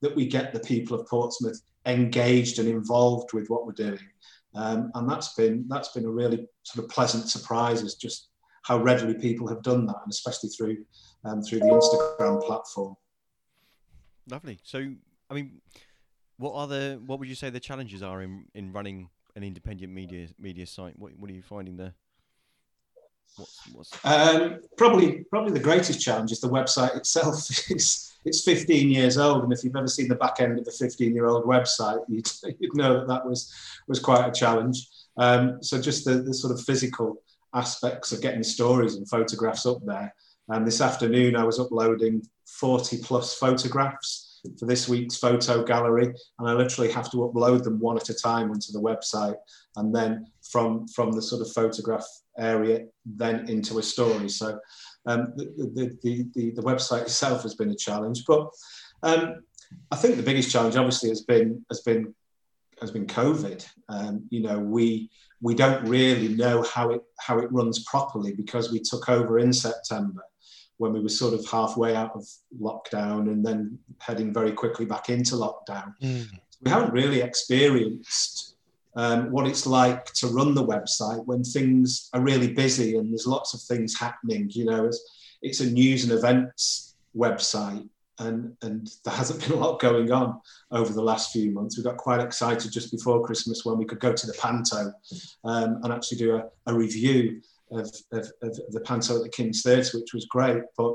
that 0.00 0.16
we 0.16 0.26
get 0.26 0.52
the 0.52 0.60
people 0.60 0.98
of 0.98 1.06
Portsmouth 1.06 1.60
engaged 1.84 2.58
and 2.58 2.68
involved 2.68 3.32
with 3.32 3.48
what 3.48 3.66
we're 3.66 3.72
doing. 3.72 4.08
Um, 4.54 4.90
and 4.94 5.08
that's 5.08 5.34
been, 5.34 5.66
that's 5.68 5.90
been 5.90 6.06
a 6.06 6.10
really 6.10 6.46
sort 6.62 6.84
of 6.84 6.90
pleasant 6.90 7.28
surprise 7.28 7.82
is 7.82 7.94
just 7.94 8.30
how 8.62 8.78
readily 8.78 9.14
people 9.14 9.46
have 9.48 9.62
done 9.62 9.86
that, 9.86 9.96
and 10.02 10.10
especially 10.10 10.48
through, 10.48 10.78
um, 11.24 11.42
through 11.42 11.60
the 11.60 11.66
Instagram 11.66 12.42
platform. 12.42 12.96
Lovely. 14.28 14.58
So, 14.64 14.92
I 15.30 15.34
mean, 15.34 15.60
what 16.38 16.54
are 16.54 16.66
the, 16.66 17.00
what 17.06 17.18
would 17.20 17.28
you 17.28 17.34
say 17.34 17.50
the 17.50 17.60
challenges 17.60 18.02
are 18.02 18.22
in, 18.22 18.46
in 18.54 18.72
running 18.72 19.10
an 19.36 19.44
independent 19.44 19.92
media 19.92 20.28
media 20.38 20.66
site? 20.66 20.98
What 20.98 21.12
what 21.18 21.30
are 21.30 21.34
you 21.34 21.42
finding 21.42 21.76
there? 21.76 21.94
What's, 23.36 23.60
what's... 23.72 24.04
Um, 24.04 24.60
probably 24.76 25.24
probably 25.30 25.52
the 25.52 25.60
greatest 25.60 26.00
challenge 26.00 26.32
is 26.32 26.40
the 26.40 26.48
website 26.48 26.96
itself. 26.96 27.36
it's 27.70 28.18
it's 28.24 28.42
15 28.42 28.90
years 28.90 29.18
old, 29.18 29.44
and 29.44 29.52
if 29.52 29.62
you've 29.62 29.76
ever 29.76 29.86
seen 29.86 30.08
the 30.08 30.16
back 30.16 30.40
end 30.40 30.58
of 30.58 30.66
a 30.66 30.70
15 30.72 31.14
year 31.14 31.26
old 31.26 31.44
website, 31.44 32.00
you'd, 32.08 32.28
you'd 32.58 32.74
know 32.74 32.98
that 32.98 33.08
that 33.08 33.26
was 33.26 33.52
was 33.86 34.00
quite 34.00 34.26
a 34.26 34.32
challenge. 34.32 34.88
Um, 35.18 35.62
so 35.62 35.80
just 35.80 36.04
the, 36.04 36.22
the 36.22 36.34
sort 36.34 36.52
of 36.52 36.64
physical 36.64 37.22
aspects 37.54 38.12
of 38.12 38.20
getting 38.20 38.42
stories 38.42 38.96
and 38.96 39.08
photographs 39.08 39.64
up 39.64 39.78
there. 39.84 40.12
And 40.48 40.66
this 40.66 40.80
afternoon, 40.80 41.36
I 41.36 41.44
was 41.44 41.58
uploading 41.58 42.22
40 42.46 42.98
plus 43.02 43.34
photographs 43.34 44.25
for 44.58 44.66
this 44.66 44.88
week's 44.88 45.16
photo 45.16 45.62
gallery, 45.64 46.06
and 46.38 46.48
I 46.48 46.52
literally 46.52 46.90
have 46.92 47.10
to 47.12 47.18
upload 47.18 47.62
them 47.62 47.78
one 47.78 47.96
at 47.96 48.08
a 48.08 48.14
time 48.14 48.50
onto 48.50 48.72
the 48.72 48.80
website, 48.80 49.36
and 49.76 49.94
then 49.94 50.26
from 50.50 50.86
from 50.88 51.12
the 51.12 51.22
sort 51.22 51.42
of 51.42 51.52
photograph 51.52 52.06
area, 52.38 52.86
then 53.04 53.48
into 53.48 53.78
a 53.78 53.82
story. 53.82 54.28
So 54.28 54.58
um, 55.06 55.32
the, 55.36 55.96
the, 56.02 56.28
the, 56.34 56.50
the, 56.50 56.62
website 56.62 57.02
itself 57.02 57.42
has 57.42 57.54
been 57.54 57.70
a 57.70 57.76
challenge, 57.76 58.24
but 58.26 58.48
um, 59.02 59.42
I 59.90 59.96
think 59.96 60.16
the 60.16 60.22
biggest 60.22 60.50
challenge, 60.50 60.76
obviously, 60.76 61.08
has 61.10 61.22
been 61.22 61.64
has 61.70 61.80
been 61.82 62.14
has 62.80 62.90
been 62.90 63.06
COVID. 63.06 63.66
Um, 63.88 64.26
you 64.30 64.42
know, 64.42 64.58
we 64.58 65.10
we 65.40 65.54
don't 65.54 65.86
really 65.86 66.28
know 66.28 66.62
how 66.62 66.90
it 66.90 67.02
how 67.20 67.38
it 67.38 67.52
runs 67.52 67.84
properly 67.84 68.32
because 68.32 68.72
we 68.72 68.80
took 68.80 69.08
over 69.08 69.38
in 69.38 69.52
September 69.52 70.22
when 70.78 70.92
we 70.92 71.00
were 71.00 71.08
sort 71.08 71.34
of 71.34 71.46
halfway 71.48 71.94
out 71.94 72.12
of 72.14 72.26
lockdown 72.60 73.30
and 73.30 73.44
then 73.44 73.78
heading 73.98 74.32
very 74.32 74.52
quickly 74.52 74.84
back 74.84 75.08
into 75.08 75.34
lockdown. 75.34 75.94
Mm. 76.02 76.28
We 76.62 76.70
haven't 76.70 76.92
really 76.92 77.20
experienced 77.20 78.56
um, 78.96 79.30
what 79.30 79.46
it's 79.46 79.66
like 79.66 80.06
to 80.14 80.28
run 80.28 80.54
the 80.54 80.66
website 80.66 81.24
when 81.26 81.44
things 81.44 82.08
are 82.12 82.20
really 82.20 82.52
busy 82.52 82.96
and 82.96 83.10
there's 83.10 83.26
lots 83.26 83.54
of 83.54 83.60
things 83.60 83.98
happening. 83.98 84.48
You 84.50 84.66
know, 84.66 84.86
it's, 84.86 85.38
it's 85.42 85.60
a 85.60 85.70
news 85.70 86.04
and 86.04 86.12
events 86.12 86.96
website. 87.16 87.88
And, 88.18 88.56
and 88.62 88.88
there 89.04 89.12
hasn't 89.12 89.40
been 89.46 89.52
a 89.52 89.60
lot 89.60 89.80
going 89.80 90.10
on 90.10 90.40
over 90.70 90.92
the 90.92 91.02
last 91.02 91.32
few 91.32 91.50
months. 91.50 91.76
We 91.76 91.84
got 91.84 91.98
quite 91.98 92.20
excited 92.20 92.72
just 92.72 92.90
before 92.90 93.24
Christmas 93.24 93.64
when 93.64 93.76
we 93.76 93.84
could 93.84 94.00
go 94.00 94.14
to 94.14 94.26
the 94.26 94.32
Panto 94.34 94.92
um, 95.44 95.80
and 95.82 95.92
actually 95.92 96.18
do 96.18 96.36
a, 96.36 96.44
a 96.66 96.74
review 96.74 97.42
of, 97.70 97.90
of, 98.12 98.30
of 98.42 98.60
the 98.70 98.82
panto 98.84 99.16
at 99.16 99.22
the 99.22 99.28
King's 99.28 99.62
Theatre, 99.62 99.98
which 99.98 100.14
was 100.14 100.26
great. 100.26 100.62
But 100.76 100.94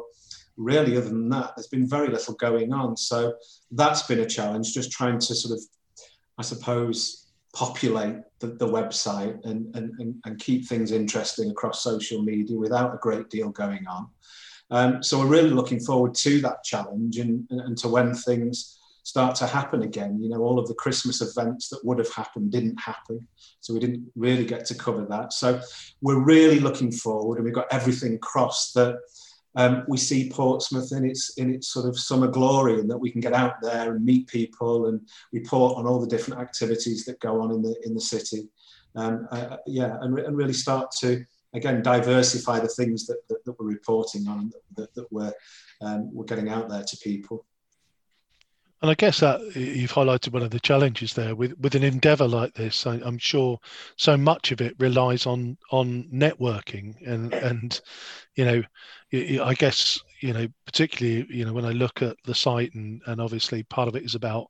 really, 0.58 0.98
other 0.98 1.10
than 1.10 1.30
that, 1.30 1.54
there's 1.56 1.68
been 1.68 1.88
very 1.88 2.10
little 2.10 2.36
going 2.36 2.74
on. 2.74 2.98
So 2.98 3.34
that's 3.72 4.04
been 4.04 4.20
a 4.20 4.26
challenge, 4.26 4.74
just 4.74 4.92
trying 4.92 5.20
to 5.20 5.36
sort 5.36 5.58
of, 5.58 5.64
I 6.38 6.42
suppose, 6.42 7.28
populate 7.54 8.18
the, 8.40 8.48
the 8.48 8.68
website 8.68 9.44
and, 9.46 9.76
and, 9.76 10.16
and, 10.24 10.40
keep 10.40 10.66
things 10.66 10.92
interesting 10.92 11.52
across 11.52 11.84
social 11.84 12.22
media 12.22 12.58
without 12.58 12.94
a 12.94 12.98
great 12.98 13.30
deal 13.30 13.50
going 13.50 13.86
on. 13.88 14.08
Um, 14.70 15.04
so 15.04 15.20
we're 15.20 15.26
really 15.26 15.50
looking 15.50 15.82
forward 15.82 16.16
to 16.16 16.40
that 16.42 16.64
challenge 16.64 17.18
and, 17.18 17.46
and 17.50 17.78
to 17.80 17.90
when 17.90 18.16
things 18.16 18.80
start 19.04 19.36
to 19.36 19.48
happen 19.48 19.84
again. 19.84 20.22
You 20.22 20.30
know, 20.30 20.42
all 20.42 20.60
of 20.60 20.68
the 20.68 20.76
Christmas 20.76 21.22
events 21.22 21.70
that 21.70 21.84
would 21.84 21.98
have 21.98 22.12
happened 22.14 22.52
didn't 22.52 22.80
happen. 22.80 23.28
So 23.60 23.74
we 23.74 23.80
didn't 23.80 24.12
really 24.16 24.46
get 24.46 24.66
to 24.66 24.76
cover 24.76 25.06
that. 25.06 25.34
So 25.34 25.62
we're 26.02 26.24
really 26.24 26.60
looking 26.60 26.92
forward 26.92 27.38
and 27.38 27.46
we've 27.46 27.54
got 27.54 27.72
everything 27.72 28.20
crossed 28.20 28.74
that 28.76 28.98
um, 29.56 29.84
we 29.88 29.98
see 29.98 30.30
Portsmouth 30.30 30.92
in 30.94 31.06
its 31.06 31.38
in 31.38 31.54
its 31.54 31.68
sort 31.68 31.86
of 31.86 32.00
summer 32.00 32.28
glory 32.28 32.80
and 32.80 32.90
that 32.90 32.98
we 32.98 33.12
can 33.12 33.20
get 33.20 33.34
out 33.34 33.56
there 33.62 33.94
and 33.94 34.06
meet 34.06 34.28
people 34.28 34.88
and 34.88 35.02
report 35.34 35.78
on 35.78 35.86
all 35.86 36.00
the 36.00 36.08
different 36.08 36.40
activities 36.40 37.04
that 37.06 37.20
go 37.20 37.42
on 37.42 37.52
in 37.52 37.62
the 37.62 37.76
in 37.84 37.94
the 37.94 38.02
city. 38.02 38.48
Um, 38.96 39.28
uh, 39.32 39.58
yeah, 39.68 39.98
and, 40.02 40.18
and 40.20 40.38
really 40.38 40.54
start 40.54 40.92
to 41.00 41.26
again 41.54 41.82
diversify 41.82 42.60
the 42.60 42.68
things 42.70 43.06
that, 43.08 43.28
that, 43.28 43.44
that 43.44 43.60
we're 43.60 43.68
reporting 43.68 44.28
on 44.28 44.52
that, 44.78 44.94
that 44.96 45.12
we're 45.12 45.34
um, 45.82 46.14
we're 46.14 46.26
getting 46.26 46.50
out 46.50 46.70
there 46.70 46.84
to 46.84 46.98
people. 46.98 47.46
And 48.82 48.90
I 48.90 48.96
guess 48.96 49.20
that 49.20 49.56
you've 49.56 49.92
highlighted 49.92 50.34
one 50.34 50.42
of 50.42 50.50
the 50.50 50.60
challenges 50.60 51.14
there 51.14 51.36
with, 51.36 51.54
with 51.60 51.76
an 51.76 51.84
endeavour 51.84 52.28
like 52.28 52.56
this. 52.56 52.88
I, 52.88 52.96
am 52.96 53.20
sure 53.20 53.60
so 53.96 54.18
much 54.18 54.52
of 54.52 54.60
it 54.60 54.76
relies 54.80 55.28
on 55.28 55.58
on 55.72 56.06
networking 56.12 56.96
and 57.08 57.32
and 57.34 57.80
you 58.36 58.46
know 58.46 59.44
I 59.44 59.54
guess 59.54 60.00
you 60.22 60.34
know 60.34 60.48
particularly 60.66 61.28
you 61.30 61.46
know 61.46 61.54
when 61.54 61.66
I 61.66 61.72
look 61.72 62.02
at 62.02 62.18
the 62.26 62.34
site 62.34 62.74
and 62.74 63.02
and 63.06 63.22
obviously 63.22 63.62
part 63.64 63.88
of 63.88 63.96
it 63.96 64.04
is 64.04 64.16
about 64.16 64.48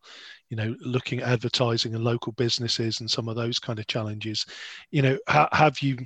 you 0.49 0.55
know 0.55 0.75
looking 0.79 1.19
at 1.19 1.27
advertising 1.27 1.93
and 1.93 2.03
local 2.03 2.31
businesses 2.31 3.01
and 3.01 3.11
some 3.11 3.27
of 3.27 3.35
those 3.35 3.59
kind 3.59 3.79
of 3.79 3.87
challenges. 3.87 4.45
You 4.91 5.01
know 5.01 5.17
ha, 5.27 5.49
have 5.51 5.81
you 5.81 5.97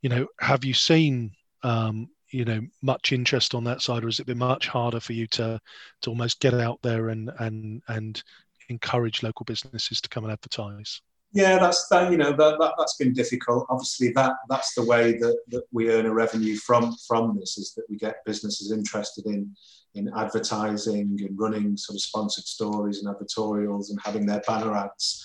you 0.00 0.10
know 0.10 0.28
have 0.38 0.64
you 0.64 0.74
seen 0.74 1.32
um, 1.64 2.08
you 2.34 2.44
know 2.44 2.60
much 2.82 3.12
interest 3.12 3.54
on 3.54 3.62
that 3.64 3.80
side 3.80 4.02
or 4.02 4.08
has 4.08 4.18
it 4.18 4.26
been 4.26 4.38
much 4.38 4.66
harder 4.66 4.98
for 4.98 5.12
you 5.12 5.26
to 5.28 5.60
to 6.02 6.10
almost 6.10 6.40
get 6.40 6.52
out 6.52 6.80
there 6.82 7.10
and 7.10 7.30
and 7.38 7.80
and 7.88 8.22
encourage 8.68 9.22
local 9.22 9.44
businesses 9.44 10.00
to 10.00 10.08
come 10.08 10.24
and 10.24 10.32
advertise? 10.32 11.00
Yeah 11.32 11.58
that's 11.58 11.86
that 11.88 12.10
you 12.10 12.18
know 12.18 12.32
that, 12.32 12.58
that 12.58 12.74
that's 12.76 12.96
been 12.96 13.12
difficult. 13.12 13.66
Obviously 13.70 14.10
that 14.12 14.32
that's 14.48 14.74
the 14.74 14.84
way 14.84 15.12
that, 15.12 15.38
that 15.48 15.62
we 15.70 15.90
earn 15.90 16.06
a 16.06 16.12
revenue 16.12 16.56
from 16.56 16.96
from 17.06 17.38
this 17.38 17.56
is 17.56 17.72
that 17.74 17.84
we 17.88 17.96
get 17.96 18.24
businesses 18.26 18.72
interested 18.72 19.26
in 19.26 19.54
in 19.94 20.10
advertising 20.16 21.16
and 21.20 21.38
running 21.38 21.76
sort 21.76 21.94
of 21.94 22.02
sponsored 22.02 22.44
stories 22.44 23.00
and 23.00 23.14
advertorials 23.14 23.90
and 23.90 23.98
having 24.04 24.26
their 24.26 24.42
banner 24.44 24.74
ads. 24.74 25.24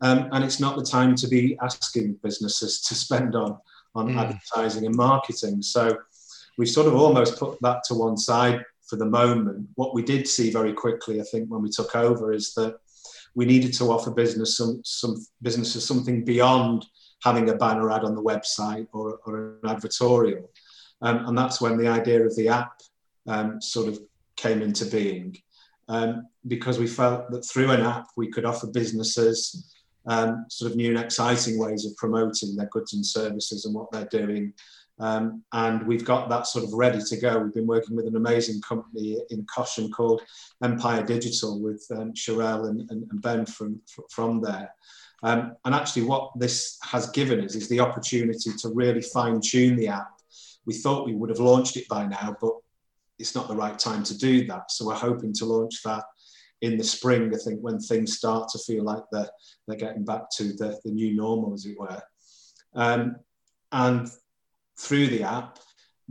Um, 0.00 0.28
and 0.32 0.42
it's 0.44 0.58
not 0.58 0.76
the 0.76 0.84
time 0.84 1.14
to 1.14 1.28
be 1.28 1.56
asking 1.62 2.18
businesses 2.20 2.80
to 2.82 2.96
spend 2.96 3.36
on 3.36 3.58
on 3.94 4.08
mm. 4.08 4.18
advertising 4.18 4.86
and 4.86 4.94
marketing. 4.96 5.62
So 5.62 5.96
we 6.58 6.66
sort 6.66 6.88
of 6.88 6.94
almost 6.94 7.38
put 7.38 7.56
that 7.62 7.82
to 7.84 7.94
one 7.94 8.18
side 8.18 8.62
for 8.86 8.96
the 8.96 9.06
moment. 9.06 9.68
What 9.76 9.94
we 9.94 10.02
did 10.02 10.26
see 10.26 10.50
very 10.50 10.72
quickly, 10.72 11.20
I 11.20 11.24
think, 11.24 11.48
when 11.48 11.62
we 11.62 11.70
took 11.70 11.94
over, 11.94 12.32
is 12.32 12.52
that 12.54 12.78
we 13.34 13.46
needed 13.46 13.72
to 13.74 13.84
offer 13.92 14.10
business 14.10 14.56
some, 14.56 14.82
some 14.84 15.24
businesses 15.40 15.86
something 15.86 16.24
beyond 16.24 16.84
having 17.22 17.48
a 17.48 17.54
banner 17.54 17.90
ad 17.90 18.04
on 18.04 18.14
the 18.14 18.22
website 18.22 18.88
or, 18.92 19.20
or 19.24 19.58
an 19.62 19.76
advertorial. 19.76 20.48
Um, 21.00 21.26
and 21.28 21.38
that's 21.38 21.60
when 21.60 21.78
the 21.78 21.88
idea 21.88 22.24
of 22.24 22.34
the 22.36 22.48
app 22.48 22.72
um, 23.28 23.60
sort 23.62 23.88
of 23.88 24.00
came 24.36 24.60
into 24.60 24.84
being. 24.86 25.36
Um, 25.88 26.26
because 26.46 26.78
we 26.78 26.86
felt 26.86 27.30
that 27.30 27.46
through 27.46 27.70
an 27.70 27.80
app 27.80 28.08
we 28.16 28.28
could 28.28 28.44
offer 28.44 28.66
businesses 28.66 29.74
um, 30.06 30.44
sort 30.48 30.70
of 30.70 30.76
new 30.76 30.90
and 30.90 30.98
exciting 30.98 31.58
ways 31.58 31.86
of 31.86 31.96
promoting 31.96 32.56
their 32.56 32.68
goods 32.70 32.94
and 32.94 33.04
services 33.04 33.64
and 33.64 33.74
what 33.74 33.90
they're 33.90 34.06
doing 34.06 34.52
um, 35.00 35.42
and 35.52 35.86
we've 35.86 36.04
got 36.04 36.28
that 36.28 36.46
sort 36.46 36.64
of 36.64 36.72
ready 36.72 37.00
to 37.00 37.16
go. 37.16 37.38
We've 37.38 37.54
been 37.54 37.66
working 37.66 37.96
with 37.96 38.06
an 38.06 38.16
amazing 38.16 38.60
company 38.60 39.18
in 39.30 39.44
Cosham 39.46 39.92
called 39.92 40.22
Empire 40.62 41.02
Digital 41.02 41.60
with 41.60 41.86
um, 41.94 42.12
Sherelle 42.14 42.68
and, 42.68 42.80
and, 42.90 43.06
and, 43.10 43.22
Ben 43.22 43.46
from, 43.46 43.80
from 44.10 44.40
there. 44.40 44.72
Um, 45.22 45.56
and 45.64 45.74
actually, 45.74 46.02
what 46.02 46.30
this 46.38 46.78
has 46.82 47.10
given 47.10 47.44
us 47.44 47.54
is 47.54 47.68
the 47.68 47.80
opportunity 47.80 48.50
to 48.58 48.68
really 48.70 49.02
fine 49.02 49.40
tune 49.40 49.76
the 49.76 49.88
app. 49.88 50.10
We 50.66 50.74
thought 50.74 51.06
we 51.06 51.14
would 51.14 51.30
have 51.30 51.40
launched 51.40 51.76
it 51.76 51.88
by 51.88 52.06
now, 52.06 52.36
but 52.40 52.52
it's 53.18 53.34
not 53.34 53.48
the 53.48 53.56
right 53.56 53.78
time 53.78 54.02
to 54.04 54.18
do 54.18 54.46
that. 54.46 54.70
So 54.70 54.86
we're 54.86 54.94
hoping 54.94 55.32
to 55.34 55.44
launch 55.44 55.82
that 55.84 56.04
in 56.60 56.76
the 56.76 56.84
spring, 56.84 57.32
I 57.34 57.38
think, 57.38 57.60
when 57.60 57.78
things 57.78 58.16
start 58.16 58.48
to 58.50 58.58
feel 58.58 58.84
like 58.84 59.02
they're, 59.12 59.30
they're 59.66 59.76
getting 59.76 60.04
back 60.04 60.30
to 60.36 60.52
the, 60.54 60.78
the 60.84 60.90
new 60.90 61.14
normal, 61.14 61.54
as 61.54 61.66
it 61.66 61.78
were. 61.78 62.02
Um, 62.74 63.16
and 63.72 64.08
through 64.78 65.08
the 65.08 65.22
app, 65.22 65.58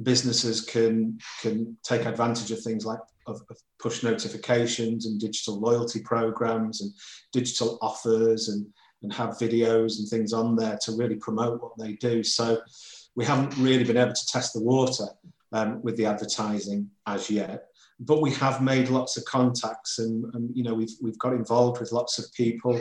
businesses 0.03 0.61
can 0.61 1.19
can 1.41 1.77
take 1.83 2.05
advantage 2.05 2.51
of 2.51 2.61
things 2.61 2.85
like 2.85 2.99
of, 3.25 3.41
of, 3.49 3.57
push 3.79 4.03
notifications 4.03 5.05
and 5.05 5.19
digital 5.19 5.59
loyalty 5.59 6.01
programs 6.01 6.81
and 6.81 6.91
digital 7.31 7.77
offers 7.81 8.49
and 8.49 8.65
and 9.03 9.13
have 9.13 9.37
videos 9.37 9.99
and 9.99 10.07
things 10.07 10.33
on 10.33 10.55
there 10.55 10.77
to 10.81 10.91
really 10.93 11.15
promote 11.15 11.61
what 11.61 11.77
they 11.77 11.93
do. 11.93 12.23
So 12.23 12.59
we 13.15 13.25
haven't 13.25 13.55
really 13.57 13.83
been 13.83 13.97
able 13.97 14.13
to 14.13 14.27
test 14.27 14.53
the 14.53 14.61
water 14.61 15.05
um, 15.51 15.81
with 15.83 15.95
the 15.97 16.05
advertising 16.05 16.89
as 17.05 17.29
yet, 17.29 17.67
but 17.99 18.21
we 18.21 18.31
have 18.31 18.61
made 18.61 18.89
lots 18.89 19.17
of 19.17 19.25
contacts 19.25 19.99
and, 19.99 20.33
and 20.33 20.55
you 20.55 20.63
know 20.63 20.73
we've 20.73 20.95
we've 21.01 21.19
got 21.19 21.33
involved 21.33 21.79
with 21.79 21.91
lots 21.91 22.19
of 22.19 22.31
people 22.33 22.79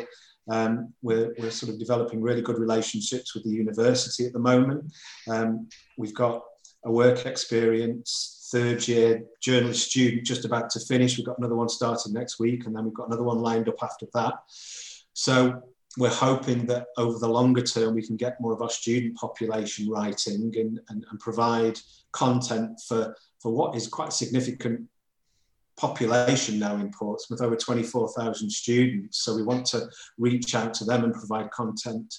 um, 0.48 0.92
we're, 1.02 1.34
we're 1.38 1.50
sort 1.50 1.72
of 1.72 1.78
developing 1.78 2.20
really 2.20 2.42
good 2.42 2.58
relationships 2.58 3.34
with 3.34 3.44
the 3.44 3.50
university 3.50 4.26
at 4.26 4.32
the 4.32 4.38
moment. 4.38 4.92
Um, 5.28 5.68
we've 5.98 6.14
got 6.14 6.42
a 6.84 6.90
work 6.90 7.26
experience, 7.26 8.48
third 8.52 8.86
year 8.86 9.22
journalist 9.42 9.90
student 9.90 10.24
just 10.24 10.44
about 10.44 10.70
to 10.70 10.80
finish. 10.80 11.16
We've 11.16 11.26
got 11.26 11.38
another 11.38 11.56
one 11.56 11.68
starting 11.68 12.12
next 12.12 12.38
week, 12.38 12.66
and 12.66 12.74
then 12.74 12.84
we've 12.84 12.94
got 12.94 13.08
another 13.08 13.24
one 13.24 13.38
lined 13.38 13.68
up 13.68 13.82
after 13.82 14.06
that. 14.14 14.34
So 15.12 15.62
we're 15.98 16.10
hoping 16.10 16.66
that 16.66 16.88
over 16.96 17.18
the 17.18 17.28
longer 17.28 17.62
term 17.62 17.94
we 17.94 18.06
can 18.06 18.16
get 18.16 18.40
more 18.40 18.52
of 18.52 18.62
our 18.62 18.70
student 18.70 19.16
population 19.16 19.88
writing 19.88 20.52
and, 20.56 20.80
and, 20.88 21.06
and 21.10 21.20
provide 21.20 21.78
content 22.12 22.78
for, 22.86 23.16
for 23.40 23.50
what 23.50 23.74
is 23.74 23.88
quite 23.88 24.12
significant 24.12 24.82
population 25.76 26.58
now 26.58 26.76
in 26.76 26.90
Portsmouth, 26.90 27.42
over 27.42 27.56
24,000 27.56 28.50
students. 28.50 29.22
So 29.22 29.34
we 29.34 29.42
want 29.42 29.66
to 29.66 29.88
reach 30.18 30.54
out 30.54 30.74
to 30.74 30.84
them 30.84 31.04
and 31.04 31.12
provide 31.12 31.50
content 31.50 32.14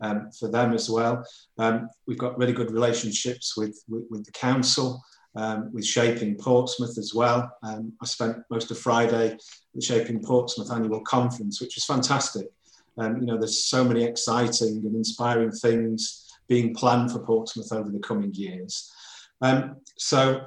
um, 0.00 0.30
for 0.38 0.48
them 0.48 0.72
as 0.72 0.90
well. 0.90 1.24
Um, 1.58 1.88
we've 2.06 2.18
got 2.18 2.38
really 2.38 2.52
good 2.52 2.70
relationships 2.70 3.56
with, 3.56 3.82
with, 3.88 4.04
with 4.10 4.24
the 4.24 4.32
council, 4.32 5.02
um, 5.36 5.70
with 5.72 5.86
Shaping 5.86 6.36
Portsmouth 6.36 6.98
as 6.98 7.12
well. 7.14 7.50
Um, 7.62 7.92
I 8.02 8.06
spent 8.06 8.38
most 8.50 8.70
of 8.70 8.78
Friday 8.78 9.32
at 9.32 9.40
the 9.74 9.82
Shaping 9.82 10.22
Portsmouth 10.22 10.72
annual 10.72 11.00
conference, 11.02 11.60
which 11.60 11.76
was 11.76 11.84
fantastic. 11.84 12.48
Um, 12.98 13.18
you 13.20 13.26
know, 13.26 13.38
there's 13.38 13.64
so 13.64 13.84
many 13.84 14.04
exciting 14.04 14.82
and 14.84 14.94
inspiring 14.94 15.50
things 15.50 16.30
being 16.48 16.74
planned 16.74 17.10
for 17.10 17.20
Portsmouth 17.20 17.72
over 17.72 17.90
the 17.90 18.00
coming 18.00 18.34
years. 18.34 18.92
Um, 19.40 19.76
so 19.96 20.42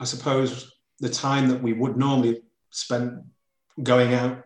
I 0.00 0.04
suppose 0.04 0.73
the 1.00 1.08
time 1.08 1.48
that 1.48 1.62
we 1.62 1.72
would 1.72 1.96
normally 1.96 2.42
spend 2.70 3.22
going 3.82 4.14
out 4.14 4.44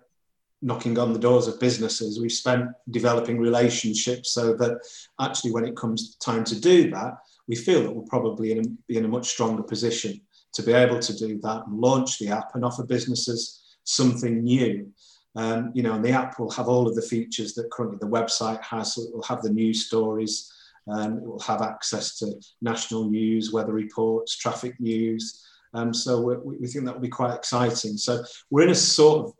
knocking 0.60 0.98
on 0.98 1.12
the 1.12 1.18
doors 1.18 1.46
of 1.46 1.60
businesses 1.60 2.20
we've 2.20 2.32
spent 2.32 2.68
developing 2.90 3.38
relationships 3.38 4.32
so 4.32 4.54
that 4.54 4.80
actually 5.20 5.52
when 5.52 5.64
it 5.64 5.76
comes 5.76 6.16
time 6.16 6.42
to 6.42 6.60
do 6.60 6.90
that 6.90 7.18
we 7.48 7.56
feel 7.56 7.82
that 7.82 7.92
we're 7.92 8.02
probably 8.02 8.52
in 8.52 8.58
a, 8.58 8.68
be 8.86 8.96
in 8.96 9.04
a 9.04 9.08
much 9.08 9.28
stronger 9.28 9.62
position 9.62 10.20
to 10.52 10.62
be 10.62 10.72
able 10.72 10.98
to 10.98 11.16
do 11.16 11.38
that 11.40 11.66
and 11.66 11.80
launch 11.80 12.18
the 12.18 12.28
app 12.28 12.54
and 12.54 12.64
offer 12.64 12.84
businesses 12.84 13.76
something 13.84 14.42
new. 14.42 14.92
Um, 15.36 15.72
you 15.74 15.82
know 15.82 15.94
and 15.94 16.04
the 16.04 16.10
app 16.10 16.38
will 16.38 16.50
have 16.50 16.68
all 16.68 16.88
of 16.88 16.94
the 16.94 17.02
features 17.02 17.54
that 17.54 17.70
currently 17.70 17.98
the 18.00 18.08
website 18.08 18.62
has. 18.62 18.94
So 18.94 19.02
it 19.02 19.14
will 19.14 19.22
have 19.22 19.42
the 19.42 19.50
news 19.50 19.86
stories 19.86 20.52
um, 20.90 21.18
it 21.18 21.24
will 21.24 21.40
have 21.40 21.60
access 21.60 22.18
to 22.18 22.34
national 22.62 23.10
news 23.10 23.52
weather 23.52 23.72
reports 23.72 24.36
traffic 24.36 24.78
news 24.80 25.44
um, 25.74 25.92
so 25.92 26.20
we, 26.44 26.66
think 26.66 26.84
that 26.84 26.94
will 26.94 27.00
be 27.00 27.08
quite 27.08 27.34
exciting. 27.34 27.96
So 27.96 28.22
we're 28.50 28.64
in 28.64 28.70
a 28.70 28.74
sort 28.74 29.26
of 29.26 29.32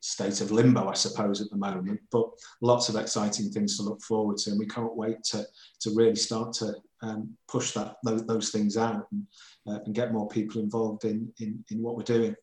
state 0.00 0.40
of 0.40 0.50
limbo, 0.50 0.88
I 0.88 0.94
suppose, 0.94 1.40
at 1.40 1.50
the 1.50 1.56
moment, 1.56 2.00
but 2.10 2.28
lots 2.60 2.88
of 2.88 2.96
exciting 2.96 3.50
things 3.50 3.76
to 3.76 3.82
look 3.84 4.02
forward 4.02 4.36
to, 4.38 4.50
and 4.50 4.58
we 4.58 4.66
can't 4.66 4.96
wait 4.96 5.22
to 5.24 5.44
to 5.80 5.94
really 5.94 6.16
start 6.16 6.52
to 6.54 6.74
um, 7.02 7.36
push 7.48 7.72
that 7.72 7.96
those, 8.04 8.24
those, 8.26 8.50
things 8.50 8.76
out 8.76 9.06
and, 9.10 9.26
uh, 9.68 9.80
and 9.84 9.94
get 9.94 10.12
more 10.12 10.28
people 10.28 10.60
involved 10.60 11.04
in, 11.04 11.32
in 11.40 11.64
in 11.70 11.82
what 11.82 11.96
we're 11.96 12.02
doing. 12.02 12.34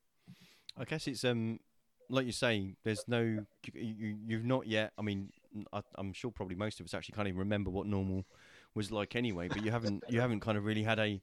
I 0.77 0.85
guess 0.85 1.07
it's 1.07 1.23
um 1.25 1.59
like 2.09 2.25
you 2.25 2.31
say, 2.31 2.75
there's 2.83 3.03
no 3.07 3.21
you, 3.73 4.17
you've 4.25 4.45
not 4.45 4.67
yet. 4.67 4.91
I 4.97 5.01
mean, 5.01 5.29
I, 5.71 5.81
I'm 5.95 6.13
sure 6.13 6.31
probably 6.31 6.55
most 6.55 6.79
of 6.79 6.85
us 6.85 6.93
actually 6.93 7.15
can't 7.15 7.27
even 7.27 7.39
remember 7.39 7.69
what 7.69 7.85
normal 7.85 8.25
was 8.75 8.91
like 8.91 9.15
anyway. 9.15 9.47
But 9.47 9.63
you 9.63 9.71
haven't 9.71 10.03
you 10.09 10.19
haven't 10.19 10.39
kind 10.41 10.57
of 10.57 10.65
really 10.65 10.83
had 10.83 10.99
a 10.99 11.21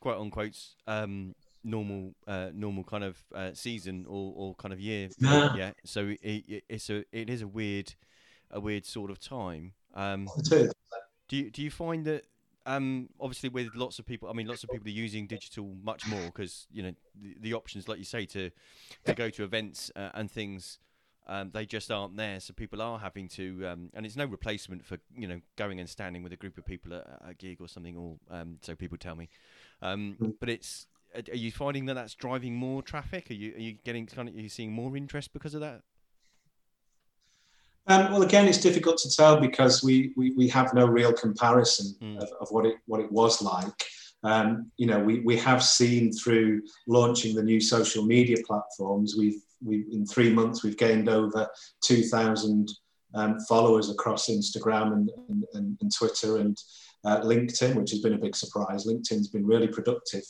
quote 0.00 0.20
unquote 0.20 0.58
um, 0.86 1.34
normal 1.64 2.14
uh, 2.26 2.50
normal 2.54 2.84
kind 2.84 3.04
of 3.04 3.18
uh, 3.34 3.50
season 3.52 4.06
or, 4.08 4.32
or 4.36 4.54
kind 4.54 4.72
of 4.72 4.80
year 4.80 5.08
yeah. 5.20 5.72
So 5.84 6.08
it, 6.22 6.44
it, 6.48 6.64
it's 6.68 6.90
a 6.90 7.04
it 7.12 7.30
is 7.30 7.42
a 7.42 7.48
weird 7.48 7.94
a 8.50 8.60
weird 8.60 8.86
sort 8.86 9.10
of 9.10 9.20
time. 9.20 9.72
Um, 9.94 10.28
do 10.48 11.36
you 11.36 11.50
do 11.50 11.62
you 11.62 11.70
find 11.70 12.04
that 12.06 12.24
um, 12.68 13.08
obviously 13.18 13.48
with 13.48 13.74
lots 13.74 13.98
of 13.98 14.04
people, 14.04 14.28
I 14.28 14.34
mean, 14.34 14.46
lots 14.46 14.62
of 14.62 14.68
people 14.68 14.86
are 14.86 14.90
using 14.90 15.26
digital 15.26 15.74
much 15.82 16.06
more 16.06 16.26
because 16.26 16.66
you 16.70 16.82
know 16.82 16.92
the, 17.18 17.36
the, 17.40 17.54
options, 17.54 17.88
like 17.88 17.98
you 17.98 18.04
say, 18.04 18.26
to 18.26 18.50
to 19.06 19.14
go 19.14 19.30
to 19.30 19.42
events 19.42 19.90
uh, 19.96 20.10
and 20.12 20.30
things, 20.30 20.78
um, 21.26 21.50
they 21.52 21.64
just 21.64 21.90
aren't 21.90 22.18
there. 22.18 22.40
So 22.40 22.52
people 22.52 22.82
are 22.82 22.98
having 22.98 23.26
to, 23.28 23.66
um, 23.66 23.90
and 23.94 24.04
it's 24.04 24.16
no 24.16 24.26
replacement 24.26 24.84
for 24.84 24.98
you 25.16 25.26
know 25.26 25.40
going 25.56 25.80
and 25.80 25.88
standing 25.88 26.22
with 26.22 26.32
a 26.34 26.36
group 26.36 26.58
of 26.58 26.66
people 26.66 26.92
at 26.92 27.06
a 27.26 27.32
gig 27.32 27.58
or 27.60 27.68
something. 27.68 27.96
Or 27.96 28.18
um, 28.30 28.58
so 28.60 28.74
people 28.74 28.98
tell 28.98 29.16
me, 29.16 29.30
um, 29.82 30.16
mm. 30.20 30.34
but 30.40 30.48
it's. 30.48 30.86
Are 31.14 31.36
you 31.36 31.50
finding 31.50 31.86
that 31.86 31.94
that's 31.94 32.14
driving 32.14 32.54
more 32.54 32.82
traffic? 32.82 33.30
Are 33.30 33.34
you 33.34 33.54
are 33.54 33.60
you 33.60 33.72
getting 33.84 34.06
kind 34.06 34.28
of 34.28 34.34
are 34.34 34.40
you 34.40 34.50
seeing 34.50 34.70
more 34.70 34.94
interest 34.96 35.32
because 35.32 35.54
of 35.54 35.62
that? 35.62 35.80
Um, 37.86 38.12
well, 38.12 38.22
again, 38.22 38.46
it's 38.46 38.60
difficult 38.60 38.98
to 38.98 39.10
tell 39.10 39.40
because 39.40 39.82
we 39.82 40.12
we, 40.16 40.32
we 40.32 40.48
have 40.48 40.74
no 40.74 40.86
real 40.86 41.12
comparison 41.12 41.96
mm. 42.02 42.18
of, 42.18 42.28
of 42.42 42.48
what 42.50 42.66
it 42.66 42.76
what 42.86 43.00
it 43.00 43.10
was 43.10 43.40
like. 43.40 43.72
Um, 44.22 44.70
you 44.76 44.86
know, 44.86 44.98
we, 44.98 45.20
we 45.20 45.36
have 45.38 45.62
seen 45.62 46.12
through 46.12 46.62
launching 46.86 47.34
the 47.34 47.42
new 47.42 47.60
social 47.60 48.04
media 48.04 48.36
platforms, 48.46 49.16
we've 49.16 49.40
we 49.64 49.86
in 49.90 50.06
three 50.06 50.32
months 50.32 50.62
we've 50.62 50.76
gained 50.76 51.08
over 51.08 51.48
two 51.82 52.02
thousand 52.02 52.70
um, 53.14 53.40
followers 53.40 53.90
across 53.90 54.28
Instagram 54.28 54.92
and, 54.92 55.10
and, 55.28 55.44
and, 55.54 55.78
and 55.80 55.94
Twitter 55.94 56.38
and 56.38 56.58
uh, 57.04 57.20
LinkedIn, 57.20 57.74
which 57.74 57.90
has 57.90 58.00
been 58.00 58.14
a 58.14 58.18
big 58.18 58.36
surprise. 58.36 58.86
LinkedIn's 58.86 59.28
been 59.28 59.46
really 59.46 59.68
productive. 59.68 60.22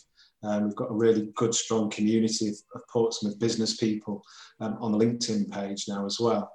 Um, 0.42 0.64
we've 0.64 0.76
got 0.76 0.90
a 0.90 0.94
really 0.94 1.30
good, 1.34 1.54
strong 1.54 1.90
community 1.90 2.48
of, 2.48 2.56
of 2.74 2.82
Portsmouth 2.88 3.38
business 3.38 3.76
people 3.76 4.22
um, 4.60 4.76
on 4.80 4.92
the 4.92 4.98
LinkedIn 4.98 5.50
page 5.50 5.86
now 5.88 6.06
as 6.06 6.18
well. 6.20 6.52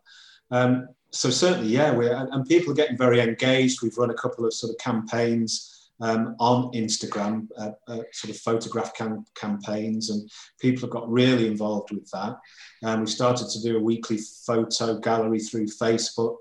Um, 0.51 0.87
so 1.11 1.29
certainly, 1.29 1.69
yeah, 1.69 1.91
we're, 1.91 2.15
and, 2.15 2.29
and, 2.33 2.45
people 2.45 2.71
are 2.71 2.75
getting 2.75 2.97
very 2.97 3.19
engaged. 3.19 3.81
We've 3.81 3.97
run 3.97 4.09
a 4.09 4.15
couple 4.15 4.45
of 4.45 4.53
sort 4.53 4.71
of 4.71 4.77
campaigns 4.77 5.91
um, 6.01 6.35
on 6.39 6.71
Instagram, 6.73 7.47
uh, 7.57 7.71
uh, 7.87 8.01
sort 8.11 8.33
of 8.33 8.37
photograph 8.37 8.95
cam- 8.95 9.25
campaigns, 9.35 10.09
and 10.09 10.29
people 10.59 10.81
have 10.81 10.89
got 10.89 11.09
really 11.09 11.47
involved 11.47 11.91
with 11.91 12.09
that. 12.11 12.35
Um, 12.83 13.01
we 13.01 13.07
started 13.07 13.47
to 13.49 13.61
do 13.61 13.77
a 13.77 13.81
weekly 13.81 14.19
photo 14.45 14.99
gallery 14.99 15.39
through 15.39 15.67
Facebook. 15.67 16.37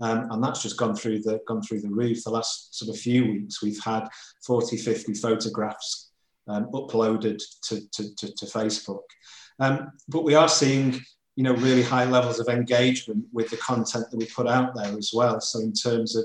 Um, 0.00 0.28
and 0.30 0.42
that's 0.42 0.62
just 0.62 0.78
gone 0.78 0.94
through 0.94 1.20
the 1.20 1.40
gone 1.46 1.62
through 1.62 1.82
the 1.82 1.90
roof. 1.90 2.24
The 2.24 2.30
last 2.30 2.78
sort 2.78 2.94
of 2.94 3.00
few 3.00 3.24
weeks, 3.24 3.62
we've 3.62 3.82
had 3.84 4.08
40, 4.46 4.76
50 4.76 5.14
photographs 5.14 6.10
um, 6.48 6.66
uploaded 6.72 7.40
to, 7.68 7.80
to, 7.90 8.14
to, 8.16 8.34
to 8.34 8.46
Facebook. 8.46 9.02
Um, 9.58 9.92
but 10.08 10.24
we 10.24 10.34
are 10.34 10.48
seeing 10.48 11.00
you 11.36 11.44
know, 11.44 11.54
really 11.54 11.82
high 11.82 12.04
levels 12.04 12.38
of 12.38 12.48
engagement 12.48 13.24
with 13.32 13.48
the 13.50 13.56
content 13.56 14.04
that 14.10 14.16
we 14.16 14.26
put 14.26 14.46
out 14.46 14.74
there 14.74 14.96
as 14.98 15.10
well. 15.14 15.40
So 15.40 15.60
in 15.60 15.72
terms 15.72 16.16
of 16.16 16.24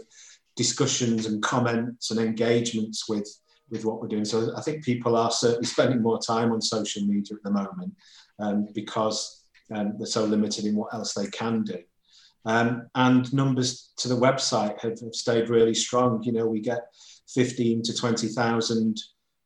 discussions 0.56 1.26
and 1.26 1.42
comments 1.44 2.12
and 2.12 2.20
engagements 2.20 3.08
with 3.08 3.30
with 3.70 3.84
what 3.84 4.00
we're 4.00 4.08
doing. 4.08 4.26
So 4.26 4.52
I 4.56 4.62
think 4.62 4.84
people 4.84 5.16
are 5.16 5.32
certainly 5.32 5.66
spending 5.76 6.02
more 6.02 6.20
time 6.20 6.52
on 6.52 6.62
social 6.62 7.04
media 7.04 7.36
at 7.36 7.44
the 7.44 7.52
moment 7.52 7.96
um, 8.40 8.68
because 8.74 9.44
um, 9.74 9.96
they're 9.98 10.06
so 10.06 10.26
limited 10.26 10.66
in 10.66 10.76
what 10.76 10.94
else 10.94 11.14
they 11.14 11.28
can 11.28 11.64
do. 11.64 11.80
Um, 12.46 12.88
and 12.94 13.32
numbers 13.34 13.92
to 13.98 14.08
the 14.08 14.16
website 14.16 14.80
have, 14.82 15.00
have, 15.00 15.16
stayed 15.16 15.50
really 15.50 15.74
strong. 15.74 16.22
You 16.24 16.32
know, 16.32 16.46
we 16.46 16.60
get 16.60 16.94
15 17.34 17.82
to 17.84 17.96
20,000 17.96 19.02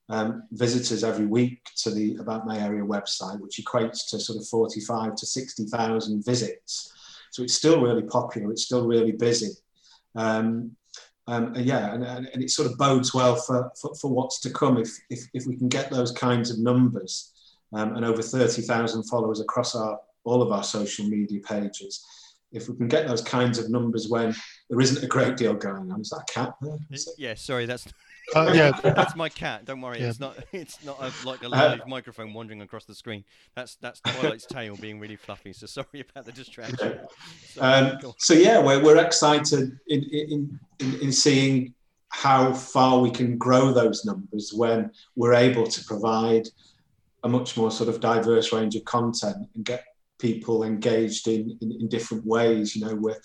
um, 0.10 0.44
visitors 0.52 1.04
every 1.04 1.26
week 1.26 1.62
to 1.78 1.92
the 1.92 2.16
About 2.18 2.46
My 2.46 2.60
Area 2.60 2.84
website, 2.84 3.40
which 3.40 3.62
equates 3.64 4.10
to 4.10 4.20
sort 4.20 4.38
of 4.38 4.48
45 4.48 5.16
to 5.16 5.26
60,000 5.26 6.26
visits. 6.26 6.94
So 7.32 7.44
it's 7.44 7.54
still 7.54 7.82
really 7.82 8.04
popular, 8.04 8.52
it's 8.52 8.66
still 8.66 8.86
really 8.86 9.14
busy. 9.14 9.52
Um, 10.16 10.76
um, 11.28 11.54
and 11.54 11.66
yeah, 11.66 11.94
and, 11.94 12.04
and, 12.04 12.42
it 12.42 12.50
sort 12.50 12.72
of 12.72 12.78
bodes 12.80 13.14
well 13.14 13.36
for, 13.36 13.72
for, 13.80 13.94
for, 13.94 14.10
what's 14.10 14.40
to 14.40 14.50
come 14.50 14.78
if, 14.78 14.90
if, 15.12 15.20
if 15.36 15.46
we 15.46 15.56
can 15.56 15.70
get 15.70 15.92
those 15.92 16.12
kinds 16.12 16.50
of 16.50 16.58
numbers 16.58 17.32
um, 17.72 17.96
and 17.96 18.04
over 18.04 18.24
30,000 18.24 19.04
followers 19.04 19.40
across 19.40 19.76
our, 19.76 20.00
all 20.24 20.42
of 20.42 20.52
our 20.52 20.64
social 20.64 21.06
media 21.06 21.40
pages. 21.42 22.04
If 22.52 22.68
we 22.68 22.76
can 22.76 22.88
get 22.88 23.08
those 23.08 23.22
kinds 23.22 23.60
of 23.60 23.70
numbers 23.70 24.10
when 24.10 24.36
there 24.70 24.80
isn't 24.80 25.04
a 25.04 25.08
great 25.08 25.38
deal 25.38 25.54
going 25.54 25.92
on, 25.92 26.02
is 26.02 26.10
that 26.10 26.24
a 26.30 26.34
cat? 26.34 26.54
Yeah, 27.18 27.36
sorry, 27.36 27.66
that's 27.66 27.88
uh, 28.36 28.52
yeah, 28.54 28.72
that's 28.84 29.16
my 29.16 29.30
cat. 29.30 29.66
Don't 29.66 29.82
worry, 29.82 30.00
yeah. 30.00 30.10
it's 30.10 30.20
not. 30.20 30.38
It's 30.52 30.84
not 30.84 31.00
a, 31.00 31.12
like 31.28 31.42
a 31.44 31.48
uh, 31.48 31.50
live 31.50 31.82
uh, 31.82 31.86
microphone 31.88 32.34
wandering 32.34 32.62
across 32.62 32.86
the 32.86 32.96
screen. 32.96 33.24
That's 33.56 33.76
that's 33.76 34.02
Twilight's 34.02 34.46
tail 34.46 34.76
being 34.76 35.00
really 35.00 35.16
fluffy. 35.16 35.54
So 35.54 35.68
sorry 35.68 36.06
about 36.10 36.26
the 36.26 36.32
distraction. 36.32 37.00
um, 37.60 37.98
so 38.18 38.34
yeah, 38.34 38.60
we're 38.60 38.84
we're 38.84 39.04
excited 39.04 39.80
in, 39.88 40.04
in 40.04 40.60
in 40.80 41.00
in 41.02 41.12
seeing 41.12 41.74
how 42.10 42.54
far 42.54 43.00
we 43.00 43.12
can 43.12 43.38
grow 43.38 43.72
those 43.72 44.06
numbers 44.06 44.52
when 44.54 44.92
we're 45.16 45.36
able 45.36 45.66
to 45.68 45.84
provide 45.86 46.48
a 47.24 47.30
much 47.30 47.58
more 47.58 47.72
sort 47.72 47.90
of 47.90 48.00
diverse 48.00 48.52
range 48.52 48.76
of 48.76 48.84
content 48.86 49.48
and 49.56 49.66
get 49.66 49.84
people 50.20 50.64
engaged 50.64 51.28
in 51.28 51.58
in, 51.62 51.72
in 51.72 51.88
different 51.88 52.26
ways. 52.26 52.76
You 52.76 52.86
know, 52.86 52.96
we're, 52.96 53.20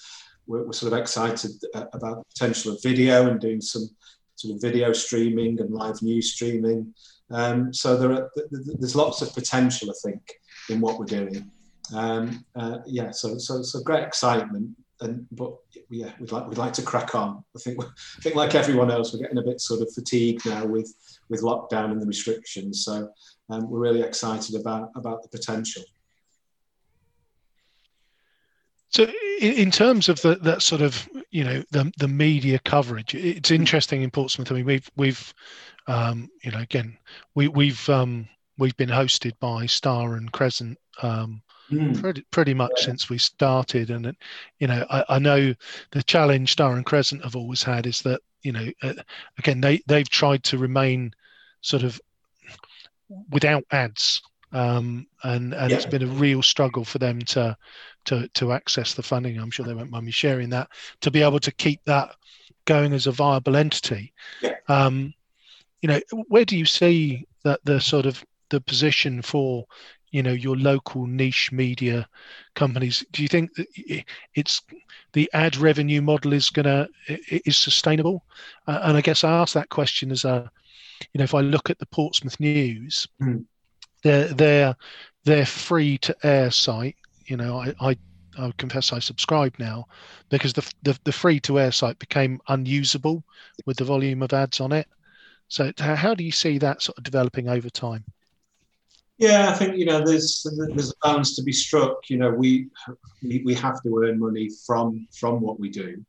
we're 0.47 0.65
we're 0.65 0.73
sort 0.73 0.93
of 0.93 0.99
excited 0.99 1.51
uh, 1.75 1.87
about 1.93 2.19
the 2.19 2.25
potential 2.35 2.73
of 2.73 2.83
video 2.83 3.29
and 3.29 3.41
doing 3.41 3.61
some 3.61 3.89
sort 4.37 4.55
of 4.55 4.63
video 4.63 4.93
streaming 4.93 5.61
and 5.61 5.71
live 5.71 6.01
news 6.03 6.33
streaming. 6.33 6.95
Um, 7.31 7.73
so 7.73 7.97
there 7.97 8.13
are, 8.13 8.31
there's 8.51 8.97
lots 8.97 9.23
of 9.23 9.33
potential, 9.35 9.91
I 9.91 9.95
think, 10.05 10.23
in 10.69 10.81
what 10.81 10.99
we're 10.99 11.07
doing. 11.07 11.51
Um, 11.95 12.45
uh, 12.55 12.79
yeah, 12.87 13.11
so, 13.11 13.39
so 13.39 13.63
so 13.63 13.81
great 13.83 14.05
excitement, 14.05 14.71
and 15.01 15.27
but 15.33 15.55
yeah, 15.91 16.13
we'd 16.19 16.33
like 16.33 16.49
we'd 16.49 16.59
like 16.59 16.73
to 16.75 16.83
crack 16.83 17.15
on. 17.15 17.45
I 17.55 17.59
think 17.61 17.83
I 18.19 18.23
think 18.23 18.37
like 18.37 18.55
everyone 18.55 18.91
else, 18.91 19.13
we're 19.13 19.21
getting 19.21 19.39
a 19.39 19.43
bit 19.43 19.61
sort 19.61 19.83
of 19.83 19.93
fatigued 19.93 20.47
now 20.47 20.65
with 20.65 20.93
with 21.29 21.43
lockdown 21.43 21.93
and 21.93 22.01
the 22.01 22.07
restrictions. 22.07 22.85
So 22.85 23.11
um, 23.51 23.69
we're 23.69 23.81
really 23.81 24.03
excited 24.03 24.59
about 24.59 24.91
about 24.97 25.23
the 25.23 25.29
potential. 25.29 25.83
So, 28.95 29.09
in 29.41 29.73
terms 29.73 30.09
of 30.09 30.23
the, 30.23 30.37
that 30.37 30.63
sort 30.63 30.81
of, 30.81 31.09
you 31.33 31.43
know, 31.43 31.65
the 31.73 31.93
the 31.99 32.07
media 32.07 32.61
coverage, 32.61 33.13
it's 33.13 33.51
interesting 33.51 34.03
in 34.03 34.13
Portsmouth. 34.13 34.53
I 34.53 34.55
mean, 34.55 34.67
we've 34.67 34.89
we've, 34.95 35.35
um, 35.89 36.31
you 36.45 36.53
know, 36.53 36.61
again, 36.61 36.97
we 37.35 37.49
we've 37.49 37.89
um, 37.91 38.29
we've 38.57 38.77
been 38.77 38.89
hosted 38.89 39.33
by 39.41 39.67
Star 39.67 40.15
and 40.15 40.31
Crescent 40.31 40.79
um, 41.03 41.43
mm. 41.73 42.01
pretty 42.01 42.25
pretty 42.31 42.55
much 42.55 42.71
yeah. 42.77 42.85
since 42.85 43.11
we 43.11 43.19
started, 43.19 43.91
and 43.91 44.07
it, 44.07 44.17
you 44.61 44.69
know, 44.69 44.87
I, 44.89 45.05
I 45.09 45.19
know 45.19 45.53
the 45.91 46.03
challenge 46.05 46.53
Star 46.53 46.77
and 46.77 46.87
Crescent 46.87 47.25
have 47.25 47.35
always 47.35 47.65
had 47.65 47.89
is 47.89 48.01
that 48.03 48.21
you 48.45 48.53
know, 48.53 48.69
uh, 48.81 48.95
again, 49.39 49.61
they 49.61 49.83
they've 49.89 50.09
tried 50.09 50.45
to 50.45 50.59
remain 50.59 51.13
sort 51.63 51.83
of 51.83 52.01
without 53.29 53.65
ads 53.73 54.23
um, 54.55 55.07
and 55.25 55.53
and 55.53 55.71
yeah. 55.71 55.77
it's 55.77 55.85
been 55.85 56.05
a 56.05 56.07
real 56.07 56.41
struggle 56.41 56.85
for 56.85 56.99
them 56.99 57.21
to 57.21 57.57
to 58.07 58.29
to 58.29 58.53
access 58.53 58.95
the 58.95 59.03
funding. 59.03 59.39
I'm 59.39 59.51
sure 59.51 59.67
they 59.67 59.75
won't 59.75 59.91
mind 59.91 60.07
me 60.07 60.13
sharing 60.13 60.51
that 60.51 60.69
to 61.01 61.11
be 61.11 61.23
able 61.23 61.41
to 61.41 61.53
keep 61.53 61.83
that 61.85 62.15
going 62.65 62.93
as 62.93 63.07
a 63.07 63.13
viable 63.13 63.57
entity. 63.57 64.13
Yeah. 64.43 64.57
Um, 64.69 65.13
you 65.83 65.89
know, 65.89 66.01
where 66.29 66.45
do 66.45 66.57
you 66.57 66.65
see 66.65 67.27
that 67.43 67.61
the 67.65 67.81
sort 67.81 68.07
of 68.07 68.25
the 68.51 68.61
position 68.61 69.23
for 69.23 69.67
you 70.11 70.23
know 70.23 70.33
your 70.33 70.57
local 70.57 71.07
niche 71.07 71.51
media 71.51 72.09
companies 72.55 73.05
do 73.11 73.21
you 73.23 73.29
think 73.29 73.53
that 73.55 73.67
it's 74.35 74.63
the 75.13 75.29
ad 75.33 75.57
revenue 75.57 76.01
model 76.01 76.33
is 76.33 76.51
gonna 76.51 76.87
is 77.09 77.57
sustainable 77.57 78.25
uh, 78.69 78.79
and 78.85 78.97
i 78.97 79.01
guess 79.01 79.25
i 79.25 79.33
ask 79.33 79.55
that 79.55 79.71
question 79.71 80.13
as 80.13 80.25
a 80.25 80.49
you 81.13 81.19
know 81.19 81.25
if 81.25 81.35
i 81.35 81.41
look 81.41 81.69
at 81.69 81.81
the 81.81 81.87
portsmouth 81.87 82.39
news 82.39 83.09
mm 83.21 83.45
they're 84.05 84.29
they're 84.29 84.77
they're 85.25 85.47
free 85.47 85.99
to 85.99 86.15
air 86.23 86.53
site. 86.53 86.97
You 87.27 87.37
know, 87.37 87.59
I, 87.59 87.75
I 87.81 87.97
I 88.39 88.53
confess 88.59 88.93
I 88.93 88.99
subscribe 88.99 89.55
now 89.59 89.87
because 90.29 90.53
the, 90.53 90.73
the, 90.83 90.99
the 91.05 91.13
free 91.13 91.41
to 91.41 91.61
air 91.61 91.73
site 91.73 91.99
became 91.99 92.41
unusable 92.49 93.25
with 93.67 93.77
the 93.77 93.85
volume 93.85 94.23
of 94.23 94.33
ads 94.33 94.61
on 94.61 94.73
it. 94.73 94.89
So 95.49 95.73
how 95.79 96.15
do 96.15 96.25
you 96.25 96.33
see 96.33 96.59
that 96.59 96.83
sort 96.83 96.99
of 96.99 97.05
developing 97.05 97.49
over 97.49 97.71
time? 97.71 98.05
Yeah, 99.19 99.51
I 99.51 99.55
think 99.55 99.77
you 99.77 99.85
know 99.85 100.05
there's 100.05 100.45
there's 100.57 100.91
a 100.91 101.07
balance 101.07 101.37
to 101.37 101.43
be 101.43 101.53
struck. 101.53 102.11
You 102.11 102.17
know, 102.17 102.31
we 102.31 102.69
we, 103.23 103.43
we 103.45 103.55
have 103.55 103.81
to 103.83 104.03
earn 104.03 104.19
money 104.19 104.51
from 104.67 105.07
from 105.17 105.41
what 105.41 105.61
we 105.61 105.71
do, 105.71 106.05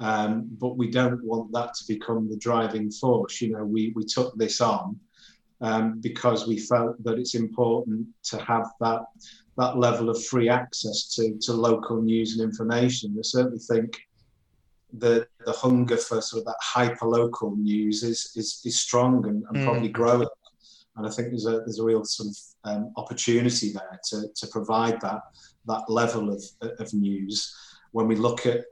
um, 0.00 0.48
but 0.58 0.76
we 0.76 0.90
don't 0.90 1.22
want 1.22 1.52
that 1.52 1.74
to 1.74 1.84
become 1.86 2.28
the 2.28 2.36
driving 2.38 2.90
force. 2.90 3.40
You 3.40 3.52
know, 3.52 3.64
we 3.64 3.92
we 3.94 4.04
took 4.04 4.36
this 4.36 4.60
on 4.60 4.98
um, 5.60 6.00
because 6.00 6.46
we 6.46 6.58
felt 6.58 7.02
that 7.04 7.18
it's 7.18 7.34
important 7.34 8.06
to 8.24 8.38
have 8.42 8.66
that 8.80 9.02
that 9.56 9.76
level 9.76 10.08
of 10.08 10.24
free 10.24 10.48
access 10.48 11.14
to, 11.14 11.36
to 11.38 11.52
local 11.52 12.00
news 12.00 12.38
and 12.38 12.42
information. 12.42 13.14
I 13.18 13.22
certainly 13.22 13.58
think 13.58 14.00
the 14.94 15.26
the 15.44 15.52
hunger 15.52 15.96
for 15.96 16.20
sort 16.20 16.40
of 16.40 16.46
that 16.46 16.56
hyper 16.60 17.06
local 17.06 17.54
news 17.56 18.02
is 18.02 18.32
is, 18.36 18.60
is 18.64 18.80
strong 18.80 19.26
and, 19.26 19.44
and 19.48 19.56
mm. 19.58 19.64
probably 19.64 19.88
growing. 19.88 20.28
And 20.96 21.06
I 21.06 21.10
think 21.10 21.28
there's 21.28 21.46
a 21.46 21.60
there's 21.60 21.78
a 21.78 21.84
real 21.84 22.04
sort 22.04 22.30
of 22.30 22.36
um, 22.64 22.92
opportunity 22.96 23.72
there 23.72 24.00
to, 24.10 24.28
to 24.34 24.46
provide 24.48 25.00
that 25.00 25.20
that 25.66 25.88
level 25.88 26.32
of, 26.32 26.42
of 26.78 26.92
news. 26.94 27.54
When 27.92 28.06
we 28.06 28.16
look 28.16 28.46
at 28.46 28.64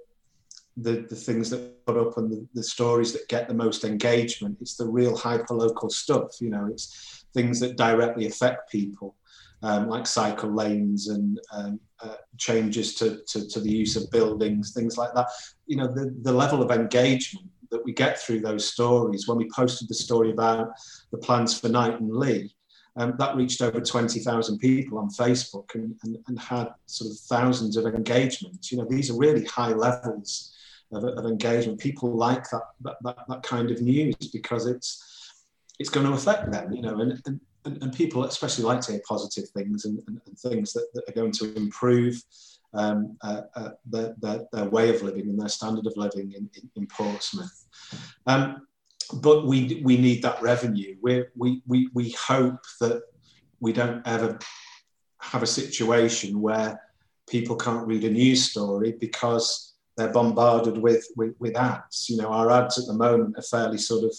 the, 0.82 1.06
the 1.08 1.16
things 1.16 1.50
that 1.50 1.84
put 1.86 1.96
up 1.96 2.16
and 2.18 2.30
the, 2.30 2.46
the 2.54 2.62
stories 2.62 3.12
that 3.12 3.28
get 3.28 3.48
the 3.48 3.54
most 3.54 3.84
engagement. 3.84 4.58
It's 4.60 4.76
the 4.76 4.86
real 4.86 5.16
hyper 5.16 5.54
local 5.54 5.90
stuff. 5.90 6.40
You 6.40 6.50
know, 6.50 6.68
it's 6.70 7.24
things 7.34 7.60
that 7.60 7.76
directly 7.76 8.26
affect 8.26 8.70
people, 8.70 9.16
um, 9.62 9.88
like 9.88 10.06
cycle 10.06 10.54
lanes 10.54 11.08
and 11.08 11.40
um, 11.52 11.80
uh, 12.00 12.16
changes 12.36 12.94
to, 12.96 13.20
to, 13.28 13.48
to 13.48 13.60
the 13.60 13.70
use 13.70 13.96
of 13.96 14.10
buildings, 14.10 14.72
things 14.72 14.96
like 14.96 15.12
that. 15.14 15.28
You 15.66 15.76
know, 15.76 15.88
the, 15.88 16.14
the 16.22 16.32
level 16.32 16.62
of 16.62 16.70
engagement 16.70 17.48
that 17.70 17.84
we 17.84 17.92
get 17.92 18.18
through 18.18 18.40
those 18.40 18.68
stories. 18.68 19.26
When 19.26 19.38
we 19.38 19.50
posted 19.54 19.88
the 19.88 19.94
story 19.94 20.30
about 20.30 20.70
the 21.10 21.18
plans 21.18 21.58
for 21.58 21.68
Knight 21.68 22.00
and 22.00 22.14
Lee, 22.14 22.54
um, 22.96 23.14
that 23.18 23.36
reached 23.36 23.62
over 23.62 23.80
20,000 23.80 24.58
people 24.58 24.98
on 24.98 25.08
Facebook 25.10 25.74
and, 25.74 25.94
and, 26.02 26.18
and, 26.26 26.38
had 26.38 26.68
sort 26.86 27.12
of 27.12 27.16
thousands 27.16 27.76
of 27.76 27.86
engagements. 27.86 28.72
You 28.72 28.78
know, 28.78 28.86
these 28.88 29.08
are 29.08 29.16
really 29.16 29.44
high 29.44 29.72
levels 29.72 30.52
of, 30.92 31.04
of 31.04 31.26
engagement. 31.26 31.80
People 31.80 32.12
like 32.12 32.48
that, 32.50 32.62
that, 32.82 32.96
that, 33.02 33.18
that, 33.28 33.42
kind 33.42 33.70
of 33.70 33.80
news 33.80 34.16
because 34.32 34.66
it's, 34.66 35.32
it's 35.78 35.90
going 35.90 36.06
to 36.06 36.12
affect 36.12 36.50
them, 36.50 36.72
you 36.72 36.82
know, 36.82 37.00
and, 37.00 37.20
and, 37.26 37.82
and 37.82 37.92
people 37.92 38.24
especially 38.24 38.64
like 38.64 38.80
to 38.82 38.92
hear 38.92 39.00
positive 39.06 39.48
things 39.50 39.84
and, 39.84 40.02
and, 40.06 40.20
and 40.26 40.38
things 40.38 40.72
that, 40.72 40.88
that, 40.94 41.08
are 41.08 41.12
going 41.12 41.32
to 41.32 41.54
improve 41.56 42.22
um, 42.74 43.16
uh, 43.22 43.42
uh, 43.54 43.70
their, 43.86 44.14
their, 44.20 44.46
their, 44.52 44.64
way 44.66 44.94
of 44.94 45.02
living 45.02 45.28
and 45.28 45.40
their 45.40 45.48
standard 45.48 45.86
of 45.86 45.96
living 45.96 46.32
in, 46.32 46.50
in, 46.54 46.70
in 46.76 46.86
Portsmouth. 46.86 47.66
Um, 48.26 48.66
but 49.22 49.46
we 49.46 49.80
we 49.84 49.96
need 49.96 50.22
that 50.22 50.42
revenue. 50.42 50.96
we 51.00 51.24
we 51.34 51.62
we 51.66 51.88
we 51.94 52.10
hope 52.10 52.60
that 52.80 53.02
we 53.58 53.72
don't 53.72 54.06
ever 54.06 54.38
have 55.20 55.42
a 55.42 55.46
situation 55.46 56.40
where 56.40 56.80
people 57.28 57.56
can't 57.56 57.86
read 57.86 58.04
a 58.04 58.10
news 58.10 58.50
story 58.50 58.92
because 58.92 59.67
they're 59.98 60.12
bombarded 60.12 60.78
with, 60.78 61.04
with, 61.16 61.34
with 61.40 61.56
ads. 61.56 62.08
You 62.08 62.18
know, 62.18 62.28
our 62.28 62.50
ads 62.50 62.78
at 62.78 62.86
the 62.86 62.94
moment 62.94 63.36
are 63.36 63.42
fairly 63.42 63.78
sort 63.78 64.04
of 64.04 64.14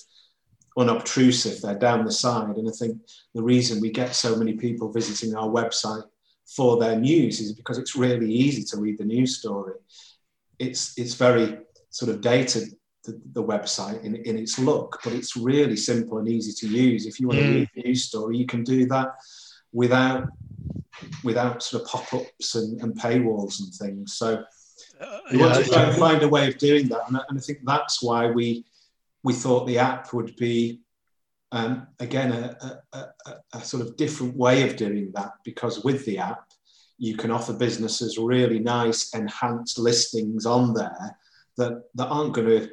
unobtrusive. 0.78 1.62
They're 1.62 1.80
down 1.80 2.06
the 2.06 2.12
side, 2.12 2.58
and 2.58 2.68
I 2.68 2.72
think 2.78 2.98
the 3.34 3.42
reason 3.42 3.80
we 3.80 3.90
get 3.90 4.14
so 4.14 4.36
many 4.36 4.54
people 4.54 4.92
visiting 4.92 5.36
our 5.36 5.48
website 5.48 6.04
for 6.46 6.78
their 6.80 7.00
news 7.00 7.40
is 7.40 7.54
because 7.54 7.78
it's 7.78 7.96
really 7.96 8.32
easy 8.32 8.64
to 8.66 8.78
read 8.78 8.98
the 8.98 9.06
news 9.06 9.38
story. 9.38 9.74
It's 10.60 10.94
it's 10.98 11.14
very 11.14 11.60
sort 11.92 12.12
of 12.12 12.22
dated 12.22 12.74
the, 13.06 13.20
the 13.34 13.44
website 13.44 14.04
in, 14.04 14.16
in 14.16 14.38
its 14.38 14.60
look, 14.60 15.00
but 15.04 15.14
it's 15.14 15.38
really 15.38 15.78
simple 15.78 16.18
and 16.18 16.28
easy 16.28 16.52
to 16.60 16.68
use. 16.68 17.06
If 17.06 17.20
you 17.20 17.28
want 17.28 17.40
to 17.40 17.46
mm. 17.46 17.56
read 17.56 17.70
a 17.78 17.88
news 17.88 18.04
story, 18.04 18.38
you 18.38 18.46
can 18.46 18.64
do 18.64 18.86
that 18.88 19.14
without 19.72 20.28
without 21.24 21.64
sort 21.64 21.84
of 21.84 21.88
pop-ups 21.88 22.56
and, 22.56 22.82
and 22.82 23.00
paywalls 23.00 23.62
and 23.62 23.74
things. 23.74 24.16
So 24.16 24.44
we 25.32 25.40
yeah, 25.40 25.46
want 25.46 25.64
to 25.64 25.72
try 25.72 25.84
and 25.84 25.98
find 25.98 26.24
a 26.24 26.30
way 26.30 26.48
of 26.48 26.58
doing 26.58 26.88
that, 26.90 27.08
and 27.08 27.18
I, 27.18 27.22
and 27.30 27.38
I 27.38 27.42
think 27.42 27.60
that's 27.64 28.02
why 28.02 28.30
we 28.30 28.66
we 29.24 29.34
thought 29.34 29.68
the 29.68 29.80
app 29.80 30.14
would 30.14 30.36
be 30.36 30.82
um, 31.52 31.88
again 32.00 32.32
a, 32.32 32.80
a, 32.94 32.98
a, 33.26 33.34
a, 33.54 33.64
sort 33.64 33.82
of 33.84 33.98
different 33.98 34.36
way 34.36 34.68
of 34.68 34.76
doing 34.76 35.12
that 35.16 35.32
because 35.44 35.84
with 35.84 36.06
the 36.06 36.20
app 36.20 36.46
you 37.00 37.16
can 37.16 37.32
offer 37.32 37.54
businesses 37.54 38.18
really 38.18 38.60
nice 38.60 39.14
enhanced 39.16 39.80
listings 39.80 40.46
on 40.46 40.74
there 40.74 41.18
that, 41.58 41.84
that 41.96 42.08
aren't 42.08 42.34
going 42.34 42.48
to 42.48 42.70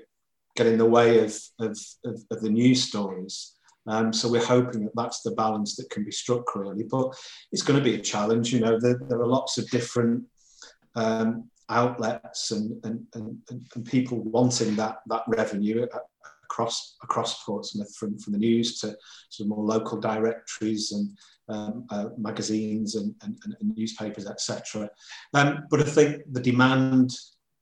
get 0.57 0.67
in 0.67 0.79
the 0.79 0.85
way 0.85 1.25
of, 1.25 1.39
of, 1.61 1.79
of, 2.05 2.21
of 2.31 2.41
the 2.41 2.51
news 2.51 2.83
stories. 2.83 3.53
Um, 3.87 4.13
so 4.13 4.29
we're 4.29 4.45
hoping 4.45 4.85
that 4.85 4.97
that's 4.97 5.23
the 5.23 5.31
balance 5.33 5.77
that 5.77 5.91
can 5.91 6.05
be 6.05 6.11
struck 6.11 6.57
really, 6.57 6.83
but 6.83 7.15
it's 7.53 7.63
going 7.63 7.79
to 7.79 7.85
be 7.85 7.95
a 7.95 8.01
challenge. 8.03 8.53
You 8.53 8.61
know, 8.61 8.81
there, 8.81 8.99
there 9.09 9.21
are 9.21 9.27
lots 9.27 9.59
of 9.59 9.71
different 9.71 10.25
um, 10.97 11.49
outlets 11.69 12.51
and, 12.51 12.85
and, 12.85 13.05
and, 13.15 13.39
and 13.75 13.85
people 13.85 14.19
wanting 14.23 14.77
that, 14.77 14.99
that 15.07 15.23
revenue 15.29 15.87
across 16.45 16.97
across 17.03 17.45
Portsmouth, 17.45 17.95
from, 17.97 18.19
from 18.19 18.33
the 18.33 18.39
news 18.39 18.79
to 18.81 18.97
sort 19.29 19.47
of 19.47 19.49
more 19.49 19.65
local 19.65 19.99
directories 20.01 20.93
and 20.93 21.17
um, 21.49 21.87
uh, 21.91 22.09
magazines 22.17 22.95
and, 22.95 23.15
and, 23.23 23.39
and 23.45 23.77
newspapers, 23.77 24.27
etc. 24.27 24.89
Um, 25.35 25.65
but 25.71 25.81
I 25.81 25.85
think 25.85 26.23
the 26.31 26.41
demand 26.41 27.13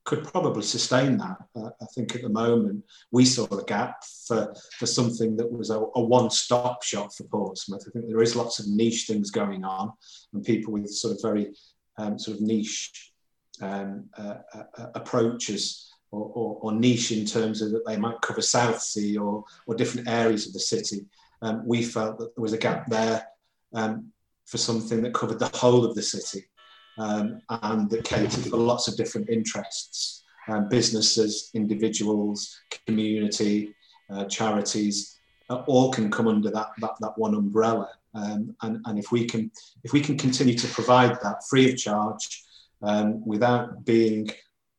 could 0.05 0.23
probably 0.23 0.61
sustain 0.61 1.17
that. 1.17 1.37
Uh, 1.55 1.69
I 1.81 1.85
think 1.93 2.15
at 2.15 2.21
the 2.21 2.29
moment 2.29 2.83
we 3.11 3.25
saw 3.25 3.45
a 3.45 3.63
gap 3.65 4.03
for, 4.27 4.53
for 4.77 4.85
something 4.85 5.35
that 5.37 5.51
was 5.51 5.71
a, 5.71 5.79
a 5.79 6.01
one-stop 6.01 6.83
shop 6.83 7.09
for 7.15 7.23
Portsmouth. 7.25 7.83
I 7.87 7.91
think 7.91 8.07
there 8.07 8.21
is 8.21 8.35
lots 8.35 8.59
of 8.59 8.67
niche 8.67 9.05
things 9.07 9.31
going 9.31 9.65
on 9.65 9.91
and 10.33 10.43
people 10.43 10.73
with 10.73 10.89
sort 10.89 11.15
of 11.15 11.21
very 11.21 11.53
um, 11.97 12.19
sort 12.19 12.37
of 12.37 12.43
niche 12.43 13.13
um, 13.61 14.05
uh, 14.17 14.35
uh, 14.53 14.63
uh 14.77 14.87
approaches 14.95 15.91
or, 16.11 16.31
or, 16.33 16.57
or, 16.61 16.71
niche 16.71 17.11
in 17.11 17.25
terms 17.25 17.61
of 17.61 17.71
that 17.71 17.85
they 17.85 17.97
might 17.97 18.21
cover 18.21 18.41
Southsea 18.41 19.17
or, 19.19 19.43
or 19.67 19.75
different 19.75 20.07
areas 20.07 20.47
of 20.47 20.53
the 20.53 20.59
city. 20.59 21.05
Um, 21.41 21.63
we 21.65 21.83
felt 21.83 22.17
that 22.19 22.35
there 22.35 22.41
was 22.41 22.53
a 22.53 22.57
gap 22.57 22.87
there 22.87 23.27
um, 23.73 24.11
for 24.45 24.57
something 24.57 25.01
that 25.01 25.13
covered 25.13 25.39
the 25.39 25.51
whole 25.57 25.83
of 25.83 25.95
the 25.95 26.01
city 26.01 26.45
um, 26.97 27.41
and 27.49 27.89
that 27.89 28.03
catered 28.03 28.45
for 28.45 28.57
lots 28.57 28.87
of 28.87 28.95
different 28.95 29.29
interests 29.29 30.23
um, 30.47 30.69
businesses, 30.69 31.49
individuals, 31.53 32.59
community, 32.85 33.75
uh, 34.11 34.25
charities, 34.25 35.17
uh, 35.49 35.63
all 35.67 35.91
can 35.91 36.11
come 36.11 36.27
under 36.27 36.49
that, 36.51 36.67
that, 36.79 36.91
that 36.99 37.17
one 37.17 37.35
umbrella. 37.35 37.89
Um, 38.13 38.55
and, 38.61 38.79
and 38.85 38.97
if 38.97 39.11
we 39.11 39.25
can 39.25 39.51
if 39.83 39.91
we 39.91 39.99
can 39.99 40.17
continue 40.17 40.57
to 40.57 40.67
provide 40.69 41.19
that 41.21 41.43
free 41.49 41.69
of 41.69 41.77
charge 41.77 42.44
um, 42.81 43.25
without 43.25 43.85
being 43.85 44.29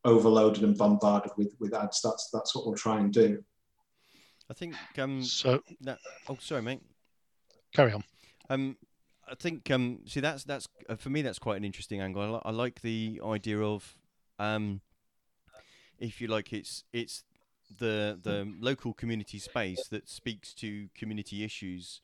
overloaded 0.04 0.62
and 0.62 0.76
bombarded 0.76 1.32
with, 1.36 1.54
with 1.58 1.74
ads, 1.74 2.00
that's 2.02 2.30
that's 2.32 2.54
what 2.54 2.66
we'll 2.66 2.76
try 2.76 2.98
and 2.98 3.12
do. 3.12 3.42
I 4.48 4.54
think 4.54 4.74
um 4.98 5.22
so 5.22 5.62
that, 5.80 5.98
oh 6.28 6.38
sorry 6.40 6.62
mate. 6.62 6.82
Carry 7.72 7.92
on. 7.92 8.04
Um 8.48 8.76
I 9.28 9.34
think 9.34 9.70
um, 9.70 10.00
see 10.06 10.20
that's 10.20 10.44
that's 10.44 10.68
uh, 10.88 10.94
for 10.94 11.10
me 11.10 11.20
that's 11.22 11.40
quite 11.40 11.56
an 11.56 11.64
interesting 11.64 12.00
angle. 12.00 12.22
I, 12.22 12.28
li- 12.28 12.42
I 12.44 12.50
like 12.52 12.80
the 12.82 13.20
idea 13.24 13.60
of 13.60 13.96
um, 14.38 14.80
if 15.98 16.20
you 16.20 16.28
like, 16.28 16.52
it's 16.52 16.84
it's 16.92 17.24
the 17.78 18.18
the 18.22 18.52
local 18.60 18.92
community 18.92 19.38
space 19.38 19.88
that 19.88 20.08
speaks 20.08 20.54
to 20.54 20.88
community 20.94 21.42
issues, 21.42 22.00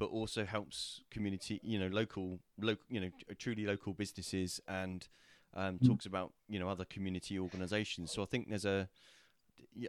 but 0.00 0.06
also 0.06 0.46
helps 0.46 1.02
community 1.10 1.60
you 1.62 1.78
know 1.78 1.88
local 1.88 2.40
local 2.58 2.82
you 2.88 2.98
know 2.98 3.10
truly 3.38 3.66
local 3.66 3.92
businesses 3.92 4.58
and 4.66 5.06
um, 5.54 5.78
mm. 5.78 5.86
talks 5.86 6.06
about 6.06 6.32
you 6.48 6.58
know 6.58 6.68
other 6.68 6.86
community 6.86 7.38
organisations. 7.38 8.10
So 8.10 8.22
I 8.22 8.24
think 8.24 8.48
there's 8.48 8.64
a 8.64 8.88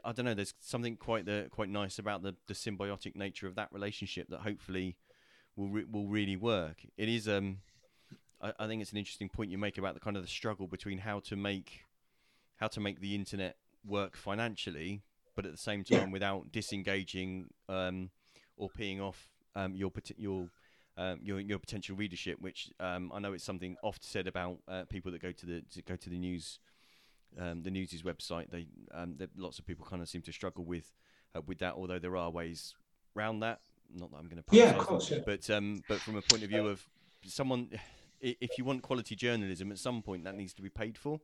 I 0.03 0.11
don't 0.11 0.25
know. 0.25 0.33
There's 0.33 0.53
something 0.59 0.97
quite 0.97 1.25
the 1.25 1.47
quite 1.49 1.69
nice 1.69 1.97
about 1.97 2.23
the 2.23 2.35
the 2.47 2.53
symbiotic 2.53 3.15
nature 3.15 3.47
of 3.47 3.55
that 3.55 3.69
relationship 3.71 4.27
that 4.29 4.41
hopefully 4.41 4.97
will 5.55 5.69
re- 5.69 5.85
will 5.89 6.07
really 6.07 6.35
work. 6.35 6.85
It 6.97 7.07
is 7.07 7.29
um, 7.29 7.59
I, 8.41 8.51
I 8.59 8.67
think 8.67 8.81
it's 8.81 8.91
an 8.91 8.97
interesting 8.97 9.29
point 9.29 9.49
you 9.49 9.57
make 9.57 9.77
about 9.77 9.93
the 9.93 10.01
kind 10.01 10.17
of 10.17 10.23
the 10.23 10.29
struggle 10.29 10.67
between 10.67 10.99
how 10.99 11.21
to 11.21 11.37
make 11.37 11.85
how 12.57 12.67
to 12.67 12.81
make 12.81 12.99
the 12.99 13.15
internet 13.15 13.55
work 13.85 14.17
financially, 14.17 15.03
but 15.35 15.45
at 15.45 15.51
the 15.51 15.57
same 15.57 15.85
time 15.85 16.07
yeah. 16.07 16.11
without 16.11 16.51
disengaging 16.51 17.47
um, 17.69 18.09
or 18.57 18.69
peeing 18.69 18.99
off 18.99 19.29
um, 19.55 19.75
your 19.75 19.91
your 20.17 20.49
um, 20.97 21.19
your 21.23 21.39
your 21.39 21.59
potential 21.59 21.95
readership. 21.95 22.41
Which 22.41 22.69
um, 22.79 23.11
I 23.13 23.19
know 23.19 23.33
it's 23.33 23.43
something 23.43 23.77
often 23.83 24.03
said 24.03 24.27
about 24.27 24.59
uh, 24.67 24.83
people 24.89 25.11
that 25.11 25.21
go 25.21 25.31
to 25.31 25.45
the 25.45 25.61
to 25.73 25.81
go 25.81 25.95
to 25.95 26.09
the 26.09 26.17
news. 26.17 26.59
Um, 27.39 27.63
the 27.63 27.71
news's 27.71 28.03
website, 28.03 28.51
they 28.51 28.67
um, 28.93 29.17
lots 29.37 29.57
of 29.57 29.65
people 29.65 29.85
kind 29.85 30.01
of 30.01 30.09
seem 30.09 30.21
to 30.23 30.33
struggle 30.33 30.65
with 30.65 30.93
uh, 31.33 31.41
with 31.45 31.59
that. 31.59 31.75
Although 31.75 31.99
there 31.99 32.17
are 32.17 32.29
ways 32.29 32.75
around 33.15 33.39
that 33.39 33.61
not 33.95 34.11
that 34.11 34.17
I'm 34.17 34.27
going 34.27 34.41
to 34.41 34.55
yeah, 34.55 34.71
of 34.71 34.77
course, 34.77 35.11
yeah. 35.11 35.19
but 35.25 35.49
um, 35.49 35.81
but 35.87 35.99
from 35.99 36.17
a 36.17 36.21
point 36.21 36.43
of 36.43 36.49
view 36.49 36.67
of 36.67 36.83
someone, 37.25 37.69
if 38.21 38.57
you 38.57 38.65
want 38.65 38.81
quality 38.81 39.15
journalism, 39.15 39.71
at 39.71 39.79
some 39.79 40.01
point 40.01 40.23
that 40.25 40.35
needs 40.35 40.53
to 40.55 40.61
be 40.61 40.69
paid 40.69 40.97
for. 40.97 41.19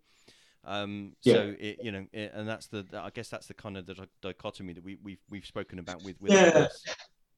Um, 0.65 1.13
yeah. 1.23 1.33
So 1.33 1.55
it, 1.59 1.77
you 1.81 1.91
know, 1.91 2.05
it, 2.11 2.31
and 2.33 2.47
that's 2.47 2.67
the 2.67 2.85
I 2.93 3.09
guess 3.09 3.29
that's 3.29 3.47
the 3.47 3.53
kind 3.53 3.77
of 3.77 3.85
the 3.85 4.07
dichotomy 4.21 4.73
that 4.73 4.83
we 4.83 4.97
we've 5.01 5.21
we've 5.29 5.45
spoken 5.45 5.79
about 5.79 6.03
with 6.03 6.19
with 6.21 6.31
yeah. 6.31 6.67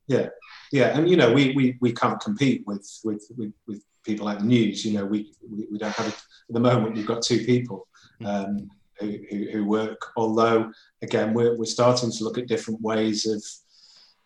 Yeah, 0.10 0.28
yeah, 0.72 0.98
and 0.98 1.10
you 1.10 1.15
know 1.15 1.32
we, 1.32 1.54
we, 1.54 1.78
we 1.80 1.93
can't 1.93 2.19
compete 2.19 2.63
with, 2.65 2.86
with, 3.04 3.24
with, 3.38 3.54
with 3.67 3.84
people 4.04 4.26
like 4.26 4.39
the 4.39 4.45
news. 4.45 4.84
You 4.84 4.98
know 4.98 5.06
we, 5.06 5.32
we, 5.48 5.67
we 5.72 5.78
don't 5.78 5.93
have 5.93 6.08
it 6.08 6.15
at 6.15 6.54
the 6.54 6.60
moment. 6.60 6.95
We've 6.95 7.06
got 7.06 7.22
two 7.22 7.45
people 7.45 7.88
hmm. 8.19 8.26
um, 8.26 8.69
who, 9.00 9.17
who, 9.30 9.45
who 9.52 9.65
work. 9.65 10.02
Although 10.17 10.72
again, 11.04 11.34
we're 11.34 11.56
we're 11.56 11.65
starting 11.65 12.12
to 12.12 12.23
look 12.23 12.40
at 12.40 12.48
different 12.48 12.81
ways 12.81 13.27
of 13.27 13.44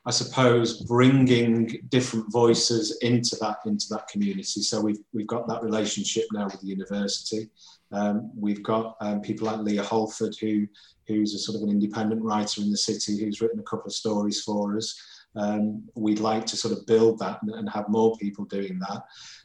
I 0.06 0.12
suppose, 0.12 0.82
bringing 0.82 1.88
different 1.88 2.30
voices 2.30 2.98
into 3.02 3.38
that 3.40 3.60
into 3.66 3.86
that 3.92 4.08
community. 4.10 4.62
So 4.62 4.82
we've 4.82 5.00
we've 5.14 5.28
got 5.28 5.48
that 5.48 5.64
relationship 5.64 6.26
now 6.34 6.46
with 6.46 6.60
the 6.60 6.68
university. 6.68 7.50
Um, 7.94 8.32
we've 8.36 8.64
got 8.64 8.98
um, 9.00 9.22
people 9.22 9.48
like 9.48 9.60
Leah 9.60 9.84
Holford, 9.84 10.36
who 10.42 10.68
who's 11.08 11.34
a 11.34 11.40
sort 11.40 11.56
of 11.56 11.64
an 11.64 11.70
independent 11.70 12.22
writer 12.22 12.62
in 12.62 12.70
the 12.70 12.78
city, 12.78 13.18
who's 13.24 13.40
written 13.40 13.60
a 13.60 13.64
couple 13.64 13.86
of 13.86 13.94
stories 13.94 14.42
for 14.42 14.76
us. 14.76 14.94
Um, 15.36 15.84
we'd 15.96 16.20
like 16.20 16.46
to 16.48 16.58
sort 16.58 16.78
of 16.78 16.86
build 16.86 17.20
that 17.20 17.42
and, 17.42 17.52
and 17.52 17.70
have 17.70 17.90
more 17.90 18.16
people 18.18 18.46
doing 18.46 18.80
that. 18.80 19.04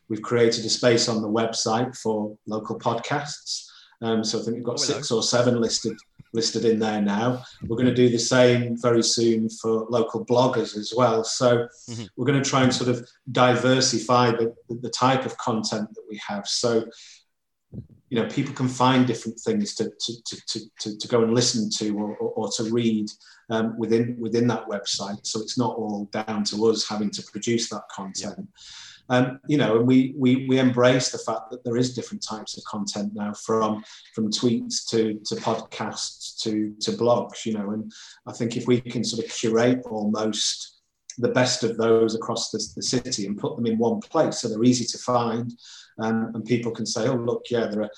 We've 0.09 0.23
created 0.23 0.65
a 0.65 0.69
space 0.69 1.09
on 1.09 1.23
the 1.23 1.29
website 1.29 1.97
for 1.97 2.37
local 2.47 2.79
podcasts. 2.79 3.67
Um, 4.01 4.23
so 4.23 4.39
I 4.41 4.43
think 4.43 4.57
we've 4.57 4.65
got 4.65 4.75
oh, 4.75 4.77
six 4.77 5.11
or 5.11 5.23
seven 5.23 5.61
listed 5.61 5.97
listed 6.35 6.65
in 6.65 6.79
there 6.79 7.01
now. 7.01 7.43
We're 7.67 7.77
going 7.77 7.87
to 7.87 7.95
do 7.95 8.11
the 8.11 8.19
same 8.19 8.77
very 8.81 9.03
soon 9.03 9.49
for 9.49 9.87
local 9.89 10.27
bloggers 10.27 10.77
as 10.77 10.93
well. 10.95 11.25
So 11.25 11.67
mm-hmm. 11.89 12.05
we're 12.17 12.27
going 12.27 12.43
to 12.43 12.49
try 12.49 12.63
and 12.63 12.75
sort 12.75 12.91
of 12.91 13.09
diversify 13.33 14.33
the, 14.33 14.55
the 14.69 14.91
type 14.91 15.25
of 15.25 15.37
content 15.39 15.89
that 15.95 16.05
we 16.09 16.21
have. 16.29 16.47
So 16.47 16.85
you 18.11 18.21
know, 18.21 18.29
people 18.29 18.55
can 18.55 18.69
find 18.69 19.07
different 19.07 19.39
things 19.41 19.75
to, 19.75 19.91
to, 20.01 20.13
to, 20.47 20.61
to, 20.81 20.99
to 20.99 21.09
go 21.09 21.23
and 21.23 21.35
listen 21.35 21.71
to 21.71 21.97
or, 21.99 22.17
or, 22.17 22.31
or 22.31 22.51
to 22.53 22.65
read 22.65 23.11
um, 23.51 23.77
within, 23.79 24.17
within 24.19 24.47
that 24.49 24.67
website. 24.67 25.27
So 25.27 25.41
it's 25.41 25.59
not 25.59 25.77
all 25.77 26.09
down 26.13 26.45
to 26.45 26.67
us 26.67 26.89
having 26.89 27.11
to 27.11 27.23
produce 27.23 27.69
that 27.69 27.83
content. 27.95 28.39
Yeah. 28.39 28.55
Um, 29.11 29.41
you 29.49 29.57
know, 29.57 29.79
and 29.79 29.87
we, 29.87 30.15
we, 30.19 30.47
we 30.49 30.59
embrace 30.59 31.11
the 31.11 31.19
fact 31.19 31.51
that 31.51 31.65
there 31.65 31.79
is 31.79 31.95
different 31.95 32.23
types 32.23 32.59
of 32.59 32.65
content 32.65 33.13
now 33.15 33.33
from, 33.33 33.83
from 34.15 34.31
tweets 34.31 34.87
to, 34.91 35.19
to 35.25 35.35
podcasts 35.37 36.37
to, 36.43 36.75
to 36.81 36.91
blogs, 36.93 37.47
you 37.47 37.55
know, 37.55 37.71
and 37.71 37.91
I 38.27 38.33
think 38.33 38.57
if 38.57 38.67
we 38.67 38.83
can 38.83 39.03
sort 39.03 39.25
of 39.25 39.31
curate 39.31 39.81
almost 39.87 40.78
the 41.19 41.29
best 41.29 41.65
of 41.65 41.77
those 41.77 42.15
across 42.15 42.51
the, 42.51 42.59
the 42.77 42.83
city 42.83 43.27
and 43.27 43.39
put 43.39 43.57
them 43.57 43.67
in 43.67 43.79
one 43.79 44.01
place 44.01 44.39
so 44.39 44.49
they're 44.49 44.65
easy 44.65 44.85
to 44.85 44.99
find 44.99 45.53
um, 45.99 46.31
and 46.35 46.45
people 46.45 46.73
can 46.73 46.87
say, 46.87 47.09
oh, 47.09 47.17
look, 47.17 47.47
yeah, 47.51 47.67
there 47.67 47.83
are, 47.83 47.91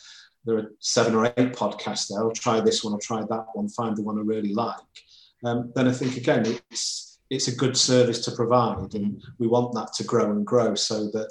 there 0.45 0.59
are 0.59 0.73
seven 0.79 1.15
or 1.15 1.27
eight 1.27 1.53
podcasts 1.53 2.09
there. 2.09 2.21
I'll 2.21 2.33
try 2.33 2.61
this 2.61 2.83
one, 2.83 2.95
I'll 2.95 3.01
try 3.01 3.21
that 3.21 3.47
one, 3.53 3.69
find 3.69 3.97
the 3.97 4.03
one 4.03 4.19
I 4.19 4.23
really 4.23 4.55
like. 4.55 4.77
Um, 5.45 5.73
then 5.75 5.89
I 5.89 5.93
think, 5.93 6.17
again, 6.17 6.45
it's, 6.71 7.19
it's 7.31 7.49
a 7.49 7.55
good 7.55 7.77
service 7.77 8.25
to 8.25 8.33
provide 8.33 8.95
and 8.95 9.23
we 9.39 9.47
want 9.47 9.75
that 9.75 9.93
to 9.95 10.05
grow 10.05 10.31
and 10.31 10.45
grow 10.45 10.75
so 10.75 11.11
that 11.11 11.31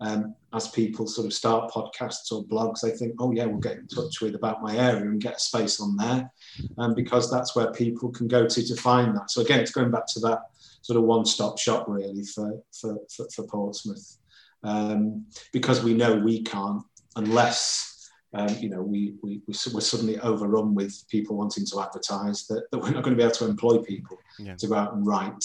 um, 0.00 0.34
as 0.56 0.68
people 0.68 1.06
sort 1.06 1.26
of 1.26 1.32
start 1.32 1.70
podcasts 1.70 2.32
or 2.32 2.44
blogs, 2.44 2.80
they 2.80 2.90
think, 2.90 3.14
oh 3.18 3.30
yeah, 3.32 3.44
we'll 3.44 3.58
get 3.58 3.76
in 3.76 3.86
touch 3.86 4.20
with 4.20 4.34
about 4.34 4.62
my 4.62 4.76
area 4.76 5.02
and 5.02 5.20
get 5.20 5.36
a 5.36 5.40
space 5.40 5.80
on 5.80 5.96
there, 5.96 6.30
um, 6.78 6.94
because 6.94 7.30
that's 7.30 7.54
where 7.54 7.70
people 7.72 8.10
can 8.10 8.26
go 8.26 8.46
to 8.46 8.66
to 8.66 8.76
find 8.76 9.14
that. 9.16 9.30
So 9.30 9.42
again, 9.42 9.60
it's 9.60 9.70
going 9.70 9.90
back 9.90 10.06
to 10.08 10.20
that 10.20 10.40
sort 10.82 10.98
of 10.98 11.04
one-stop 11.04 11.58
shop 11.58 11.84
really 11.88 12.24
for 12.24 12.62
for 12.72 12.96
for, 13.14 13.28
for 13.34 13.46
Portsmouth, 13.46 14.18
um, 14.62 15.26
because 15.52 15.84
we 15.84 15.94
know 15.94 16.16
we 16.16 16.42
can't 16.42 16.82
unless 17.16 18.10
um, 18.34 18.54
you 18.60 18.68
know, 18.68 18.82
we, 18.82 19.14
we, 19.22 19.40
we're 19.46 19.80
suddenly 19.80 20.18
overrun 20.18 20.74
with 20.74 21.04
people 21.08 21.36
wanting 21.36 21.64
to 21.64 21.80
advertise 21.80 22.46
that, 22.48 22.70
that 22.70 22.78
we're 22.78 22.90
not 22.90 23.02
going 23.02 23.16
to 23.16 23.18
be 23.18 23.22
able 23.22 23.34
to 23.34 23.46
employ 23.46 23.78
people 23.78 24.18
yeah. 24.38 24.54
to 24.56 24.66
go 24.66 24.74
out 24.74 24.94
and 24.94 25.06
write. 25.06 25.44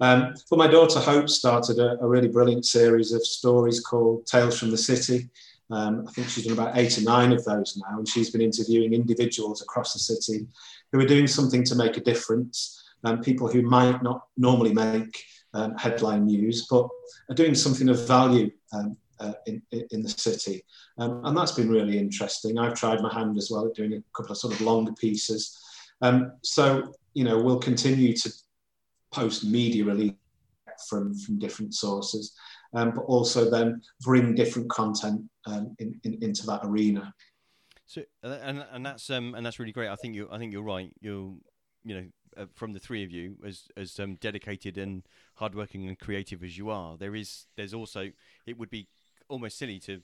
Um, 0.00 0.34
but 0.48 0.58
my 0.58 0.66
daughter 0.66 1.00
Hope 1.00 1.28
started 1.28 1.78
a, 1.78 1.98
a, 2.00 2.06
really 2.06 2.28
brilliant 2.28 2.64
series 2.64 3.12
of 3.12 3.26
stories 3.26 3.80
called 3.80 4.26
Tales 4.26 4.58
from 4.58 4.70
the 4.70 4.78
City. 4.78 5.28
Um, 5.70 6.04
I 6.08 6.12
think 6.12 6.28
she's 6.28 6.46
done 6.46 6.58
about 6.58 6.78
eight 6.78 6.96
or 6.98 7.02
nine 7.02 7.32
of 7.32 7.44
those 7.44 7.76
now, 7.76 7.98
and 7.98 8.08
she's 8.08 8.30
been 8.30 8.40
interviewing 8.40 8.94
individuals 8.94 9.60
across 9.60 9.92
the 9.92 9.98
city 9.98 10.46
who 10.92 11.00
are 11.00 11.06
doing 11.06 11.26
something 11.26 11.64
to 11.64 11.74
make 11.74 11.96
a 11.96 12.00
difference, 12.00 12.82
um, 13.04 13.22
people 13.22 13.48
who 13.48 13.62
might 13.62 14.02
not 14.02 14.26
normally 14.36 14.72
make 14.72 15.22
um, 15.54 15.76
headline 15.76 16.26
news, 16.26 16.66
but 16.70 16.88
are 17.28 17.34
doing 17.34 17.54
something 17.54 17.88
of 17.88 18.06
value 18.06 18.50
um, 18.72 18.96
uh, 19.20 19.32
in, 19.46 19.62
in 19.90 20.02
the 20.02 20.08
city. 20.08 20.62
Um, 20.98 21.20
and 21.24 21.36
that's 21.36 21.52
been 21.52 21.68
really 21.68 21.98
interesting. 21.98 22.58
I've 22.58 22.74
tried 22.74 23.00
my 23.02 23.12
hand 23.12 23.36
as 23.36 23.50
well 23.50 23.66
at 23.66 23.74
doing 23.74 23.92
a 23.94 24.02
couple 24.16 24.32
of 24.32 24.38
sort 24.38 24.54
of 24.54 24.60
longer 24.60 24.92
pieces. 24.92 25.56
Um, 26.02 26.32
so, 26.42 26.94
you 27.14 27.24
know, 27.24 27.40
we'll 27.40 27.58
continue 27.58 28.14
to 28.16 28.32
post 29.12 29.44
media 29.44 29.84
release 29.84 30.12
from, 30.88 31.14
from 31.18 31.38
different 31.38 31.74
sources, 31.74 32.34
um, 32.74 32.92
but 32.92 33.02
also 33.02 33.50
then 33.50 33.80
bring 34.02 34.34
different 34.34 34.70
content 34.70 35.22
um, 35.46 35.74
in, 35.78 35.98
in, 36.04 36.18
into 36.22 36.46
that 36.46 36.60
arena. 36.64 37.12
So, 37.86 38.02
and, 38.22 38.64
and 38.70 38.84
that's 38.84 39.08
um, 39.08 39.34
and 39.34 39.44
that's 39.44 39.58
really 39.58 39.72
great. 39.72 39.88
I 39.88 39.96
think 39.96 40.14
you 40.14 40.28
I 40.30 40.36
think 40.36 40.52
you're 40.52 40.62
right. 40.62 40.92
You'll 41.00 41.38
you 41.84 41.94
know 41.94 42.06
uh, 42.36 42.44
from 42.54 42.74
the 42.74 42.78
three 42.78 43.02
of 43.02 43.10
you, 43.10 43.36
as 43.46 43.68
as 43.78 43.98
um, 43.98 44.16
dedicated 44.16 44.76
and 44.76 45.02
hardworking 45.36 45.88
and 45.88 45.98
creative 45.98 46.44
as 46.44 46.58
you 46.58 46.68
are, 46.68 46.98
there 46.98 47.16
is 47.16 47.46
there's 47.56 47.72
also 47.72 48.10
it 48.46 48.58
would 48.58 48.68
be 48.68 48.88
almost 49.30 49.56
silly 49.56 49.78
to 49.80 50.02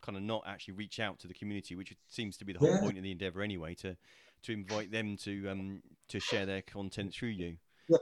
kind 0.00 0.16
of 0.16 0.22
not 0.22 0.44
actually 0.46 0.74
reach 0.74 0.98
out 0.98 1.18
to 1.18 1.28
the 1.28 1.34
community, 1.34 1.74
which 1.74 1.94
seems 2.08 2.36
to 2.38 2.44
be 2.44 2.52
the 2.52 2.58
whole 2.58 2.70
yeah. 2.70 2.80
point 2.80 2.96
of 2.96 3.02
the 3.02 3.10
endeavour 3.10 3.42
anyway, 3.42 3.74
to 3.74 3.96
to 4.46 4.52
invite 4.52 4.90
them 4.90 5.16
to 5.18 5.48
um 5.48 5.82
to 6.08 6.18
share 6.20 6.46
their 6.46 6.62
content 6.62 7.12
through 7.12 7.30
you. 7.30 7.56
Yeah. 7.88 7.98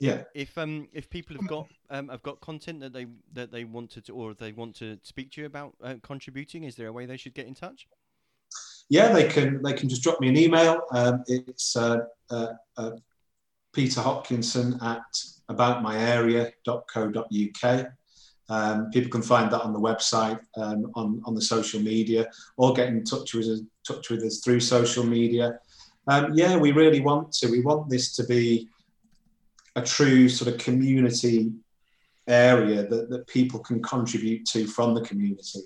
Yeah. 0.00 0.22
If 0.34 0.58
um 0.58 0.88
if 0.92 1.08
people 1.08 1.36
have 1.36 1.46
got 1.46 1.68
um 1.90 2.08
have 2.08 2.22
got 2.22 2.40
content 2.40 2.80
that 2.80 2.92
they 2.92 3.06
that 3.32 3.52
they 3.52 3.64
want 3.64 3.90
to 3.90 4.12
or 4.12 4.34
they 4.34 4.52
want 4.52 4.74
to 4.76 4.98
speak 5.02 5.32
to 5.32 5.40
you 5.40 5.46
about 5.46 5.74
uh, 5.82 5.94
contributing, 6.02 6.64
is 6.64 6.76
there 6.76 6.88
a 6.88 6.92
way 6.92 7.06
they 7.06 7.16
should 7.16 7.34
get 7.34 7.46
in 7.46 7.54
touch? 7.54 7.86
Yeah, 8.88 9.12
they 9.12 9.28
can 9.28 9.62
they 9.62 9.72
can 9.72 9.88
just 9.88 10.02
drop 10.02 10.20
me 10.20 10.28
an 10.28 10.36
email. 10.36 10.82
Um, 10.92 11.22
it's 11.26 11.76
uh, 11.76 12.00
uh, 12.30 12.48
uh, 12.76 12.90
Peter 13.72 14.00
Hopkinson 14.00 14.78
at 14.82 15.02
aboutmyarea.co.uk. 15.50 17.86
Um, 18.50 18.90
people 18.90 19.10
can 19.10 19.22
find 19.22 19.50
that 19.50 19.62
on 19.62 19.72
the 19.72 19.80
website, 19.80 20.38
um, 20.56 20.90
on, 20.94 21.22
on 21.24 21.34
the 21.34 21.40
social 21.40 21.80
media, 21.80 22.28
or 22.58 22.74
get 22.74 22.88
in 22.88 23.02
touch 23.02 23.32
with 23.32 23.66
touch 23.86 24.10
with 24.10 24.22
us 24.22 24.40
through 24.40 24.60
social 24.60 25.04
media. 25.04 25.58
Um, 26.06 26.32
yeah, 26.34 26.56
we 26.56 26.72
really 26.72 27.00
want 27.00 27.32
to. 27.34 27.48
We 27.48 27.60
want 27.60 27.88
this 27.88 28.14
to 28.16 28.24
be 28.24 28.68
a 29.76 29.82
true 29.82 30.28
sort 30.28 30.52
of 30.52 30.60
community 30.60 31.52
area 32.26 32.86
that, 32.86 33.10
that 33.10 33.26
people 33.26 33.60
can 33.60 33.82
contribute 33.82 34.46
to 34.46 34.66
from 34.66 34.94
the 34.94 35.02
community. 35.02 35.60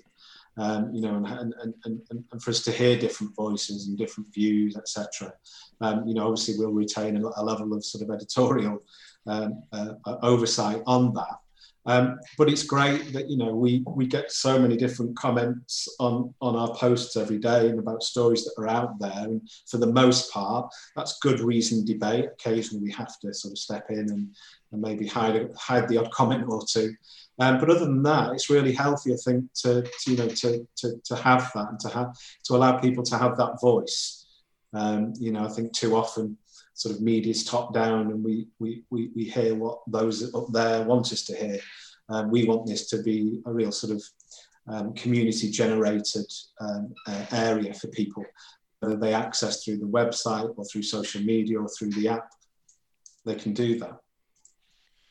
Um, 0.57 0.93
you 0.93 1.01
know, 1.01 1.15
and, 1.15 1.53
and, 1.61 1.73
and, 1.85 2.01
and, 2.09 2.43
for 2.43 2.49
us 2.49 2.61
to 2.63 2.71
hear 2.71 2.99
different 2.99 3.33
voices 3.33 3.87
and 3.87 3.97
different 3.97 4.33
views, 4.33 4.75
etc. 4.75 5.31
Um, 5.79 6.05
you 6.05 6.13
know, 6.13 6.27
obviously 6.27 6.55
we'll 6.57 6.73
retain 6.73 7.15
a, 7.15 7.21
a 7.37 7.43
level 7.43 7.73
of 7.73 7.85
sort 7.85 8.03
of 8.03 8.13
editorial 8.13 8.83
um, 9.25 9.63
uh, 9.71 9.93
oversight 10.21 10.81
on 10.85 11.13
that. 11.13 11.39
Um, 11.85 12.19
but 12.37 12.49
it's 12.49 12.63
great 12.63 13.13
that 13.13 13.29
you 13.29 13.37
know 13.37 13.53
we 13.55 13.83
we 13.87 14.05
get 14.05 14.31
so 14.31 14.59
many 14.59 14.75
different 14.77 15.15
comments 15.17 15.87
on 15.99 16.33
on 16.41 16.55
our 16.55 16.73
posts 16.75 17.15
every 17.15 17.39
day 17.39 17.69
and 17.69 17.79
about 17.79 18.03
stories 18.03 18.43
that 18.43 18.53
are 18.57 18.67
out 18.67 18.99
there. 18.99 19.11
And 19.15 19.41
for 19.67 19.77
the 19.77 19.91
most 19.91 20.31
part, 20.31 20.71
that's 20.95 21.19
good 21.19 21.39
reason 21.39 21.85
debate. 21.85 22.25
Occasionally, 22.33 22.83
we 22.83 22.91
have 22.91 23.17
to 23.19 23.33
sort 23.33 23.53
of 23.53 23.57
step 23.57 23.89
in 23.89 23.99
and, 23.99 24.35
and 24.71 24.81
maybe 24.81 25.07
hide 25.07 25.49
hide 25.57 25.87
the 25.87 25.97
odd 25.97 26.11
comment 26.11 26.45
or 26.47 26.61
two. 26.65 26.93
Um, 27.39 27.57
but 27.57 27.69
other 27.69 27.85
than 27.85 28.03
that, 28.03 28.33
it's 28.33 28.49
really 28.49 28.73
healthy, 28.73 29.13
I 29.13 29.17
think, 29.23 29.45
to, 29.61 29.83
to 29.83 30.11
you 30.11 30.17
know 30.17 30.27
to, 30.27 30.67
to 30.77 31.01
to 31.05 31.15
have 31.15 31.49
that 31.55 31.69
and 31.69 31.79
to 31.79 31.89
have 31.89 32.13
to 32.45 32.55
allow 32.55 32.77
people 32.77 33.03
to 33.03 33.17
have 33.17 33.37
that 33.37 33.61
voice. 33.61 34.25
Um, 34.73 35.13
you 35.19 35.31
know, 35.31 35.45
I 35.45 35.47
think 35.49 35.73
too 35.73 35.95
often 35.95 36.37
sort 36.79 36.95
of 36.95 37.01
media's 37.01 37.43
top 37.43 37.73
down 37.73 38.09
and 38.09 38.23
we, 38.23 38.47
we, 38.59 38.83
we, 38.89 39.09
we 39.13 39.25
hear 39.25 39.53
what 39.53 39.79
those 39.87 40.33
up 40.33 40.47
there 40.53 40.81
want 40.83 41.11
us 41.11 41.23
to 41.25 41.35
hear. 41.35 41.59
Um, 42.07 42.31
we 42.31 42.45
want 42.45 42.65
this 42.65 42.87
to 42.91 43.03
be 43.03 43.41
a 43.45 43.51
real 43.51 43.73
sort 43.73 43.93
of 43.93 44.01
um, 44.69 44.93
community 44.93 45.51
generated 45.51 46.25
um, 46.61 46.93
uh, 47.05 47.25
area 47.33 47.73
for 47.73 47.87
people, 47.89 48.23
whether 48.79 48.95
they 48.95 49.13
access 49.13 49.61
through 49.61 49.79
the 49.79 49.85
website 49.85 50.53
or 50.55 50.63
through 50.63 50.83
social 50.83 51.21
media 51.21 51.59
or 51.59 51.67
through 51.67 51.91
the 51.91 52.07
app, 52.07 52.29
they 53.25 53.35
can 53.35 53.53
do 53.53 53.77
that. 53.79 53.97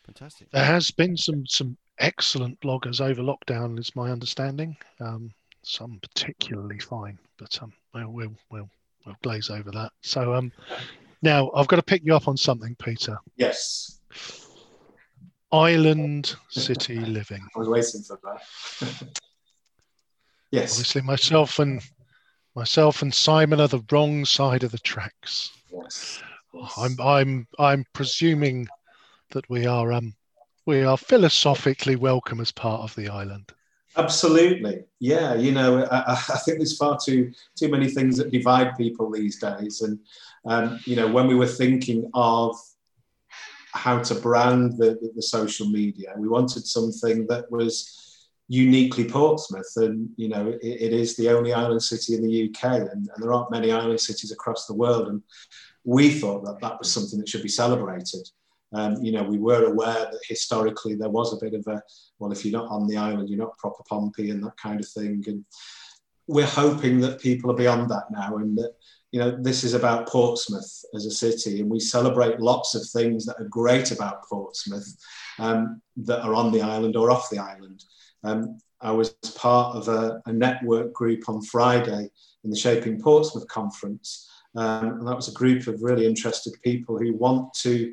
Fantastic. 0.06 0.50
There 0.50 0.64
has 0.64 0.90
been 0.90 1.18
some 1.18 1.46
some 1.46 1.76
excellent 1.98 2.58
bloggers 2.60 3.02
over 3.02 3.20
lockdown, 3.20 3.78
is 3.78 3.94
my 3.94 4.10
understanding. 4.10 4.74
Um, 5.00 5.34
some 5.62 5.98
particularly 6.00 6.78
fine, 6.78 7.18
but 7.36 7.58
um, 7.62 7.74
we'll, 7.92 8.08
we'll, 8.08 8.36
we'll, 8.50 8.70
we'll 9.04 9.16
glaze 9.22 9.50
over 9.50 9.70
that. 9.70 9.92
So 10.00 10.32
um, 10.32 10.50
now, 11.22 11.50
I've 11.54 11.68
got 11.68 11.76
to 11.76 11.82
pick 11.82 12.04
you 12.04 12.14
up 12.14 12.28
on 12.28 12.36
something, 12.36 12.76
Peter. 12.76 13.18
Yes. 13.36 14.00
Island 15.50 16.36
city 16.50 17.00
living. 17.00 17.46
I 17.56 17.58
was 17.58 17.68
waiting 17.68 18.02
for 18.02 18.18
that. 18.22 19.18
yes. 20.50 20.72
Obviously, 20.72 21.02
myself 21.02 21.58
and 21.58 21.82
myself 22.54 23.02
and 23.02 23.12
Simon 23.12 23.60
are 23.60 23.68
the 23.68 23.84
wrong 23.90 24.24
side 24.24 24.62
of 24.62 24.72
the 24.72 24.78
tracks. 24.78 25.50
Yes. 25.72 26.22
yes. 26.52 26.72
I'm 26.76 26.96
I'm 27.00 27.48
I'm 27.58 27.84
presuming 27.92 28.68
that 29.30 29.48
we 29.48 29.66
are 29.66 29.92
um 29.92 30.14
we 30.66 30.82
are 30.82 30.98
philosophically 30.98 31.96
welcome 31.96 32.40
as 32.40 32.52
part 32.52 32.82
of 32.82 32.94
the 32.94 33.08
island. 33.08 33.52
Absolutely, 33.96 34.84
yeah. 35.00 35.34
You 35.34 35.52
know, 35.52 35.84
I, 35.90 36.12
I, 36.12 36.38
think 36.44 36.58
there's 36.58 36.76
far 36.76 36.98
too 37.02 37.32
too 37.56 37.68
many 37.68 37.88
things 37.88 38.16
that 38.18 38.30
divide 38.30 38.76
people 38.76 39.10
these 39.10 39.40
days, 39.40 39.80
and 39.80 39.98
um, 40.47 40.80
you 40.84 40.97
know, 40.97 41.07
when 41.07 41.26
we 41.26 41.34
were 41.34 41.47
thinking 41.47 42.11
of 42.14 42.57
how 43.72 43.99
to 43.99 44.14
brand 44.14 44.78
the, 44.78 44.99
the, 45.01 45.12
the 45.16 45.22
social 45.22 45.68
media, 45.68 46.14
we 46.16 46.28
wanted 46.28 46.66
something 46.66 47.26
that 47.28 47.51
was 47.51 48.28
uniquely 48.49 49.05
Portsmouth, 49.05 49.72
and 49.76 50.09
you 50.16 50.28
know, 50.28 50.49
it, 50.49 50.61
it 50.62 50.93
is 50.93 51.16
the 51.16 51.28
only 51.28 51.53
island 51.53 51.82
city 51.82 52.14
in 52.14 52.22
the 52.22 52.49
UK, 52.49 52.64
and, 52.64 52.91
and 52.91 53.11
there 53.18 53.32
aren't 53.32 53.51
many 53.51 53.70
island 53.70 54.01
cities 54.01 54.32
across 54.32 54.66
the 54.66 54.74
world, 54.74 55.09
and 55.09 55.22
we 55.84 56.11
thought 56.11 56.45
that 56.45 56.61
that 56.61 56.78
was 56.78 56.91
something 56.91 57.18
that 57.18 57.28
should 57.28 57.43
be 57.43 57.49
celebrated. 57.49 58.28
Um, 58.74 59.03
you 59.03 59.12
know, 59.12 59.22
we 59.22 59.39
were 59.39 59.64
aware 59.64 60.07
that 60.11 60.20
historically 60.26 60.95
there 60.95 61.09
was 61.09 61.32
a 61.32 61.43
bit 61.43 61.55
of 61.55 61.66
a, 61.66 61.82
well, 62.18 62.32
if 62.32 62.45
you're 62.45 62.61
not 62.61 62.70
on 62.70 62.86
the 62.86 62.97
island, 62.97 63.28
you're 63.28 63.39
not 63.39 63.57
proper 63.57 63.82
Pompey 63.89 64.30
and 64.30 64.43
that 64.45 64.57
kind 64.57 64.80
of 64.80 64.89
thing. 64.89 65.24
And 65.26 65.45
we're 66.26 66.47
hoping 66.47 67.01
that 67.01 67.20
people 67.20 67.51
are 67.51 67.57
beyond 67.57 67.91
that 67.91 68.11
now 68.11 68.36
and 68.36 68.57
that, 68.59 68.74
you 69.11 69.20
know, 69.20 69.30
this 69.40 69.64
is 69.64 69.74
about 69.74 70.09
Portsmouth 70.09 70.84
as 70.94 71.06
a 71.06 71.11
city, 71.11 71.61
and 71.61 71.70
we 71.70 71.80
celebrate 71.80 72.40
lots 72.40 72.74
of 72.74 72.86
things 72.88 73.24
that 73.24 73.40
are 73.40 73.48
great 73.48 73.90
about 73.90 74.24
Portsmouth 74.28 74.96
um, 75.38 75.80
that 75.96 76.20
are 76.20 76.34
on 76.34 76.52
the 76.52 76.61
island 76.61 76.96
or 76.96 77.11
off 77.11 77.30
the 77.30 77.38
island. 77.38 77.84
Um, 78.22 78.59
I 78.80 78.90
was 78.92 79.11
part 79.34 79.76
of 79.76 79.88
a, 79.88 80.20
a, 80.26 80.32
network 80.32 80.92
group 80.92 81.28
on 81.28 81.42
Friday 81.42 82.11
in 82.44 82.50
the 82.50 82.56
Shaping 82.56 83.00
Portsmouth 83.00 83.48
conference, 83.48 84.30
um, 84.56 84.98
and 84.98 85.09
that 85.09 85.16
was 85.16 85.28
a 85.28 85.32
group 85.32 85.66
of 85.66 85.82
really 85.82 86.06
interested 86.06 86.54
people 86.62 86.98
who 86.98 87.14
want 87.14 87.52
to 87.62 87.92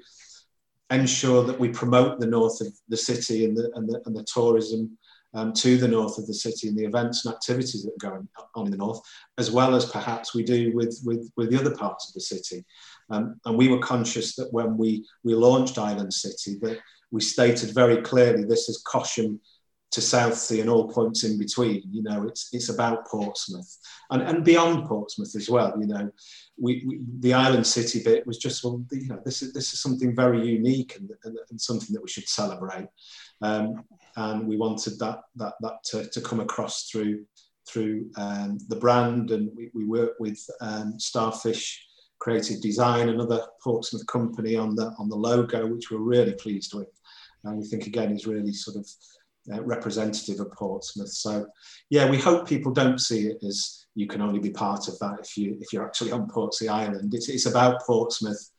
ensure 0.91 1.43
that 1.43 1.59
we 1.59 1.69
promote 1.69 2.19
the 2.19 2.27
north 2.27 2.61
of 2.61 2.67
the 2.89 2.97
city 2.97 3.45
and 3.45 3.57
the, 3.57 3.71
and 3.75 3.89
the, 3.89 4.01
and 4.05 4.15
the 4.15 4.23
tourism 4.23 4.97
um, 5.35 5.53
to 5.53 5.77
the 5.77 5.87
north 5.87 6.17
of 6.17 6.25
the 6.27 6.33
city 6.33 6.67
and 6.67 6.77
the 6.77 6.85
events 6.85 7.25
and 7.25 7.33
activities 7.35 7.83
that 7.83 7.91
are 7.91 8.11
going 8.11 8.27
on 8.55 8.65
in 8.65 8.71
the 8.71 8.77
north, 8.77 9.01
as 9.37 9.51
well 9.51 9.75
as 9.75 9.85
perhaps 9.85 10.33
we 10.33 10.43
do 10.43 10.73
with, 10.73 10.99
with, 11.05 11.29
with 11.35 11.51
the 11.51 11.59
other 11.59 11.75
parts 11.75 12.07
of 12.07 12.13
the 12.13 12.21
city. 12.21 12.65
Um, 13.09 13.39
and 13.45 13.57
we 13.57 13.67
were 13.67 13.79
conscious 13.79 14.35
that 14.35 14.51
when 14.51 14.77
we, 14.77 15.05
we 15.23 15.35
launched 15.35 15.77
Island 15.77 16.13
City, 16.13 16.57
that 16.61 16.79
we 17.11 17.21
stated 17.21 17.75
very 17.75 18.01
clearly 18.01 18.45
this 18.45 18.69
is 18.69 18.83
Cosham 18.87 19.39
to 19.91 20.01
Southsea 20.01 20.59
and 20.59 20.69
all 20.69 20.89
points 20.89 21.23
in 21.23 21.37
between. 21.37 21.83
You 21.89 22.03
know, 22.03 22.27
it's 22.27 22.49
it's 22.51 22.67
about 22.67 23.07
Portsmouth 23.07 23.77
and, 24.11 24.21
and 24.21 24.43
beyond 24.43 24.87
Portsmouth 24.87 25.33
as 25.35 25.49
well. 25.49 25.73
You 25.79 25.87
know, 25.87 26.11
we, 26.57 26.83
we 26.85 26.99
the 27.19 27.33
island 27.33 27.65
city 27.65 28.03
bit 28.03 28.27
was 28.27 28.37
just 28.37 28.63
well, 28.63 28.83
you 28.91 29.07
know, 29.07 29.21
this 29.23 29.41
is 29.41 29.53
this 29.53 29.71
is 29.71 29.79
something 29.81 30.13
very 30.13 30.45
unique 30.45 30.97
and, 30.97 31.09
and, 31.23 31.37
and 31.49 31.61
something 31.61 31.93
that 31.93 32.01
we 32.01 32.09
should 32.09 32.27
celebrate. 32.27 32.87
Um, 33.41 33.83
and 34.17 34.47
we 34.47 34.57
wanted 34.57 34.97
that 34.99 35.19
that 35.35 35.53
that 35.61 35.83
to, 35.85 36.09
to 36.09 36.21
come 36.21 36.39
across 36.39 36.89
through 36.89 37.25
through 37.67 38.09
um, 38.17 38.59
the 38.67 38.75
brand, 38.75 39.31
and 39.31 39.49
we, 39.55 39.71
we 39.73 39.85
work 39.85 40.13
with 40.19 40.39
um, 40.61 40.99
Starfish 40.99 41.83
Creative 42.19 42.61
Design, 42.61 43.09
another 43.09 43.41
Portsmouth 43.63 44.05
company, 44.07 44.55
on 44.55 44.75
the 44.75 44.93
on 44.97 45.09
the 45.09 45.15
logo, 45.15 45.67
which 45.67 45.91
we're 45.91 45.97
really 45.97 46.33
pleased 46.33 46.73
with, 46.73 46.87
and 47.43 47.57
we 47.57 47.65
think 47.65 47.87
again 47.87 48.11
is 48.11 48.27
really 48.27 48.53
sort 48.53 48.77
of 48.77 48.87
uh, 49.53 49.61
representative 49.63 50.39
of 50.39 50.51
Portsmouth. 50.53 51.09
So, 51.09 51.45
yeah, 51.89 52.09
we 52.09 52.17
hope 52.17 52.47
people 52.47 52.71
don't 52.71 52.99
see 52.99 53.27
it 53.27 53.37
as 53.45 53.85
you 53.95 54.07
can 54.07 54.21
only 54.21 54.39
be 54.39 54.49
part 54.49 54.87
of 54.87 54.97
that 54.99 55.19
if 55.21 55.37
you 55.37 55.57
if 55.59 55.73
you're 55.73 55.85
actually 55.85 56.11
on 56.11 56.29
Portsea 56.29 56.71
Island. 56.71 57.13
It's, 57.13 57.29
it's 57.29 57.45
about 57.45 57.81
Portsmouth 57.85 58.51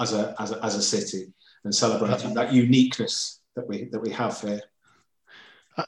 as 0.00 0.12
a, 0.12 0.34
as 0.38 0.52
a 0.52 0.64
as 0.64 0.74
a 0.74 0.82
city 0.82 1.32
and 1.64 1.74
celebrating 1.74 2.34
that 2.34 2.52
uniqueness 2.52 3.40
that 3.56 3.68
we 3.68 3.84
that 3.84 4.00
we 4.00 4.10
have 4.10 4.40
here. 4.40 4.60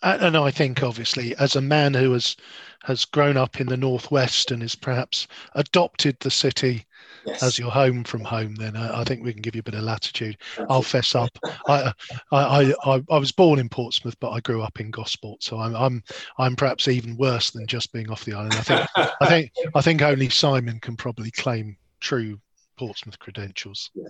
And 0.02 0.36
I 0.36 0.50
think, 0.50 0.82
obviously, 0.82 1.36
as 1.36 1.54
a 1.54 1.60
man 1.60 1.94
who 1.94 2.12
has 2.12 2.36
has 2.82 3.04
grown 3.04 3.36
up 3.36 3.60
in 3.60 3.68
the 3.68 3.76
northwest 3.76 4.50
and 4.50 4.62
has 4.62 4.74
perhaps 4.74 5.28
adopted 5.54 6.16
the 6.20 6.30
city 6.30 6.86
yes. 7.24 7.42
as 7.42 7.58
your 7.58 7.70
home 7.70 8.04
from 8.04 8.22
home, 8.22 8.54
then 8.56 8.76
I, 8.76 9.00
I, 9.00 9.04
think 9.04 9.22
we 9.22 9.32
can 9.32 9.42
give 9.42 9.54
you 9.54 9.60
a 9.60 9.64
bit 9.64 9.74
of 9.74 9.82
latitude. 9.82 10.38
I'll 10.68 10.82
fess 10.82 11.14
up. 11.14 11.30
I, 11.68 11.92
I, 12.32 12.74
I, 12.84 13.02
I 13.10 13.18
was 13.18 13.32
born 13.32 13.58
in 13.58 13.68
Portsmouth, 13.68 14.18
but 14.20 14.30
I 14.30 14.40
grew 14.40 14.62
up 14.62 14.80
in 14.80 14.90
Gosport, 14.90 15.42
so 15.42 15.58
I'm 15.58 15.76
I'm 15.76 16.02
I'm 16.38 16.56
perhaps 16.56 16.88
even 16.88 17.16
worse 17.16 17.50
than 17.50 17.66
just 17.66 17.92
being 17.92 18.10
off 18.10 18.24
the 18.24 18.34
island. 18.34 18.54
I 18.54 18.62
think 18.62 18.88
I 18.96 19.26
think 19.26 19.52
I 19.74 19.80
think 19.80 20.02
only 20.02 20.28
Simon 20.28 20.80
can 20.80 20.96
probably 20.96 21.30
claim 21.30 21.76
true 22.00 22.40
Portsmouth 22.76 23.18
credentials. 23.18 23.90
Yeah. 23.94 24.08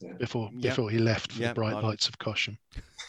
Yeah. 0.00 0.12
Before 0.14 0.50
yep. 0.52 0.72
before 0.72 0.90
he 0.90 0.98
left 0.98 1.32
for 1.32 1.40
yep. 1.40 1.50
the 1.50 1.60
bright 1.60 1.74
I've... 1.74 1.84
lights 1.84 2.08
of 2.08 2.18
Cosham. 2.18 2.56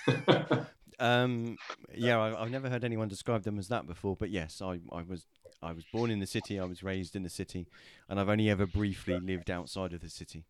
um, 1.00 1.58
yeah, 1.94 2.20
I, 2.20 2.42
have 2.42 2.52
never 2.52 2.70
heard 2.70 2.84
anyone 2.84 3.08
describe 3.08 3.44
them 3.44 3.58
as 3.58 3.70
that 3.70 3.88
before, 3.88 4.16
but 4.18 4.30
yes, 4.30 4.62
I, 4.62 4.80
I 4.92 5.02
was 5.02 5.26
I 5.62 5.72
was 5.72 5.86
born 5.94 6.12
in 6.12 6.20
the 6.20 6.28
city, 6.28 6.60
I 6.60 6.66
was 6.66 6.84
raised 6.84 7.16
in 7.16 7.24
the 7.24 7.30
city, 7.30 7.68
and 8.10 8.20
I've 8.20 8.30
only 8.30 8.50
ever 8.50 8.66
briefly 8.66 9.20
lived 9.20 9.50
outside 9.50 9.94
of 9.94 10.02
the 10.02 10.10
city, 10.10 10.46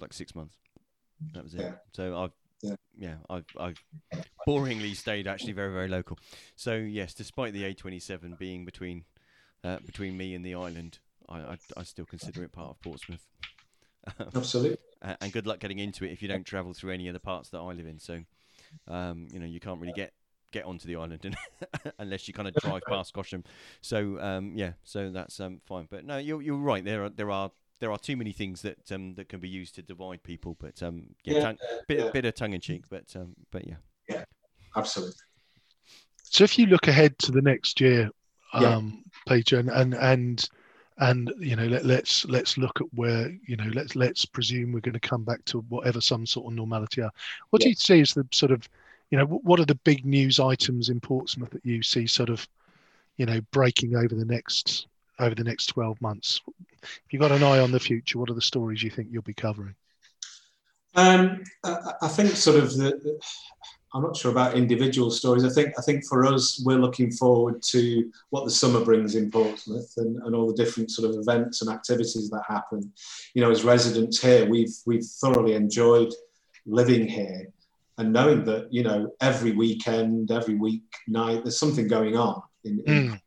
like 0.00 0.12
six 0.12 0.34
months. 0.34 0.56
That 1.34 1.44
was 1.44 1.54
it. 1.54 1.60
Yeah. 1.60 1.72
So 1.92 2.18
I've 2.18 2.32
yeah. 2.62 2.76
yeah, 2.98 3.14
I've 3.30 3.46
I've 3.58 3.82
boringly 4.46 4.94
stayed 4.94 5.26
actually 5.26 5.52
very 5.52 5.72
very 5.72 5.88
local. 5.88 6.18
So 6.56 6.74
yes, 6.74 7.14
despite 7.14 7.52
the 7.52 7.62
A27 7.62 8.38
being 8.38 8.64
between 8.64 9.04
uh, 9.64 9.78
between 9.86 10.16
me 10.16 10.34
and 10.34 10.44
the 10.44 10.54
island, 10.54 10.98
I, 11.28 11.38
I, 11.38 11.58
I 11.76 11.82
still 11.84 12.04
consider 12.04 12.44
it 12.44 12.52
part 12.52 12.70
of 12.70 12.80
Portsmouth. 12.80 13.26
Absolutely. 14.34 14.78
And 15.02 15.32
good 15.32 15.46
luck 15.46 15.58
getting 15.58 15.78
into 15.78 16.04
it 16.04 16.12
if 16.12 16.22
you 16.22 16.28
don't 16.28 16.44
travel 16.44 16.72
through 16.72 16.92
any 16.92 17.08
of 17.08 17.14
the 17.14 17.20
parts 17.20 17.50
that 17.50 17.58
I 17.58 17.72
live 17.72 17.86
in. 17.86 17.98
So 17.98 18.20
um, 18.88 19.28
you 19.32 19.38
know, 19.38 19.46
you 19.46 19.60
can't 19.60 19.80
really 19.80 19.92
get 19.92 20.12
get 20.52 20.64
onto 20.64 20.86
the 20.86 20.96
island 20.96 21.36
unless 21.98 22.28
you 22.28 22.34
kind 22.34 22.48
of 22.48 22.54
drive 22.54 22.82
past 22.86 23.14
Cosham. 23.14 23.44
So 23.80 24.20
um, 24.20 24.52
yeah, 24.54 24.72
so 24.84 25.10
that's 25.10 25.40
um, 25.40 25.60
fine. 25.66 25.88
But 25.90 26.04
no, 26.04 26.18
you're 26.18 26.42
you're 26.42 26.56
right. 26.56 26.84
There 26.84 27.04
are 27.04 27.10
there 27.10 27.30
are 27.30 27.50
there 27.80 27.90
are 27.90 27.98
too 27.98 28.16
many 28.16 28.32
things 28.32 28.62
that 28.62 28.92
um, 28.92 29.14
that 29.14 29.28
can 29.28 29.40
be 29.40 29.48
used 29.48 29.74
to 29.76 29.82
divide 29.82 30.22
people. 30.22 30.56
But 30.58 30.82
um, 30.82 31.14
yeah, 31.24 31.34
yeah, 31.34 31.40
tongue, 31.40 31.58
bit 31.88 31.98
yeah. 31.98 32.10
bit 32.10 32.24
of 32.24 32.34
tongue 32.34 32.52
in 32.52 32.60
cheek. 32.60 32.84
But 32.88 33.14
um, 33.16 33.34
but 33.50 33.66
yeah, 33.66 33.76
yeah, 34.08 34.24
absolutely. 34.76 35.16
So 36.24 36.44
if 36.44 36.58
you 36.58 36.66
look 36.66 36.88
ahead 36.88 37.18
to 37.20 37.32
the 37.32 37.42
next 37.42 37.80
year, 37.80 38.10
um, 38.52 39.04
Peter, 39.28 39.58
and 39.58 39.70
and 39.70 39.94
and 39.94 40.48
and 40.98 41.32
you 41.38 41.56
know 41.56 41.66
let, 41.66 41.84
let's 41.84 42.24
let's 42.26 42.58
look 42.58 42.80
at 42.80 42.86
where 42.94 43.30
you 43.46 43.56
know 43.56 43.70
let's 43.74 43.96
let's 43.96 44.24
presume 44.24 44.72
we're 44.72 44.80
going 44.80 44.92
to 44.92 45.00
come 45.00 45.24
back 45.24 45.44
to 45.46 45.60
whatever 45.68 46.00
some 46.00 46.26
sort 46.26 46.46
of 46.46 46.56
normality 46.56 47.02
are. 47.02 47.10
What 47.50 47.62
yeah. 47.62 47.66
do 47.66 47.68
you 47.70 47.74
see 47.76 48.00
as 48.00 48.14
the 48.14 48.26
sort 48.32 48.52
of 48.52 48.68
you 49.10 49.18
know 49.18 49.24
what 49.24 49.60
are 49.60 49.64
the 49.64 49.74
big 49.76 50.04
news 50.04 50.38
items 50.38 50.88
in 50.88 51.00
portsmouth 51.00 51.50
that 51.50 51.64
you 51.64 51.82
see 51.82 52.06
sort 52.06 52.28
of 52.28 52.46
you 53.16 53.26
know 53.26 53.40
breaking 53.52 53.96
over 53.96 54.14
the 54.14 54.24
next 54.24 54.86
over 55.18 55.34
the 55.34 55.44
next 55.44 55.66
12 55.66 56.00
months? 56.00 56.40
If 56.82 57.00
you've 57.10 57.22
got 57.22 57.32
an 57.32 57.42
eye 57.42 57.60
on 57.60 57.72
the 57.72 57.80
future 57.80 58.18
what 58.18 58.30
are 58.30 58.34
the 58.34 58.42
stories 58.42 58.82
you 58.82 58.90
think 58.90 59.08
you'll 59.10 59.22
be 59.22 59.34
covering? 59.34 59.74
Um, 60.94 61.42
I, 61.64 61.92
I 62.02 62.08
think 62.08 62.30
sort 62.30 62.58
of 62.58 62.76
the, 62.76 63.18
I'm 63.94 64.02
not 64.02 64.16
sure 64.16 64.30
about 64.30 64.56
individual 64.56 65.10
stories. 65.10 65.44
I 65.44 65.50
think 65.50 65.74
I 65.78 65.82
think 65.82 66.04
for 66.06 66.24
us, 66.24 66.62
we're 66.64 66.78
looking 66.78 67.10
forward 67.10 67.62
to 67.64 68.10
what 68.30 68.44
the 68.44 68.50
summer 68.50 68.82
brings 68.84 69.14
in 69.14 69.30
Portsmouth 69.30 69.92
and, 69.98 70.16
and 70.22 70.34
all 70.34 70.46
the 70.46 70.62
different 70.64 70.90
sort 70.90 71.10
of 71.10 71.16
events 71.16 71.60
and 71.60 71.70
activities 71.70 72.30
that 72.30 72.42
happen. 72.48 72.90
You 73.34 73.42
know, 73.42 73.50
as 73.50 73.64
residents 73.64 74.20
here, 74.20 74.48
we've 74.48 74.74
we've 74.86 75.04
thoroughly 75.04 75.54
enjoyed 75.54 76.12
living 76.64 77.06
here 77.06 77.52
and 77.98 78.12
knowing 78.12 78.44
that 78.44 78.72
you 78.72 78.82
know 78.82 79.10
every 79.20 79.52
weekend, 79.52 80.30
every 80.30 80.54
week 80.54 80.82
night, 81.06 81.44
there's 81.44 81.58
something 81.58 81.88
going 81.88 82.16
on 82.16 82.42
in, 82.64 82.82
in 82.86 83.08
mm. 83.10 83.20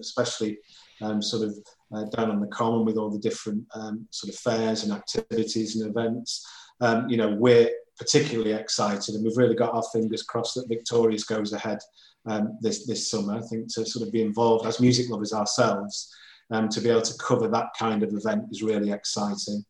especially 0.00 0.58
um, 1.02 1.20
sort 1.20 1.46
of 1.48 1.56
uh, 1.94 2.04
down 2.04 2.30
on 2.30 2.40
the 2.40 2.46
common 2.46 2.84
with 2.84 2.96
all 2.96 3.10
the 3.10 3.18
different 3.18 3.64
um, 3.74 4.06
sort 4.10 4.32
of 4.32 4.38
fairs 4.38 4.84
and 4.84 4.92
activities 4.92 5.76
and 5.76 5.90
events. 5.90 6.46
Um, 6.80 7.08
you 7.08 7.16
know, 7.16 7.34
we're 7.34 7.70
particularly 7.98 8.52
excited, 8.52 9.14
and 9.14 9.24
we've 9.24 9.36
really 9.36 9.54
got 9.54 9.74
our 9.74 9.84
fingers 9.92 10.22
crossed 10.22 10.54
that 10.54 10.68
Victorious 10.68 11.24
goes 11.24 11.52
ahead 11.52 11.78
um, 12.26 12.58
this 12.60 12.86
this 12.86 13.10
summer. 13.10 13.34
I 13.34 13.40
think 13.42 13.72
to 13.74 13.86
sort 13.86 14.06
of 14.06 14.12
be 14.12 14.22
involved 14.22 14.66
as 14.66 14.80
music 14.80 15.08
lovers 15.10 15.32
ourselves, 15.32 16.14
um, 16.50 16.68
to 16.70 16.80
be 16.80 16.90
able 16.90 17.02
to 17.02 17.18
cover 17.18 17.48
that 17.48 17.68
kind 17.78 18.02
of 18.02 18.12
event 18.12 18.44
is 18.50 18.62
really 18.62 18.90
exciting. 18.92 19.64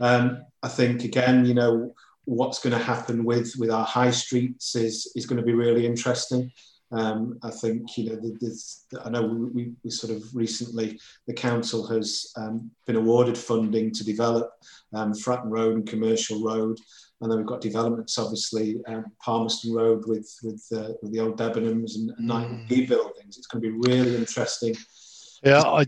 Um, 0.00 0.44
I 0.62 0.68
think 0.68 1.04
again, 1.04 1.44
you 1.44 1.54
know, 1.54 1.94
what's 2.24 2.60
going 2.60 2.76
to 2.76 2.84
happen 2.84 3.24
with 3.24 3.54
with 3.58 3.70
our 3.70 3.84
high 3.84 4.10
streets 4.10 4.74
is 4.74 5.12
is 5.14 5.26
going 5.26 5.40
to 5.40 5.46
be 5.46 5.54
really 5.54 5.86
interesting. 5.86 6.50
Um, 6.92 7.38
I 7.42 7.50
think 7.50 7.96
you 7.96 8.10
know 8.10 8.20
this, 8.40 8.86
I 9.02 9.08
know 9.08 9.22
we, 9.22 9.72
we, 9.82 9.90
sort 9.90 10.14
of 10.14 10.22
recently 10.34 11.00
the 11.26 11.32
council 11.32 11.86
has 11.86 12.30
um, 12.36 12.70
been 12.86 12.96
awarded 12.96 13.38
funding 13.38 13.92
to 13.92 14.04
develop 14.04 14.50
um, 14.92 15.14
Fratton 15.14 15.50
Road 15.50 15.76
and 15.76 15.88
Commercial 15.88 16.42
Road, 16.44 16.78
and 17.20 17.30
then 17.30 17.38
we've 17.38 17.46
got 17.46 17.62
developments, 17.62 18.18
obviously, 18.18 18.80
um, 18.88 19.06
Palmerston 19.24 19.72
Road 19.72 20.04
with 20.06 20.30
with, 20.42 20.62
uh, 20.74 20.92
with 21.00 21.12
the 21.12 21.20
old 21.20 21.38
Debenhams 21.38 21.96
and, 21.96 22.10
and 22.10 22.28
mm. 22.28 22.68
B 22.68 22.84
buildings. 22.84 23.38
It's 23.38 23.46
going 23.46 23.62
to 23.62 23.70
be 23.70 23.88
really 23.88 24.14
interesting. 24.16 24.76
Yeah, 25.42 25.62
I 25.62 25.86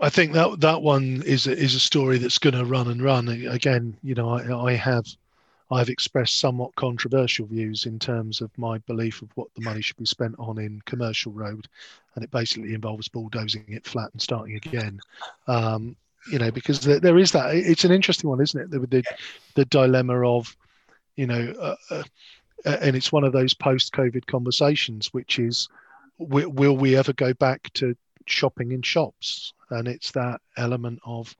I 0.00 0.10
think 0.10 0.32
that 0.32 0.60
that 0.60 0.82
one 0.82 1.22
is 1.24 1.46
a, 1.46 1.56
is 1.56 1.74
a 1.74 1.80
story 1.80 2.18
that's 2.18 2.38
going 2.38 2.54
to 2.54 2.64
run 2.64 2.88
and 2.88 3.00
run. 3.00 3.28
Again, 3.28 3.96
you 4.02 4.14
know, 4.14 4.30
I, 4.30 4.72
I 4.72 4.74
have 4.74 5.06
I've 5.70 5.88
expressed 5.88 6.38
somewhat 6.38 6.74
controversial 6.76 7.46
views 7.46 7.86
in 7.86 7.98
terms 7.98 8.40
of 8.40 8.56
my 8.56 8.78
belief 8.78 9.22
of 9.22 9.30
what 9.34 9.48
the 9.54 9.62
money 9.62 9.82
should 9.82 9.96
be 9.96 10.06
spent 10.06 10.36
on 10.38 10.58
in 10.58 10.80
commercial 10.86 11.32
road, 11.32 11.66
and 12.14 12.24
it 12.24 12.30
basically 12.30 12.72
involves 12.74 13.08
bulldozing 13.08 13.64
it 13.68 13.86
flat 13.86 14.10
and 14.12 14.22
starting 14.22 14.56
again. 14.56 15.00
Um, 15.48 15.96
you 16.30 16.38
know, 16.38 16.50
because 16.50 16.80
there, 16.80 17.00
there 17.00 17.18
is 17.18 17.32
that. 17.32 17.54
It's 17.54 17.84
an 17.84 17.92
interesting 17.92 18.30
one, 18.30 18.40
isn't 18.40 18.60
it? 18.60 18.70
The 18.70 18.78
the, 18.86 19.04
the 19.54 19.64
dilemma 19.64 20.26
of, 20.26 20.56
you 21.16 21.26
know, 21.26 21.52
uh, 21.60 21.76
uh, 21.90 22.02
and 22.64 22.96
it's 22.96 23.12
one 23.12 23.24
of 23.24 23.32
those 23.32 23.54
post-COVID 23.54 24.26
conversations, 24.26 25.12
which 25.12 25.38
is, 25.38 25.68
will, 26.18 26.50
will 26.50 26.76
we 26.76 26.96
ever 26.96 27.12
go 27.12 27.32
back 27.34 27.72
to 27.74 27.96
shopping 28.26 28.72
in 28.72 28.82
shops? 28.82 29.52
And 29.70 29.88
it's 29.88 30.12
that 30.12 30.40
element 30.56 31.00
of, 31.04 31.36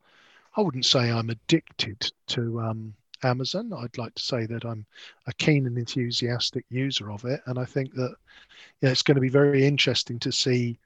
I 0.57 0.61
wouldn't 0.61 0.87
say 0.87 1.11
I'm 1.11 1.31
addicted 1.31 2.11
to 2.29 2.61
um, 2.61 2.95
Amazon. 3.23 3.73
I'd 3.73 3.99
like 3.99 4.15
to 4.15 4.23
say 4.23 4.47
that 4.47 4.65
I'm 4.65 4.87
a 5.27 5.33
keen 5.35 5.67
and 5.67 5.79
enthusiastic 5.79 6.65
user 6.71 7.11
of 7.11 7.25
it, 7.25 7.41
and 7.47 7.59
I 7.59 7.65
think 7.65 7.95
that 7.95 8.15
you 8.81 8.83
know, 8.83 8.91
it's 8.91 9.03
going 9.03 9.17
to 9.17 9.21
be 9.21 9.29
very 9.29 9.67
interesting 9.67 10.19
to 10.21 10.33
see 10.33 10.79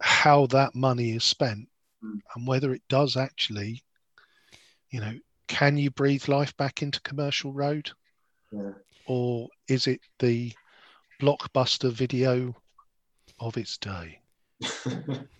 how 0.00 0.46
that 0.46 0.74
money 0.74 1.12
is 1.12 1.24
spent 1.24 1.68
Mm. 2.04 2.20
and 2.34 2.46
whether 2.46 2.74
it 2.74 2.82
does 2.88 3.16
actually, 3.16 3.82
you 4.90 5.00
know, 5.00 5.18
can 5.48 5.78
you 5.78 5.90
breathe 5.90 6.28
life 6.28 6.54
back 6.56 6.82
into 6.82 7.00
commercial 7.00 7.52
road, 7.52 7.90
Yeah. 8.52 8.72
or 9.06 9.48
is 9.68 9.86
it 9.86 10.00
the 10.18 10.52
blockbuster 11.20 11.90
video 11.90 12.54
of 13.40 13.56
its 13.56 13.78
day? 13.78 14.20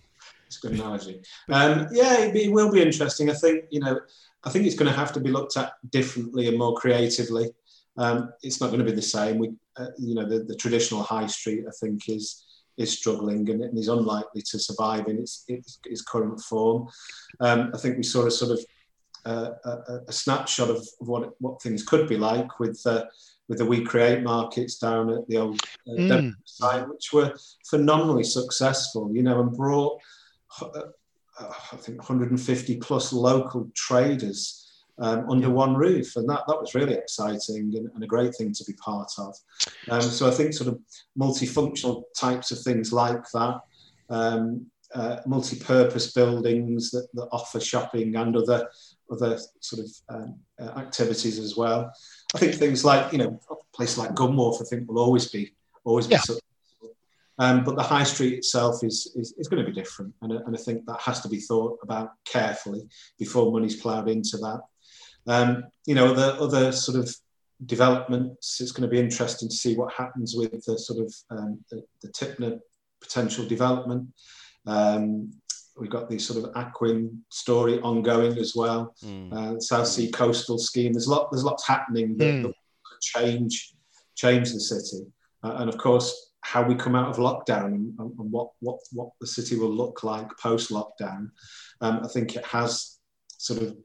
it's 0.47 0.57
a 0.57 0.67
good 0.67 0.79
analogy. 0.79 1.21
Um, 1.51 1.87
yeah, 1.91 2.19
it, 2.19 2.35
it 2.35 2.51
will 2.51 2.71
be 2.71 2.81
interesting. 2.81 3.29
I 3.29 3.33
think 3.33 3.65
you 3.69 3.79
know, 3.79 3.99
I 4.43 4.49
think 4.49 4.65
it's 4.65 4.75
going 4.75 4.91
to 4.91 4.97
have 4.97 5.13
to 5.13 5.19
be 5.19 5.29
looked 5.29 5.57
at 5.57 5.73
differently 5.91 6.47
and 6.47 6.57
more 6.57 6.75
creatively. 6.75 7.51
Um, 7.97 8.31
it's 8.43 8.61
not 8.61 8.67
going 8.67 8.79
to 8.79 8.85
be 8.85 8.91
the 8.91 9.01
same. 9.01 9.39
We, 9.39 9.53
uh, 9.75 9.87
you 9.97 10.15
know, 10.15 10.25
the, 10.27 10.43
the 10.43 10.55
traditional 10.55 11.03
high 11.03 11.27
street, 11.27 11.65
I 11.67 11.71
think, 11.79 12.09
is 12.09 12.43
is 12.77 12.91
struggling 12.91 13.49
and, 13.49 13.63
and 13.63 13.77
is 13.77 13.87
unlikely 13.87 14.43
to 14.43 14.59
survive 14.59 15.07
in 15.07 15.17
its 15.17 15.43
its, 15.47 15.79
its 15.85 16.01
current 16.01 16.39
form. 16.41 16.87
Um, 17.39 17.71
I 17.73 17.77
think 17.77 17.97
we 17.97 18.03
saw 18.03 18.25
a 18.25 18.31
sort 18.31 18.51
of 18.51 18.59
uh, 19.25 19.51
a, 19.65 19.99
a 20.07 20.13
snapshot 20.13 20.69
of 20.69 20.87
what 20.99 21.33
what 21.41 21.61
things 21.61 21.83
could 21.83 22.07
be 22.07 22.17
like 22.17 22.59
with 22.59 22.79
uh, 22.85 23.05
with 23.49 23.57
the 23.57 23.65
We 23.65 23.83
Create 23.83 24.23
markets 24.23 24.77
down 24.77 25.09
at 25.09 25.27
the 25.27 25.37
old 25.37 25.61
uh, 25.89 25.93
Mm. 25.97 26.35
Site, 26.45 26.87
which 26.87 27.11
were 27.13 27.33
phenomenally 27.69 28.23
successful. 28.23 29.11
You 29.13 29.23
know, 29.23 29.41
and 29.41 29.55
brought 29.55 29.99
I 31.39 31.75
think 31.77 31.99
150 31.99 32.77
plus 32.77 33.13
local 33.13 33.69
traders 33.75 34.67
um, 34.99 35.29
under 35.29 35.49
one 35.49 35.75
roof, 35.75 36.15
and 36.15 36.27
that 36.29 36.43
that 36.47 36.59
was 36.59 36.73
really 36.73 36.95
exciting 36.95 37.71
and, 37.75 37.89
and 37.93 38.03
a 38.03 38.07
great 38.07 38.35
thing 38.35 38.51
to 38.53 38.63
be 38.65 38.73
part 38.73 39.11
of. 39.19 39.35
Um, 39.89 40.01
so 40.01 40.27
I 40.27 40.31
think 40.31 40.53
sort 40.53 40.69
of 40.69 40.79
multifunctional 41.19 42.03
types 42.17 42.51
of 42.51 42.59
things 42.61 42.91
like 42.91 43.23
that. 43.33 43.59
Um, 44.09 44.67
uh, 44.95 45.17
multi-purpose 45.25 46.13
buildings 46.13 46.91
that, 46.91 47.07
that 47.13 47.27
offer 47.33 47.59
shopping 47.59 48.15
and 48.15 48.37
other 48.37 48.69
other 49.11 49.37
sort 49.59 49.85
of 49.85 49.91
um, 50.07 50.39
uh, 50.59 50.79
activities 50.79 51.39
as 51.39 51.57
well. 51.57 51.91
I 52.33 52.37
think 52.37 52.55
things 52.55 52.85
like 52.85 53.11
you 53.11 53.17
know 53.17 53.39
a 53.51 53.55
place 53.75 53.97
like 53.97 54.11
Gunwharf 54.11 54.61
I 54.61 54.65
think 54.65 54.87
will 54.87 54.99
always 54.99 55.29
be 55.29 55.53
always 55.83 56.07
be 56.07 56.15
Yeah. 56.15 56.21
Um, 57.39 57.63
but 57.63 57.75
the 57.75 57.83
high 57.83 58.03
street 58.03 58.33
itself 58.33 58.83
is, 58.83 59.11
is, 59.15 59.33
is 59.37 59.47
going 59.47 59.63
to 59.63 59.69
be 59.71 59.75
different, 59.79 60.13
and, 60.21 60.33
I- 60.33 60.41
and 60.45 60.55
I 60.55 60.59
think 60.59 60.85
that 60.87 60.99
has 61.01 61.21
to 61.21 61.29
be 61.29 61.39
thought 61.39 61.77
about 61.83 62.09
carefully 62.25 62.81
before 63.19 63.51
money's 63.51 63.79
ploughed 63.79 64.09
into 64.09 64.37
that. 64.37 64.61
Um, 65.27 65.65
you 65.85 65.93
know, 65.95 66.13
the 66.13 66.33
other 66.41 66.71
sort 66.71 66.97
of 66.97 67.13
developments, 67.65 68.59
it's 68.61 68.71
going 68.71 68.87
to 68.89 68.93
be 68.95 68.99
interesting 68.99 69.49
to 69.49 69.55
see 69.55 69.75
what 69.75 69.93
happens 69.93 70.33
with 70.35 70.51
the 70.65 70.77
sort 70.79 70.99
of 71.05 71.13
um, 71.29 71.59
the, 71.69 71.83
the 72.01 72.07
Tipner 72.09 72.59
potential 73.01 73.45
development. 73.45 74.07
Um, 74.65 75.31
we've 75.79 75.89
got 75.91 76.09
the 76.09 76.17
sort 76.17 76.43
of 76.43 76.51
Aquind 76.55 77.11
story 77.29 77.79
ongoing 77.81 78.37
as 78.37 78.53
well 78.55 78.95
Mm. 79.05 79.31
uh, 79.33 79.59
Southsea 79.59 80.11
coastal 80.11 80.57
scheme. 80.57 80.93
There's 80.93 81.07
lot, 81.07 81.29
there's 81.31 81.43
lots 81.43 81.67
happening 81.67 82.17
that, 82.17 82.25
Mm. 82.25 82.43
that 82.43 82.53
could 82.83 83.01
change 83.01 83.73
change 84.15 84.51
the 84.51 84.59
city, 84.59 85.05
uh, 85.43 85.57
and 85.59 85.69
of 85.69 85.77
course 85.77 86.31
how 86.47 86.63
we 86.63 86.75
come 86.75 86.95
out 86.95 87.09
of 87.09 87.17
lockdown 87.17 87.65
and, 87.65 87.93
and 87.99 88.31
what 88.31 88.51
what 88.61 88.79
what 88.93 89.09
the 89.19 89.27
city 89.27 89.57
will 89.57 89.73
look 89.81 90.03
like 90.03 90.29
post 90.41 90.71
lockdown. 90.71 91.29
Um, 91.81 91.99
I 92.05 92.07
think 92.07 92.37
it 92.37 92.45
has 92.45 92.99
sort 93.37 93.63
of 93.63 93.75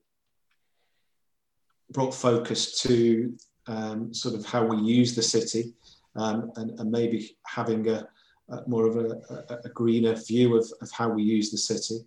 brought 1.90 2.14
focus 2.14 2.80
to 2.82 3.36
um, 3.66 4.14
sort 4.14 4.36
of 4.36 4.46
how 4.46 4.64
we 4.64 4.76
use 4.76 5.16
the 5.16 5.22
city 5.22 5.74
um, 6.14 6.52
and, 6.54 6.78
and 6.78 6.90
maybe 6.90 7.36
having 7.46 7.88
a, 7.88 8.06
a 8.50 8.68
more 8.68 8.86
of 8.86 8.96
a, 8.96 9.58
a, 9.64 9.68
greener 9.70 10.14
view 10.14 10.56
of, 10.56 10.66
of 10.80 10.90
how 10.92 11.08
we 11.08 11.22
use 11.22 11.50
the 11.50 11.58
city 11.58 11.98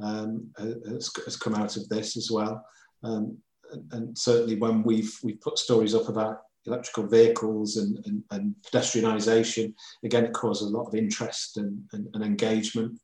um, 0.00 0.46
has, 0.58 1.10
has 1.24 1.36
come 1.36 1.54
out 1.54 1.76
of 1.76 1.88
this 1.88 2.16
as 2.16 2.30
well. 2.30 2.64
Um, 3.02 3.38
and 3.92 4.16
certainly 4.16 4.56
when 4.56 4.82
we've 4.82 5.14
we've 5.22 5.40
put 5.40 5.58
stories 5.58 5.94
up 5.94 6.08
about 6.08 6.42
electrical 6.66 7.06
vehicles 7.06 7.76
and, 7.76 8.04
and, 8.06 8.22
and 8.30 8.54
pedestrianisation, 8.70 9.74
again, 10.04 10.24
it 10.24 10.32
caused 10.32 10.62
a 10.62 10.66
lot 10.66 10.86
of 10.86 10.94
interest 10.94 11.56
and, 11.56 11.82
and, 11.92 12.08
and 12.14 12.24
engagement. 12.24 12.98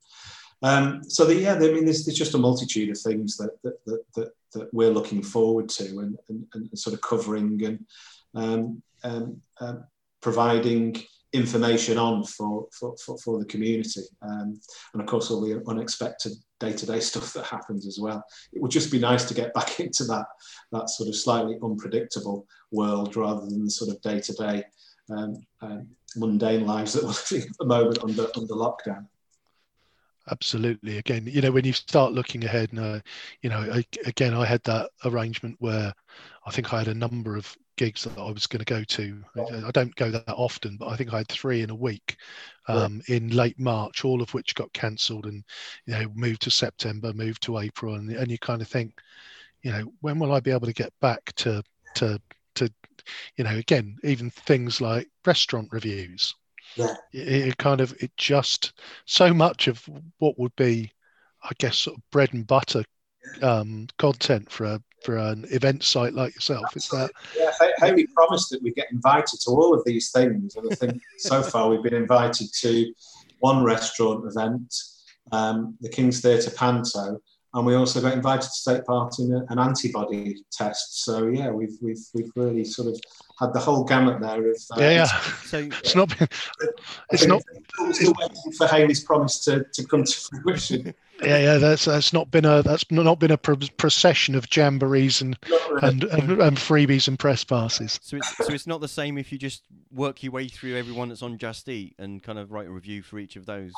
Um, 0.63 1.03
so 1.05 1.29
yeah, 1.29 1.55
I 1.55 1.59
mean, 1.59 1.85
there's, 1.85 2.05
there's 2.05 2.19
just 2.19 2.35
a 2.35 2.39
multitude 2.39 2.91
of 2.91 2.99
things 2.99 3.37
that 3.37 3.51
that, 3.63 3.85
that, 3.87 4.01
that, 4.15 4.31
that 4.55 4.75
we're 4.75 4.91
looking 4.91 5.23
forward 5.23 5.69
to 5.71 6.01
and, 6.01 6.19
and, 6.29 6.47
and 6.55 6.79
sort 6.79 6.95
of 6.95 7.01
covering 7.01 7.63
and 7.65 7.87
um, 8.35 8.83
um, 9.05 9.41
um, 9.61 9.85
providing 10.21 10.97
information 11.33 11.99
on 11.99 12.25
for, 12.25 12.67
for, 12.73 12.97
for, 13.05 13.19
for 13.19 13.39
the 13.39 13.45
community. 13.45 14.03
Um, 14.23 14.59
and 14.93 15.03
of 15.03 15.07
course, 15.07 15.31
all 15.31 15.41
the 15.41 15.63
unexpected 15.69 16.33
day-to-day 16.61 17.01
stuff 17.11 17.33
that 17.35 17.45
happens 17.45 17.87
as 17.87 17.99
well. 18.01 18.23
It 18.53 18.63
would 18.63 18.71
just 18.71 18.91
be 18.91 18.99
nice 18.99 19.27
to 19.27 19.35
get 19.35 19.55
back 19.59 19.81
into 19.81 20.05
that, 20.05 20.27
that 20.73 20.91
sort 20.91 21.09
of 21.09 21.17
slightly 21.17 21.59
unpredictable 21.63 22.47
world 22.71 23.17
rather 23.17 23.41
than 23.47 23.65
the 23.65 23.71
sort 23.71 23.91
of 23.91 24.01
day-to-day 24.03 24.65
um, 25.11 25.37
um, 25.63 25.89
mundane 26.17 26.67
lives 26.67 26.93
that 26.95 27.03
we're 27.05 27.09
living 27.31 27.49
at 27.49 27.59
the 27.59 27.67
moment 27.67 28.03
under, 28.03 28.27
under 28.37 28.55
lockdown. 28.55 29.07
Absolutely. 30.31 30.99
Again, 30.99 31.27
you 31.27 31.41
know, 31.41 31.51
when 31.51 31.65
you 31.65 31.73
start 31.73 32.13
looking 32.13 32.45
ahead, 32.45 32.71
and 32.73 32.81
uh, 32.81 33.01
you 33.41 33.49
know, 33.49 33.61
I, 33.61 33.85
again, 34.05 34.35
I 34.35 34.45
had 34.45 34.63
that 34.65 34.91
arrangement 35.05 35.57
where 35.59 35.95
I 36.47 36.51
think 36.51 36.73
I 36.73 36.79
had 36.79 36.89
a 36.89 36.95
number 36.95 37.37
of 37.37 37.57
gigs 37.79 38.05
that 38.05 38.19
I 38.19 38.31
was 38.31 38.47
going 38.47 38.63
to 38.63 38.65
go 38.65 38.85
to. 38.85 39.25
I, 39.67 39.71
don't 39.71 39.95
go 39.95 40.11
that 40.11 40.25
often, 40.29 40.77
but 40.77 40.89
I 40.89 40.97
think 40.97 41.15
I 41.15 41.19
had 41.19 41.29
three 41.29 41.63
in 41.63 41.71
a 41.71 41.75
week 41.75 42.17
um, 42.67 43.01
in 43.07 43.31
late 43.31 43.59
March, 43.59 44.05
all 44.05 44.21
of 44.21 44.35
which 44.35 44.55
got 44.55 44.73
cancelled 44.75 45.25
and 45.25 45.43
you 45.87 45.95
know 45.95 46.11
moved 46.15 46.43
to 46.43 46.51
September, 46.51 47.13
moved 47.15 47.43
to 47.45 47.59
April, 47.59 47.95
and 47.95 48.11
and 48.11 48.31
you 48.31 48.39
kind 48.39 48.61
of 48.61 48.69
think, 48.69 48.93
you 49.63 49.71
know, 49.71 49.91
when 50.01 50.19
will 50.19 50.33
I 50.33 50.41
be 50.41 50.51
able 50.51 50.67
to 50.67 50.73
get 50.75 50.93
back 51.01 51.33
to 51.37 51.63
to 51.95 52.21
to, 52.57 52.71
you 53.37 53.45
know, 53.45 53.57
again, 53.57 53.97
even 54.03 54.29
things 54.31 54.81
like 54.81 55.09
restaurant 55.25 55.69
reviews. 55.71 56.35
Yeah. 56.75 56.95
It, 57.13 57.49
it 57.49 57.57
kind 57.59 57.81
of 57.81 57.95
it 58.03 58.11
just 58.17 58.73
so 59.07 59.33
much 59.33 59.69
of 59.69 59.89
what 60.19 60.39
would 60.39 60.55
be, 60.57 60.93
I 61.43 61.51
guess, 61.59 61.79
sort 61.79 61.97
of 61.97 62.03
bread 62.11 62.35
and 62.35 62.47
butter 62.47 62.85
um, 63.43 63.87
content 63.99 64.51
for 64.51 64.65
a 64.65 64.83
for 65.03 65.17
an 65.17 65.47
event 65.51 65.83
site 65.83 66.15
like 66.15 66.35
yourself. 66.35 66.65
It's 66.75 66.89
that 66.89 67.11
Yeah, 67.37 67.51
Ha- 67.59 67.87
Haley 67.87 68.07
promised 68.09 68.51
that 68.51 68.63
we'd 68.63 68.75
get 68.75 68.91
invited 68.91 69.41
to 69.41 69.51
all 69.51 69.75
of 69.75 69.83
these 69.85 70.11
things, 70.11 70.57
and 70.57 70.67
I 70.71 70.75
think 70.75 71.01
so 71.19 71.43
far 71.43 71.69
we've 71.69 71.83
been 71.83 71.95
invited 71.95 72.49
to 72.61 72.93
one 73.39 73.63
restaurant 73.63 74.25
event, 74.27 74.75
um, 75.33 75.77
the 75.81 75.89
King's 75.89 76.21
Theatre 76.21 76.51
Panto, 76.51 77.21
and 77.55 77.67
we 77.67 77.75
also 77.75 78.01
got 78.01 78.13
invited 78.15 78.51
to 78.51 78.75
take 78.75 78.85
part 78.85 79.19
in 79.19 79.33
a, 79.33 79.45
an 79.51 79.59
antibody 79.59 80.45
test. 80.53 81.05
So 81.05 81.29
yeah, 81.29 81.51
we've 81.51 81.77
we've 81.81 82.05
we've 82.15 82.33
really 82.37 82.65
sort 82.65 82.89
of 82.89 83.01
had 83.39 83.53
the 83.53 83.61
whole 83.61 83.85
gamut 83.85 84.21
there 84.21 84.51
of. 84.51 84.57
Uh, 84.77 84.81
yeah, 84.81 84.91
yeah. 84.91 85.07
So 85.45 85.59
It's 85.59 85.95
not 85.95 86.17
been, 86.19 86.29
it's 87.13 87.27
not 87.27 87.43
We're 87.79 87.93
still 87.93 88.15
waiting 88.19 88.53
for 88.57 88.67
Haley's 88.67 89.05
promise 89.05 89.39
to, 89.45 89.65
to 89.73 89.85
come 89.87 90.05
to 90.05 90.13
fruition. 90.43 90.95
yeah 91.21 91.39
yeah 91.39 91.57
that's 91.59 91.85
that's 91.85 92.13
not 92.13 92.31
been 92.31 92.45
a 92.45 92.63
that's 92.63 92.89
not 92.93 93.19
been 93.19 93.33
a 93.33 93.37
pro- 93.37 93.57
procession 93.77 94.37
of 94.37 94.49
jamborees 94.51 95.21
and 95.21 95.37
really. 95.49 95.79
and, 95.83 96.05
and 96.05 96.31
and 96.43 96.57
freebies 96.57 97.09
and 97.09 97.19
press 97.19 97.43
passes. 97.45 97.99
So 98.03 98.17
it's 98.19 98.37
so 98.37 98.53
it's 98.53 98.67
not 98.67 98.81
the 98.81 98.89
same 98.89 99.19
if 99.19 99.33
you 99.33 99.39
just 99.39 99.63
work 99.93 100.23
your 100.23 100.33
way 100.33 100.47
through 100.49 100.77
everyone 100.77 101.09
that's 101.09 101.23
on 101.23 101.37
Just 101.39 101.69
Eat 101.69 101.95
and 101.99 102.23
kind 102.23 102.39
of 102.39 102.53
write 102.53 102.67
a 102.67 102.71
review 102.71 103.03
for 103.03 103.19
each 103.19 103.35
of 103.37 103.47
those. 103.47 103.73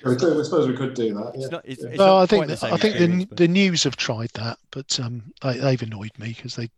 I 0.04 0.16
suppose 0.16 0.68
we 0.68 0.76
could 0.76 0.94
do 0.94 1.14
that. 1.14 1.32
it's 1.34 1.50
not, 1.50 1.62
it's, 1.64 1.82
Yeah. 1.82 1.88
it's 1.90 1.98
Well, 1.98 2.16
not 2.16 2.22
I 2.22 2.26
think 2.26 2.46
the 2.46 2.66
I 2.66 2.76
think 2.76 2.98
the 2.98 3.24
but- 3.26 3.36
the 3.36 3.48
news 3.48 3.84
have 3.84 3.96
tried 3.96 4.30
that, 4.34 4.58
but 4.70 4.98
um, 5.00 5.32
they, 5.42 5.58
they've 5.58 5.82
annoyed 5.82 6.12
me 6.18 6.28
because 6.28 6.56
they 6.56 6.70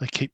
they 0.00 0.06
keep 0.06 0.32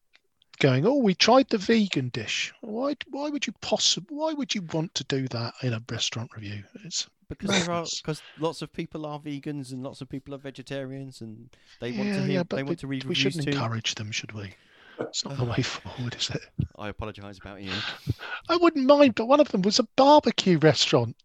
going. 0.59 0.87
Oh, 0.87 0.97
we 0.97 1.15
tried 1.15 1.49
the 1.49 1.59
vegan 1.59 2.09
dish. 2.11 2.53
Why 2.61 2.97
why 3.11 3.29
would 3.29 3.47
you 3.47 3.53
possibly 3.61 4.17
why 4.17 4.33
would 4.33 4.55
you 4.55 4.63
want 4.73 4.95
to 4.95 5.05
do 5.05 5.29
that 5.29 5.55
in 5.63 5.73
a 5.73 5.83
restaurant 5.91 6.31
review? 6.35 6.65
It's 6.85 7.09
because 7.29 7.51
there 7.51 7.75
are 7.75 7.85
because 7.85 8.23
lots 8.39 8.63
of 8.63 8.73
people 8.73 9.05
are 9.05 9.19
vegans 9.19 9.73
and 9.73 9.83
lots 9.83 10.01
of 10.01 10.09
people 10.09 10.35
are 10.35 10.39
vegetarians 10.39 11.21
and 11.21 11.51
they 11.81 11.93
want 11.93 12.09
yeah, 12.09 12.15
to 12.17 12.21
hear 12.23 12.31
yeah, 12.31 12.43
but 12.43 12.57
they 12.57 12.63
we, 12.63 12.69
want 12.69 12.79
to 12.81 12.87
read 12.87 13.05
we 13.05 13.15
shouldn't 13.15 13.45
too. 13.45 13.51
encourage 13.51 13.95
them, 13.97 14.11
should 14.11 14.33
we? 14.33 14.55
It's 15.01 15.25
not 15.25 15.37
the 15.37 15.45
way 15.45 15.63
forward, 15.63 16.17
is 16.19 16.31
it? 16.31 16.41
I 16.77 16.89
apologise 16.89 17.39
about 17.39 17.63
you. 17.63 17.71
I 18.49 18.57
wouldn't 18.57 18.87
mind, 18.87 19.15
but 19.15 19.27
one 19.27 19.39
of 19.41 19.49
them 19.49 19.63
was 19.63 19.79
a 19.79 19.87
barbecue 19.95 20.59
restaurant. 20.59 21.17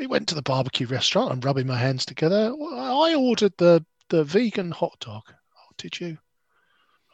We 0.00 0.06
went 0.06 0.28
to 0.28 0.34
the 0.34 0.40
barbecue 0.40 0.86
restaurant. 0.86 1.30
I'm 1.30 1.40
rubbing 1.40 1.66
my 1.66 1.76
hands 1.76 2.06
together. 2.06 2.54
I 2.74 3.14
ordered 3.14 3.52
the 3.58 3.84
the 4.08 4.24
vegan 4.24 4.70
hot 4.70 4.96
dog. 4.98 5.24
Oh, 5.28 5.72
did 5.76 6.00
you? 6.00 6.16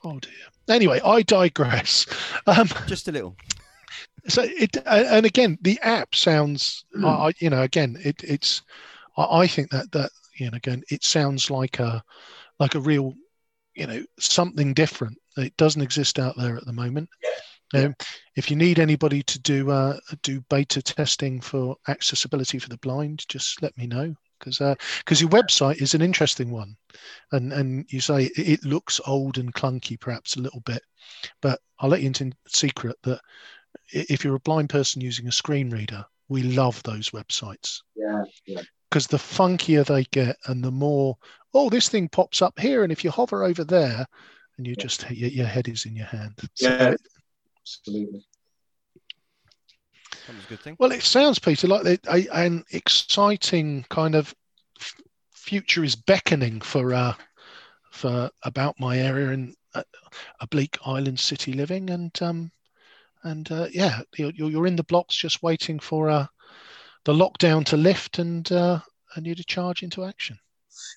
Oh 0.04 0.20
dear. 0.20 0.30
Anyway, 0.68 1.00
I 1.04 1.22
digress. 1.22 2.06
Um, 2.46 2.68
Just 2.86 3.08
a 3.08 3.12
little. 3.12 3.36
so 4.28 4.42
it 4.44 4.76
and 4.86 5.26
again, 5.26 5.58
the 5.62 5.80
app 5.82 6.14
sounds. 6.14 6.84
Hmm. 6.94 7.06
I, 7.06 7.32
you 7.40 7.50
know, 7.50 7.62
again, 7.62 7.98
it, 8.04 8.22
it's. 8.22 8.62
I, 9.16 9.40
I 9.40 9.46
think 9.48 9.70
that 9.70 9.90
that 9.90 10.12
you 10.38 10.48
know, 10.48 10.56
again, 10.56 10.84
it 10.88 11.02
sounds 11.02 11.50
like 11.50 11.80
a 11.80 12.04
like 12.60 12.76
a 12.76 12.80
real, 12.80 13.14
you 13.74 13.88
know, 13.88 14.04
something 14.20 14.74
different. 14.74 15.18
It 15.36 15.56
doesn't 15.56 15.82
exist 15.82 16.20
out 16.20 16.36
there 16.36 16.56
at 16.56 16.66
the 16.66 16.72
moment. 16.72 17.08
Um, 17.74 17.94
if 18.36 18.50
you 18.50 18.56
need 18.56 18.78
anybody 18.78 19.22
to 19.24 19.38
do 19.40 19.70
uh, 19.70 19.98
do 20.22 20.40
beta 20.48 20.82
testing 20.82 21.40
for 21.40 21.76
accessibility 21.88 22.58
for 22.58 22.68
the 22.68 22.78
blind, 22.78 23.24
just 23.28 23.60
let 23.62 23.76
me 23.76 23.86
know 23.86 24.14
because 24.38 24.58
because 24.58 25.22
uh, 25.22 25.26
your 25.26 25.30
website 25.30 25.82
is 25.82 25.94
an 25.94 26.02
interesting 26.02 26.50
one, 26.50 26.76
and 27.32 27.52
and 27.52 27.86
you 27.88 28.00
say 28.00 28.30
it 28.36 28.64
looks 28.64 29.00
old 29.06 29.38
and 29.38 29.54
clunky 29.54 29.98
perhaps 29.98 30.36
a 30.36 30.40
little 30.40 30.60
bit, 30.60 30.82
but 31.42 31.60
I'll 31.80 31.90
let 31.90 32.00
you 32.00 32.06
into 32.06 32.32
secret 32.46 32.96
that 33.02 33.20
if 33.92 34.24
you're 34.24 34.36
a 34.36 34.40
blind 34.40 34.70
person 34.70 35.00
using 35.00 35.28
a 35.28 35.32
screen 35.32 35.70
reader, 35.70 36.04
we 36.28 36.42
love 36.42 36.82
those 36.82 37.10
websites. 37.10 37.80
Yeah, 37.94 38.24
yeah. 38.46 38.62
Because 38.90 39.06
the 39.06 39.16
funkier 39.16 39.84
they 39.84 40.04
get, 40.04 40.36
and 40.46 40.62
the 40.62 40.70
more 40.70 41.16
oh 41.54 41.68
this 41.68 41.88
thing 41.88 42.08
pops 42.08 42.42
up 42.42 42.58
here, 42.58 42.82
and 42.82 42.92
if 42.92 43.02
you 43.02 43.10
hover 43.10 43.44
over 43.44 43.64
there, 43.64 44.06
and 44.56 44.66
you 44.66 44.74
yeah. 44.76 44.82
just 44.82 45.10
your, 45.10 45.30
your 45.30 45.46
head 45.46 45.68
is 45.68 45.86
in 45.86 45.96
your 45.96 46.06
hand. 46.06 46.34
So 46.54 46.68
yeah, 46.68 46.94
absolutely. 47.66 48.24
That 50.26 50.36
was 50.36 50.44
a 50.44 50.48
good 50.48 50.60
thing. 50.60 50.76
Well, 50.78 50.92
it 50.92 51.02
sounds, 51.02 51.38
Peter, 51.38 51.66
like 51.66 52.00
a, 52.08 52.26
an 52.34 52.64
exciting 52.70 53.84
kind 53.90 54.14
of 54.14 54.34
future 55.32 55.84
is 55.84 55.94
beckoning 55.94 56.60
for 56.60 56.94
uh, 56.94 57.14
for 57.92 58.30
about 58.42 58.78
my 58.78 58.98
area 58.98 59.30
in 59.30 59.54
uh, 59.74 59.82
a 60.40 60.46
bleak 60.48 60.76
island 60.84 61.18
city 61.18 61.52
living, 61.52 61.90
and 61.90 62.10
um, 62.22 62.50
and 63.22 63.50
uh, 63.52 63.68
yeah, 63.70 64.00
you're, 64.16 64.32
you're 64.32 64.66
in 64.66 64.76
the 64.76 64.84
blocks 64.84 65.16
just 65.16 65.42
waiting 65.42 65.78
for 65.78 66.10
uh, 66.10 66.26
the 67.04 67.12
lockdown 67.12 67.64
to 67.66 67.76
lift 67.76 68.18
and 68.18 68.50
uh, 68.50 68.80
and 69.14 69.26
you 69.26 69.34
to 69.34 69.44
charge 69.44 69.82
into 69.82 70.04
action. 70.04 70.38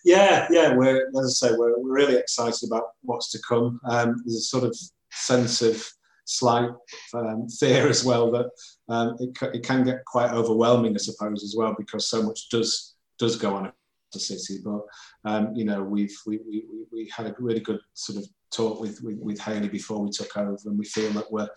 Yeah, 0.04 0.48
yeah, 0.50 0.74
we're 0.76 1.08
as 1.20 1.42
I 1.44 1.48
say, 1.48 1.56
we're, 1.56 1.80
we're 1.80 1.94
really 1.94 2.16
excited 2.16 2.68
about 2.68 2.84
what's 3.04 3.32
to 3.32 3.40
come. 3.48 3.80
Um, 3.86 4.16
there's 4.26 4.38
a 4.38 4.42
sort 4.42 4.64
of 4.64 4.76
sense 5.12 5.62
of 5.62 5.88
slight 6.30 6.70
um, 7.14 7.48
fear 7.50 7.88
as 7.88 8.04
well 8.06 8.32
that 8.32 8.50
um, 8.88 9.18
it, 9.20 9.38
it 9.56 9.64
can 9.64 9.84
get 9.84 10.06
quite 10.06 10.32
overwhelming, 10.32 10.94
I 10.94 10.98
suppose, 10.98 11.44
as 11.44 11.56
well, 11.58 11.76
because 11.78 12.08
so 12.08 12.22
much 12.22 12.50
does 12.50 12.96
does 13.18 13.36
go 13.36 13.56
on 13.56 13.72
the 14.14 14.20
city. 14.20 14.60
But 14.64 14.82
um, 15.26 15.56
you 15.56 15.66
know, 15.66 15.84
we've 15.84 16.16
we, 16.26 16.40
we, 16.48 16.64
we 16.92 17.12
had 17.16 17.28
a 17.28 17.36
really 17.40 17.60
good 17.60 17.80
sort 17.94 18.20
of 18.20 18.26
talk 18.52 18.80
with, 18.80 19.00
with, 19.04 19.20
with 19.20 19.40
Haley 19.40 19.68
before 19.68 20.00
we 20.00 20.10
took 20.10 20.36
over, 20.38 20.58
and 20.66 20.78
we 20.78 20.86
feel 20.86 21.12
that 21.14 21.32
we're 21.32 21.50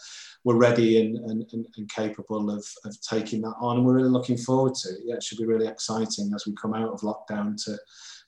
we're 0.45 0.57
ready 0.57 1.01
and, 1.01 1.17
and, 1.31 1.47
and, 1.53 1.67
and, 1.77 1.89
capable 1.89 2.51
of, 2.51 2.65
of 2.85 3.01
taking 3.01 3.43
that 3.43 3.55
on. 3.61 3.79
And 3.79 3.87
we're 3.87 3.95
really 3.95 4.09
looking 4.09 4.37
forward 4.37 4.75
to 4.77 4.91
it. 4.91 5.01
Yeah, 5.05 5.17
it 5.17 5.23
should 5.23 5.39
be 5.39 5.47
really 5.47 5.69
exciting 5.69 6.33
as 6.35 6.47
we 6.47 6.55
come 6.55 6.75
out 6.75 6.93
of 6.93 7.01
lockdown 7.01 7.63
to 7.65 7.79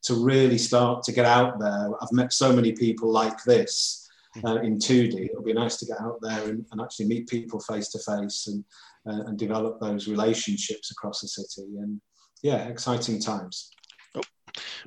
to 0.04 0.22
really 0.22 0.58
start 0.58 1.02
to 1.04 1.12
get 1.12 1.24
out 1.24 1.58
there. 1.58 1.90
I've 2.00 2.12
met 2.12 2.32
so 2.32 2.52
many 2.52 2.72
people 2.72 3.10
like 3.10 3.42
this. 3.44 4.03
Uh, 4.44 4.56
in 4.56 4.78
2D. 4.78 5.26
It'll 5.26 5.42
be 5.42 5.52
nice 5.52 5.76
to 5.76 5.86
get 5.86 6.00
out 6.00 6.18
there 6.20 6.48
and, 6.48 6.64
and 6.72 6.80
actually 6.80 7.06
meet 7.06 7.28
people 7.28 7.60
face 7.60 7.88
to 7.90 7.98
face 7.98 8.46
and 8.48 8.64
uh, 9.06 9.24
and 9.26 9.38
develop 9.38 9.80
those 9.80 10.08
relationships 10.08 10.90
across 10.90 11.20
the 11.20 11.28
city. 11.28 11.68
And 11.78 12.00
yeah, 12.42 12.68
exciting 12.68 13.20
times. 13.20 13.70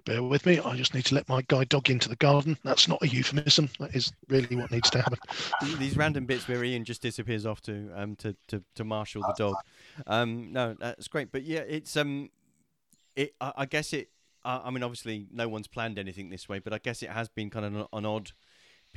Bear 0.06 0.24
with 0.24 0.45
me. 0.45 0.60
I 0.60 0.76
just 0.76 0.93
need 0.93 1.06
to 1.06 1.16
let 1.16 1.28
my 1.28 1.41
guide 1.48 1.70
dog 1.70 1.89
into 1.89 2.08
the 2.08 2.16
garden. 2.16 2.58
That's 2.64 2.88
not 2.88 3.02
a 3.02 3.08
euphemism. 3.08 3.70
That 3.80 3.95
is 3.95 4.14
really 4.30 4.56
what 4.56 4.72
needs 4.72 4.89
to 4.91 5.02
happen. 5.02 5.20
These 5.78 5.98
random 5.98 6.26
bits 6.26 6.48
where 6.48 6.64
Ian 6.64 6.86
just 6.86 7.02
disappears 7.02 7.45
off 7.45 7.62
to 7.62 7.89
um 7.93 8.16
to 8.18 8.36
to, 8.48 8.64
to 8.76 8.84
marshal 8.84 9.22
the 9.24 9.36
dog. 9.38 9.56
Um, 10.06 10.54
no, 10.54 10.76
that's 10.80 11.08
great. 11.08 11.32
But 11.32 11.43
yeah, 11.43 11.62
it's 11.68 11.98
um, 11.98 12.30
it. 13.16 13.34
I, 13.41 13.54
I 13.58 13.66
guess 13.66 13.91
it. 13.91 14.10
I, 14.45 14.62
I, 14.66 14.70
mean, 14.70 14.84
obviously, 14.84 15.28
no 15.32 15.50
one's 15.50 15.68
planned 15.68 16.00
anything 16.00 16.30
this 16.30 16.48
way, 16.48 16.60
but 16.60 16.72
I 16.72 16.78
guess 16.78 17.04
it 17.04 17.10
has 17.10 17.28
been 17.28 17.50
kind 17.50 17.66
of 17.66 17.76
an, 17.76 17.86
an 17.91 18.06
odd 18.06 18.32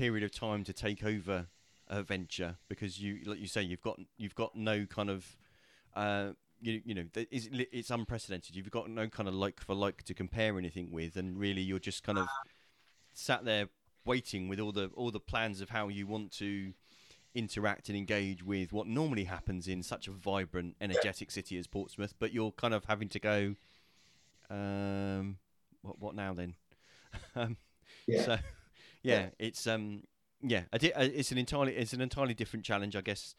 period 0.01 0.25
of 0.25 0.33
time 0.33 0.65
to 0.65 0.73
take 0.73 1.05
over 1.05 1.47
a 1.87 2.03
venture 2.03 2.57
because 2.71 3.03
you, 3.03 3.19
like 3.27 3.39
you 3.39 3.47
say, 3.47 3.61
you've 3.61 3.83
got 3.83 4.01
you've 4.17 4.35
got 4.35 4.57
no 4.57 4.87
kind 4.87 5.11
of 5.11 5.37
uh, 5.95 6.31
you, 6.63 6.81
you 6.87 6.95
know 6.95 7.05
it's, 7.15 7.51
it's 7.53 7.91
unprecedented. 7.91 8.57
You've 8.57 8.71
got 8.71 8.89
no 8.89 9.09
kind 9.09 9.29
of 9.29 9.35
like 9.35 9.61
for 9.61 9.75
like 9.75 10.03
to 10.05 10.15
compare 10.15 10.57
anything 10.57 10.91
with, 10.91 11.17
and 11.17 11.39
really 11.39 11.61
you're 11.61 11.79
just 11.79 12.03
kind 12.03 12.17
of 12.17 12.29
sat 13.13 13.45
there 13.45 13.69
waiting 14.07 14.49
with 14.49 14.59
all 14.59 14.73
the 14.73 14.91
all 14.95 15.11
the 15.11 15.21
plans 15.21 15.61
of 15.61 15.69
how 15.69 15.89
you 15.89 16.07
want 16.07 16.33
to 16.39 16.73
interact 17.35 17.91
and 17.91 17.99
engage 17.99 18.43
with 18.43 18.73
what 18.73 18.87
normally 18.87 19.25
happens 19.25 19.69
in 19.69 19.83
such 19.83 20.09
a 20.09 20.13
vibrant, 20.13 20.77
energetic 20.81 21.31
city 21.31 21.59
as 21.59 21.67
Portsmouth. 21.67 22.15
But 22.19 22.33
you're 22.33 22.53
kind 22.53 22.73
of 22.73 22.87
having 22.87 23.11
to 23.11 23.21
go, 23.21 23.55
um, 24.49 25.37
what 25.83 26.01
what 26.01 26.15
now 26.15 26.33
then? 26.33 26.55
um, 27.37 27.59
yeah. 28.07 28.23
So 28.25 28.39
yeah, 29.03 29.27
it's 29.39 29.67
um 29.67 30.03
yeah, 30.43 30.63
it's 30.73 31.33
an 31.33 31.39
entirely 31.39 31.77
it's 31.77 31.93
an 31.93 32.01
entirely 32.01 32.35
different 32.35 32.65
challenge, 32.65 32.97
I 32.97 33.01
guess. 33.01 33.35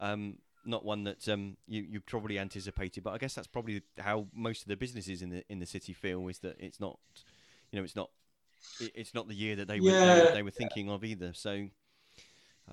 Um, 0.00 0.38
not 0.64 0.84
one 0.84 1.04
that 1.04 1.28
um, 1.28 1.56
you 1.66 1.82
you 1.82 2.00
probably 2.00 2.38
anticipated, 2.38 3.02
but 3.02 3.12
I 3.12 3.18
guess 3.18 3.34
that's 3.34 3.46
probably 3.46 3.82
how 3.98 4.26
most 4.34 4.62
of 4.62 4.68
the 4.68 4.76
businesses 4.76 5.22
in 5.22 5.30
the 5.30 5.44
in 5.48 5.58
the 5.58 5.66
city 5.66 5.92
feel 5.92 6.28
is 6.28 6.38
that 6.40 6.56
it's 6.58 6.80
not, 6.80 6.98
you 7.70 7.78
know, 7.78 7.84
it's 7.84 7.96
not 7.96 8.10
it's 8.94 9.14
not 9.14 9.28
the 9.28 9.34
year 9.34 9.56
that 9.56 9.68
they 9.68 9.80
were 9.80 9.90
yeah. 9.90 10.30
they, 10.32 10.42
were 10.42 10.50
thinking 10.50 10.88
of 10.88 11.04
either. 11.04 11.32
So, 11.34 11.66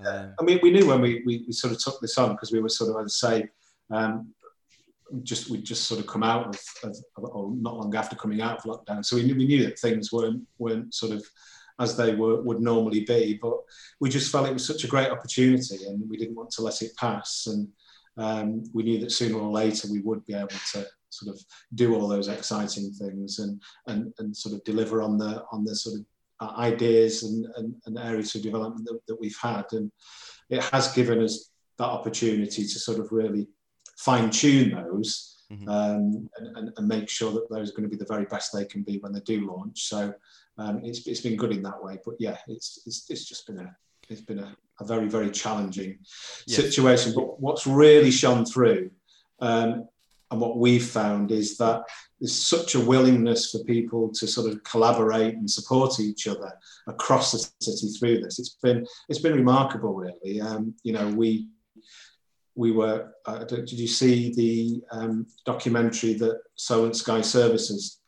uh, 0.04 0.28
I 0.38 0.42
mean, 0.44 0.60
we 0.62 0.70
knew 0.70 0.86
when 0.86 1.00
we, 1.00 1.22
we, 1.26 1.44
we 1.46 1.52
sort 1.52 1.72
of 1.72 1.82
took 1.82 2.00
this 2.00 2.16
on 2.16 2.32
because 2.32 2.52
we 2.52 2.60
were 2.60 2.68
sort 2.68 2.90
of, 2.90 3.04
as 3.04 3.20
I 3.22 3.30
say, 3.30 3.48
um, 3.90 4.32
just 5.22 5.50
we 5.50 5.58
just 5.58 5.84
sort 5.84 6.00
of 6.00 6.06
come 6.06 6.22
out 6.22 6.46
of, 6.46 6.60
of, 6.84 6.96
or 7.16 7.50
not 7.50 7.76
long 7.76 7.94
after 7.96 8.14
coming 8.14 8.40
out 8.40 8.58
of 8.58 8.64
lockdown, 8.64 9.04
so 9.04 9.16
we 9.16 9.24
knew, 9.24 9.34
we 9.34 9.46
knew 9.46 9.64
that 9.64 9.78
things 9.78 10.12
weren't 10.12 10.46
weren't 10.58 10.94
sort 10.94 11.12
of 11.12 11.24
as 11.80 11.96
they 11.96 12.14
were, 12.14 12.40
would 12.42 12.60
normally 12.60 13.04
be. 13.04 13.38
But 13.40 13.56
we 13.98 14.10
just 14.10 14.30
felt 14.30 14.48
it 14.48 14.52
was 14.52 14.66
such 14.66 14.84
a 14.84 14.88
great 14.88 15.10
opportunity, 15.10 15.86
and 15.86 16.08
we 16.08 16.16
didn't 16.16 16.36
want 16.36 16.50
to 16.52 16.62
let 16.62 16.82
it 16.82 16.96
pass. 16.96 17.46
And 17.46 17.68
um, 18.16 18.64
we 18.72 18.82
knew 18.82 19.00
that 19.00 19.12
sooner 19.12 19.38
or 19.38 19.50
later 19.50 19.88
we 19.90 20.00
would 20.00 20.24
be 20.26 20.34
able 20.34 20.48
to 20.48 20.86
sort 21.10 21.34
of 21.34 21.42
do 21.74 21.94
all 21.94 22.08
those 22.08 22.28
exciting 22.28 22.92
things 22.92 23.38
and 23.38 23.60
and, 23.88 24.12
and 24.18 24.36
sort 24.36 24.54
of 24.54 24.64
deliver 24.64 25.02
on 25.02 25.18
the 25.18 25.44
on 25.52 25.64
the 25.64 25.74
sort 25.74 25.98
of 25.98 26.06
uh, 26.40 26.54
ideas 26.56 27.22
and, 27.22 27.46
and, 27.56 27.74
and, 27.84 27.98
areas 27.98 28.34
of 28.34 28.42
development 28.42 28.86
that, 28.86 28.98
that 29.06 29.20
we've 29.20 29.36
had 29.42 29.64
and 29.72 29.92
it 30.48 30.62
has 30.64 30.90
given 30.94 31.22
us 31.22 31.50
that 31.76 31.84
opportunity 31.84 32.62
to 32.62 32.78
sort 32.78 32.98
of 32.98 33.12
really 33.12 33.46
fine 33.98 34.30
tune 34.30 34.70
those 34.70 35.44
mm-hmm. 35.52 35.68
um, 35.68 36.30
and, 36.38 36.56
and, 36.56 36.70
and, 36.78 36.88
make 36.88 37.10
sure 37.10 37.30
that 37.30 37.46
those 37.50 37.68
are 37.68 37.74
going 37.74 37.82
to 37.82 37.94
be 37.94 38.02
the 38.02 38.10
very 38.10 38.24
best 38.24 38.54
they 38.54 38.64
can 38.64 38.82
be 38.82 38.96
when 39.00 39.12
they 39.12 39.20
do 39.20 39.46
launch 39.46 39.82
so 39.82 40.14
um, 40.60 40.80
it's, 40.84 41.06
it's 41.06 41.20
been 41.20 41.36
good 41.36 41.52
in 41.52 41.62
that 41.62 41.82
way 41.82 41.98
but 42.04 42.14
yeah 42.18 42.36
it's, 42.46 42.82
it's, 42.86 43.10
it's 43.10 43.24
just 43.24 43.46
been 43.46 43.58
a 43.58 43.76
it's 44.10 44.20
been 44.20 44.40
a, 44.40 44.56
a 44.80 44.84
very, 44.84 45.08
very 45.08 45.30
challenging 45.30 45.98
yes. 46.46 46.56
situation. 46.56 47.12
But 47.14 47.40
what's 47.40 47.66
really 47.66 48.10
shone 48.10 48.44
through 48.44 48.90
um, 49.40 49.88
and 50.30 50.40
what 50.40 50.58
we've 50.58 50.84
found 50.84 51.32
is 51.32 51.56
that 51.58 51.82
there's 52.20 52.34
such 52.34 52.74
a 52.74 52.80
willingness 52.80 53.50
for 53.50 53.64
people 53.64 54.10
to 54.10 54.26
sort 54.26 54.50
of 54.50 54.62
collaborate 54.62 55.34
and 55.34 55.50
support 55.50 55.98
each 55.98 56.28
other 56.28 56.52
across 56.86 57.32
the 57.32 57.50
city 57.60 57.88
through 57.98 58.20
this. 58.20 58.38
It's 58.38 58.56
been 58.62 58.86
it's 59.08 59.18
been 59.18 59.34
remarkable, 59.34 59.94
really. 59.94 60.40
Um, 60.40 60.74
you 60.84 60.92
know, 60.92 61.08
we 61.08 61.48
we 62.54 62.70
were. 62.70 63.12
Uh, 63.26 63.44
did 63.44 63.72
you 63.72 63.88
see 63.88 64.32
the 64.34 64.82
um, 64.96 65.26
documentary 65.44 66.14
that 66.14 66.40
Solent 66.54 66.94
Sky 66.94 67.22
Services 67.22 68.00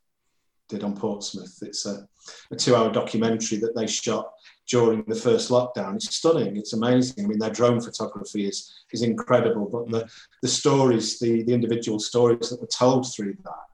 did 0.68 0.84
on 0.84 0.94
Portsmouth? 0.94 1.58
It's 1.62 1.86
a, 1.86 2.06
a 2.50 2.56
two-hour 2.56 2.92
documentary 2.92 3.58
that 3.58 3.74
they 3.74 3.86
shot 3.86 4.32
during 4.68 5.04
the 5.06 5.14
first 5.14 5.50
lockdown. 5.50 5.96
It's 5.96 6.14
stunning. 6.14 6.56
It's 6.56 6.72
amazing. 6.72 7.24
I 7.24 7.28
mean, 7.28 7.38
their 7.38 7.50
drone 7.50 7.80
photography 7.80 8.46
is 8.46 8.72
is 8.92 9.02
incredible. 9.02 9.68
But 9.68 9.90
the 9.90 10.10
the 10.40 10.48
stories, 10.48 11.18
the 11.18 11.42
the 11.42 11.54
individual 11.54 11.98
stories 11.98 12.50
that 12.50 12.60
were 12.60 12.66
told 12.68 13.12
through 13.12 13.36
that 13.44 13.72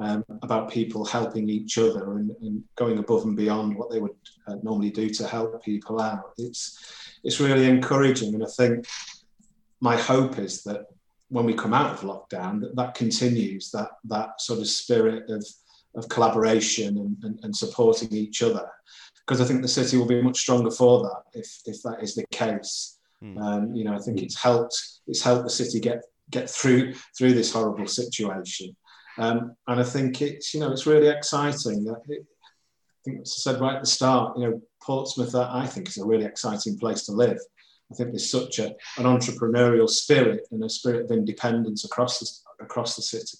um, 0.00 0.24
about 0.42 0.70
people 0.70 1.04
helping 1.04 1.48
each 1.48 1.76
other 1.78 2.16
and, 2.16 2.30
and, 2.40 2.64
going 2.76 2.98
above 2.98 3.24
and 3.24 3.36
beyond 3.36 3.76
what 3.76 3.90
they 3.90 4.00
would 4.00 4.16
uh, 4.46 4.56
normally 4.62 4.90
do 4.90 5.10
to 5.10 5.26
help 5.26 5.62
people 5.62 6.00
out. 6.00 6.32
It's 6.38 7.18
it's 7.22 7.40
really 7.40 7.68
encouraging, 7.68 8.34
and 8.34 8.42
I 8.42 8.48
think 8.48 8.86
my 9.80 9.96
hope 9.96 10.38
is 10.38 10.62
that 10.64 10.86
when 11.28 11.44
we 11.44 11.54
come 11.54 11.74
out 11.74 11.92
of 11.92 12.00
lockdown, 12.00 12.60
that 12.62 12.76
that 12.76 12.94
continues 12.94 13.70
that 13.72 13.90
that 14.04 14.40
sort 14.40 14.60
of 14.60 14.68
spirit 14.68 15.28
of 15.28 15.46
of 15.94 16.08
collaboration 16.08 16.98
and, 16.98 17.16
and, 17.22 17.40
and 17.42 17.56
supporting 17.56 18.12
each 18.12 18.42
other 18.42 18.70
because 19.30 19.40
I 19.40 19.44
think 19.44 19.62
the 19.62 19.68
city 19.68 19.96
will 19.96 20.06
be 20.06 20.20
much 20.20 20.38
stronger 20.38 20.72
for 20.72 21.02
that 21.02 21.38
if, 21.38 21.60
if 21.64 21.82
that 21.82 22.02
is 22.02 22.16
the 22.16 22.26
case. 22.32 22.98
Mm. 23.22 23.40
Um, 23.40 23.74
you 23.76 23.84
know, 23.84 23.94
I 23.94 23.98
think 23.98 24.22
it's 24.22 24.40
helped 24.40 24.76
it's 25.06 25.22
helped 25.22 25.44
the 25.44 25.50
city 25.50 25.78
get 25.78 26.02
get 26.30 26.50
through 26.50 26.94
through 27.16 27.34
this 27.34 27.52
horrible 27.52 27.86
situation, 27.86 28.74
um, 29.18 29.54
and 29.68 29.78
I 29.78 29.84
think 29.84 30.20
it's 30.22 30.52
you 30.54 30.60
know 30.60 30.72
it's 30.72 30.86
really 30.86 31.08
exciting. 31.08 31.86
It, 32.08 32.22
I 32.22 33.00
think 33.04 33.20
as 33.20 33.34
I 33.36 33.52
said 33.52 33.60
right 33.60 33.76
at 33.76 33.82
the 33.82 33.86
start, 33.86 34.36
you 34.36 34.48
know, 34.48 34.62
Portsmouth 34.82 35.34
I 35.34 35.66
think 35.66 35.88
is 35.88 35.98
a 35.98 36.06
really 36.06 36.24
exciting 36.24 36.78
place 36.78 37.04
to 37.04 37.12
live. 37.12 37.38
I 37.90 37.94
think 37.94 38.10
there's 38.10 38.30
such 38.30 38.58
a, 38.58 38.68
an 38.98 39.04
entrepreneurial 39.04 39.88
spirit 39.88 40.46
and 40.50 40.62
a 40.62 40.68
spirit 40.68 41.04
of 41.04 41.10
independence 41.10 41.84
across 41.84 42.20
the, 42.20 42.64
across 42.64 42.94
the 42.94 43.02
city. 43.02 43.38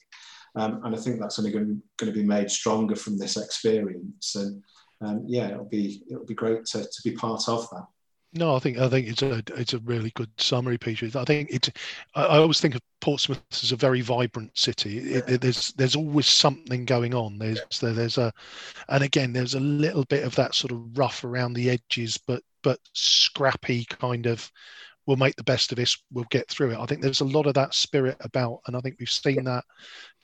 Um, 0.57 0.81
and 0.85 0.95
I 0.95 0.99
think 0.99 1.21
that's 1.21 1.39
only 1.39 1.53
going, 1.53 1.83
going 1.97 2.13
to 2.13 2.19
be 2.19 2.27
made 2.27 2.51
stronger 2.51 2.97
from 2.97 3.19
this 3.19 3.37
experience. 3.37 4.35
And 4.35 4.63
um, 5.01 5.25
yeah, 5.27 5.49
it'll 5.49 5.65
be 5.65 6.03
it'll 6.11 6.27
be 6.27 6.35
great 6.35 6.65
to, 6.67 6.83
to 6.83 7.03
be 7.05 7.13
part 7.13 7.49
of 7.49 7.69
that. 7.71 7.87
No, 8.33 8.55
I 8.55 8.61
think 8.61 8.79
I 8.79 8.89
think 8.89 9.09
it's 9.09 9.23
a 9.23 9.43
it's 9.57 9.75
a 9.75 9.81
really 9.81 10.11
good 10.15 10.31
summary, 10.39 10.79
Peter. 10.79 11.11
I 11.19 11.25
think 11.25 11.51
it's. 11.51 11.69
I, 12.15 12.23
I 12.23 12.39
always 12.39 12.61
think 12.61 12.77
of 12.77 12.81
Portsmouth 13.01 13.43
as 13.51 13.73
a 13.73 13.77
very 13.77 14.03
vibrant 14.03 14.57
city. 14.57 14.99
It, 14.99 15.29
it, 15.29 15.41
there's 15.41 15.73
there's 15.73 15.97
always 15.97 16.29
something 16.29 16.85
going 16.85 17.13
on. 17.13 17.39
There's 17.39 17.61
there, 17.81 17.93
there's 17.93 18.19
a, 18.19 18.33
and 18.89 19.03
again 19.03 19.33
there's 19.33 19.55
a 19.55 19.61
little 19.61 20.05
bit 20.05 20.23
of 20.23 20.37
that 20.37 20.55
sort 20.55 20.71
of 20.71 20.97
rough 20.97 21.25
around 21.25 21.55
the 21.55 21.71
edges, 21.71 22.19
but 22.19 22.43
but 22.63 22.79
scrappy 22.93 23.85
kind 23.87 24.27
of. 24.27 24.51
We'll 25.07 25.17
make 25.17 25.37
the 25.37 25.45
best 25.45 25.73
of 25.73 25.77
this. 25.77 25.97
We'll 26.13 26.27
get 26.31 26.49
through 26.49 26.73
it. 26.73 26.79
I 26.79 26.87
think 26.87 27.03
there's 27.03 27.21
a 27.21 27.25
lot 27.25 27.47
of 27.47 27.55
that 27.55 27.75
spirit 27.75 28.17
about, 28.21 28.61
and 28.67 28.77
I 28.77 28.81
think 28.81 28.97
we've 28.99 29.11
seen 29.11 29.45
that 29.45 29.65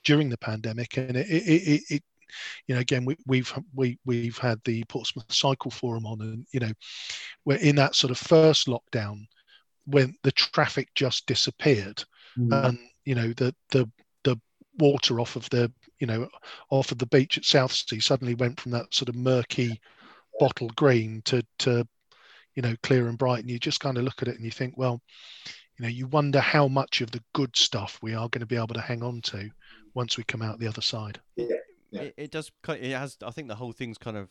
during 0.04 0.28
the 0.28 0.38
pandemic, 0.38 0.96
and 0.96 1.16
it 1.16 1.28
it, 1.28 1.42
it, 1.42 1.82
it 1.90 2.02
you 2.66 2.74
know, 2.74 2.80
again, 2.80 3.04
we, 3.04 3.16
we've 3.26 3.52
we 3.74 3.98
we've 4.04 4.38
had 4.38 4.60
the 4.64 4.84
Portsmouth 4.84 5.32
Cycle 5.32 5.70
Forum 5.70 6.06
on, 6.06 6.20
and 6.20 6.46
you 6.52 6.60
know, 6.60 6.72
we're 7.44 7.58
in 7.58 7.76
that 7.76 7.94
sort 7.94 8.10
of 8.10 8.18
first 8.18 8.66
lockdown 8.66 9.26
when 9.86 10.14
the 10.22 10.32
traffic 10.32 10.88
just 10.94 11.26
disappeared, 11.26 12.02
mm. 12.38 12.66
and 12.66 12.78
you 13.04 13.14
know, 13.14 13.32
the 13.34 13.54
the 13.70 13.90
the 14.24 14.38
water 14.78 15.20
off 15.20 15.36
of 15.36 15.48
the 15.50 15.72
you 15.98 16.06
know 16.06 16.28
off 16.70 16.92
of 16.92 16.98
the 16.98 17.06
beach 17.06 17.38
at 17.38 17.44
Southsea 17.44 18.00
suddenly 18.00 18.34
went 18.34 18.60
from 18.60 18.72
that 18.72 18.92
sort 18.92 19.08
of 19.08 19.14
murky 19.14 19.80
bottle 20.38 20.70
green 20.76 21.22
to 21.24 21.42
to 21.58 21.86
you 22.56 22.62
know 22.62 22.74
clear 22.82 23.08
and 23.08 23.18
bright, 23.18 23.40
and 23.40 23.50
you 23.50 23.58
just 23.58 23.80
kind 23.80 23.96
of 23.96 24.04
look 24.04 24.22
at 24.22 24.28
it 24.28 24.34
and 24.34 24.44
you 24.44 24.50
think, 24.50 24.74
well, 24.76 25.00
you 25.78 25.84
know, 25.84 25.88
you 25.88 26.08
wonder 26.08 26.40
how 26.40 26.66
much 26.66 27.00
of 27.00 27.12
the 27.12 27.22
good 27.32 27.56
stuff 27.56 27.98
we 28.02 28.14
are 28.14 28.28
going 28.28 28.40
to 28.40 28.46
be 28.46 28.56
able 28.56 28.74
to 28.74 28.80
hang 28.80 29.04
on 29.04 29.20
to 29.22 29.50
once 29.94 30.16
we 30.16 30.24
come 30.24 30.42
out 30.42 30.58
the 30.58 30.66
other 30.66 30.82
side. 30.82 31.20
Yeah 31.36 31.56
yeah. 31.90 32.02
it, 32.02 32.14
it 32.16 32.30
does. 32.30 32.50
It 32.68 32.92
has. 32.92 33.16
I 33.24 33.30
think 33.30 33.48
the 33.48 33.56
whole 33.56 33.72
thing's 33.72 33.98
kind 33.98 34.16
of 34.16 34.28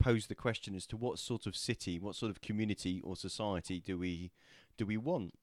posed 0.00 0.28
the 0.28 0.34
question 0.34 0.74
as 0.74 0.86
to 0.86 0.96
what 0.96 1.18
sort 1.18 1.46
of 1.46 1.56
city, 1.56 1.98
what 1.98 2.16
sort 2.16 2.30
of 2.30 2.40
community 2.40 3.00
or 3.04 3.16
society 3.16 3.80
do 3.84 3.98
we 3.98 4.32
do 4.76 4.86
we 4.86 4.96
want 4.96 5.34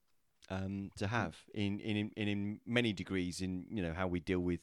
um, 0.49 0.91
to 0.97 1.07
hmm. 1.07 1.15
have 1.15 1.37
in, 1.53 1.79
in 1.79 2.11
in 2.15 2.27
in 2.27 2.59
many 2.65 2.93
degrees 2.93 3.41
in 3.41 3.65
you 3.69 3.81
know 3.81 3.93
how 3.93 4.07
we 4.07 4.19
deal 4.19 4.39
with 4.39 4.61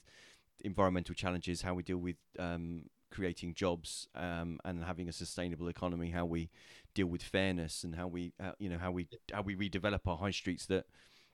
environmental 0.64 1.14
challenges, 1.14 1.62
how 1.62 1.74
we 1.74 1.82
deal 1.82 1.98
with 1.98 2.16
um, 2.38 2.82
creating 3.10 3.54
jobs 3.54 4.08
um, 4.14 4.60
and 4.64 4.84
having 4.84 5.08
a 5.08 5.12
sustainable 5.12 5.68
economy, 5.68 6.10
how 6.10 6.24
we 6.24 6.50
deal 6.94 7.06
with 7.06 7.22
fairness, 7.22 7.84
and 7.84 7.94
how 7.94 8.06
we 8.06 8.32
uh, 8.42 8.52
you 8.58 8.68
know 8.68 8.78
how 8.78 8.90
we 8.90 9.08
how 9.32 9.42
we 9.42 9.54
redevelop 9.56 10.00
our 10.06 10.18
high 10.18 10.30
streets 10.30 10.66
that 10.66 10.86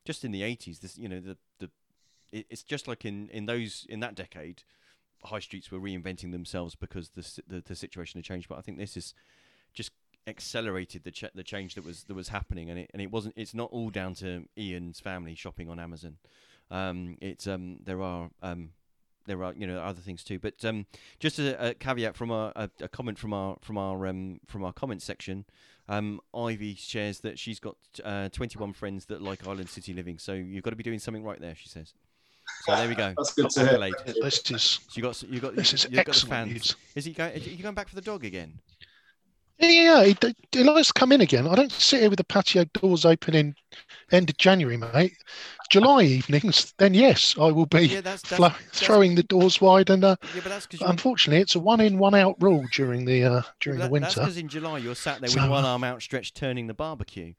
just 0.05 0.25
in 0.25 0.33
the 0.33 0.43
80s 0.43 0.81
this 0.81 0.99
you 0.99 1.09
know 1.09 1.20
the 1.20 1.37
the 1.61 1.70
it's 2.33 2.62
just 2.62 2.89
like 2.89 3.05
in 3.05 3.29
in 3.29 3.47
those 3.47 3.87
in 3.89 4.01
that 4.01 4.14
decade 4.14 4.64
high 5.25 5.39
streets 5.39 5.70
were 5.70 5.81
reinventing 5.81 6.33
themselves 6.33 6.75
because 6.75 7.11
the 7.11 7.43
the, 7.47 7.61
the 7.61 7.75
situation 7.75 8.18
had 8.18 8.25
changed. 8.25 8.49
But 8.49 8.59
I 8.59 8.61
think 8.61 8.79
this 8.79 8.97
is 8.97 9.14
just 9.72 9.93
accelerated 10.27 11.05
the 11.05 11.11
ch- 11.11 11.33
the 11.35 11.43
change 11.43 11.75
that 11.75 11.85
was 11.85 12.05
that 12.05 12.14
was 12.14 12.29
happening, 12.29 12.70
and 12.70 12.79
it 12.79 12.91
and 12.93 13.03
it 13.03 13.11
wasn't. 13.11 13.35
It's 13.37 13.55
not 13.55 13.70
all 13.70 13.91
down 13.91 14.14
to 14.16 14.45
Ian's 14.57 15.01
family 15.01 15.35
shopping 15.35 15.68
on 15.68 15.79
Amazon. 15.81 16.16
Um, 16.70 17.16
it's 17.20 17.47
um, 17.47 17.79
there 17.83 18.03
are 18.03 18.31
um, 18.43 18.70
there 19.27 19.43
are 19.43 19.55
you 19.55 19.66
know 19.66 19.79
other 19.79 20.01
things 20.01 20.22
too. 20.25 20.39
But 20.39 20.64
um, 20.64 20.87
just 21.18 21.39
a, 21.39 21.70
a 21.70 21.75
caveat 21.75 22.16
from 22.16 22.31
our, 22.31 22.53
a, 22.57 22.70
a, 22.81 22.89
comment 22.89 23.18
from 23.18 23.33
our 23.33 23.57
from 23.61 23.79
our 23.79 24.07
um, 24.07 24.41
from 24.47 24.64
our 24.64 24.72
comment 24.72 25.03
section. 25.03 25.45
Um, 25.89 26.20
Ivy 26.35 26.75
shares 26.77 27.20
that 27.20 27.39
she's 27.39 27.61
got 27.61 27.77
uh, 28.03 28.31
21 28.31 28.72
friends 28.72 29.05
that 29.07 29.20
like 29.20 29.47
Island 29.47 29.68
City 29.68 29.93
living. 29.93 30.18
So 30.18 30.33
you've 30.33 30.62
got 30.62 30.70
to 30.70 30.77
be 30.77 30.83
doing 30.83 30.99
something 30.99 31.22
right 31.22 31.41
there. 31.41 31.55
She 31.55 31.68
says. 31.68 31.93
So 32.66 32.77
there 32.77 32.89
we 32.89 32.95
go. 32.95 33.12
That's 33.16 33.35
good 33.35 33.51
to 33.51 33.68
hear. 33.68 33.91
This 34.22 34.51
is. 34.51 34.62
So 34.62 34.97
you 34.97 35.03
got 35.03 35.22
you 35.22 35.41
got 35.41 35.57
this 35.57 35.72
is 35.72 35.85
you've 35.85 36.05
got 36.05 36.14
the 36.14 36.27
fans. 36.27 36.53
News. 36.53 36.77
Is 36.95 37.05
he 37.05 37.12
going? 37.12 37.35
Are 37.35 37.39
you 37.39 37.62
going 37.62 37.75
back 37.75 37.89
for 37.89 37.95
the 37.95 38.03
dog 38.03 38.25
again? 38.25 38.55
Yeah, 39.59 39.68
yeah, 39.68 40.05
he, 40.05 40.16
he 40.50 40.64
likes 40.64 40.88
to 40.88 40.94
come 40.94 41.12
in 41.12 41.20
again. 41.20 41.46
I 41.46 41.55
don't 41.55 41.70
sit 41.70 42.00
here 42.00 42.11
with 42.11 42.16
the 42.16 42.24
patio 42.24 42.64
doors 42.74 43.05
open 43.05 43.34
in 43.34 43.55
end 44.11 44.28
of 44.28 44.36
January, 44.36 44.76
mate. 44.76 45.16
July 45.70 46.02
evenings, 46.02 46.74
then 46.78 46.92
yes, 46.92 47.34
I 47.40 47.50
will 47.50 47.66
be 47.66 47.86
yeah, 47.86 48.00
that's, 48.00 48.22
that's, 48.22 48.36
fl- 48.36 48.42
that's, 48.42 48.80
throwing 48.80 49.14
the 49.14 49.22
doors 49.22 49.61
wide. 49.61 49.90
And 49.90 50.05
uh, 50.05 50.16
yeah, 50.34 50.40
but 50.42 50.50
that's 50.50 50.68
unfortunately, 50.80 51.40
it's 51.40 51.55
a 51.55 51.61
one 51.61 51.80
in, 51.80 51.98
one 51.98 52.14
out 52.14 52.36
rule 52.40 52.64
during 52.72 53.05
the 53.05 53.24
uh, 53.24 53.42
during 53.61 53.78
that, 53.78 53.86
the 53.86 53.90
winter. 53.90 54.07
That's 54.07 54.14
because 54.16 54.36
in 54.36 54.48
July 54.48 54.78
you're 54.78 54.94
sat 54.94 55.20
there 55.20 55.30
with 55.30 55.50
one 55.50 55.64
arm 55.64 55.84
outstretched, 55.84 56.36
turning 56.36 56.66
the 56.66 56.74
barbecue. 56.74 57.34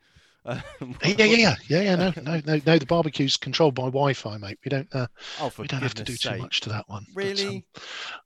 Uh, 0.45 0.59
yeah, 1.03 1.15
yeah, 1.17 1.25
yeah, 1.25 1.55
yeah, 1.67 1.81
yeah. 1.81 1.95
No, 1.95 2.13
no, 2.21 2.41
no, 2.45 2.61
no. 2.65 2.77
The 2.77 2.85
barbecue's 2.85 3.35
controlled 3.35 3.73
by 3.73 3.83
Wi-Fi, 3.83 4.37
mate. 4.37 4.59
We 4.63 4.69
don't. 4.69 4.87
Uh, 4.93 5.07
oh, 5.41 5.51
we 5.57 5.67
don't 5.67 5.81
have 5.81 5.95
to 5.95 6.03
do 6.03 6.15
sake. 6.15 6.35
too 6.35 6.41
much 6.41 6.61
to 6.61 6.69
that 6.69 6.87
one. 6.87 7.05
Really? 7.15 7.65
But, 7.73 7.81
um, 7.81 8.23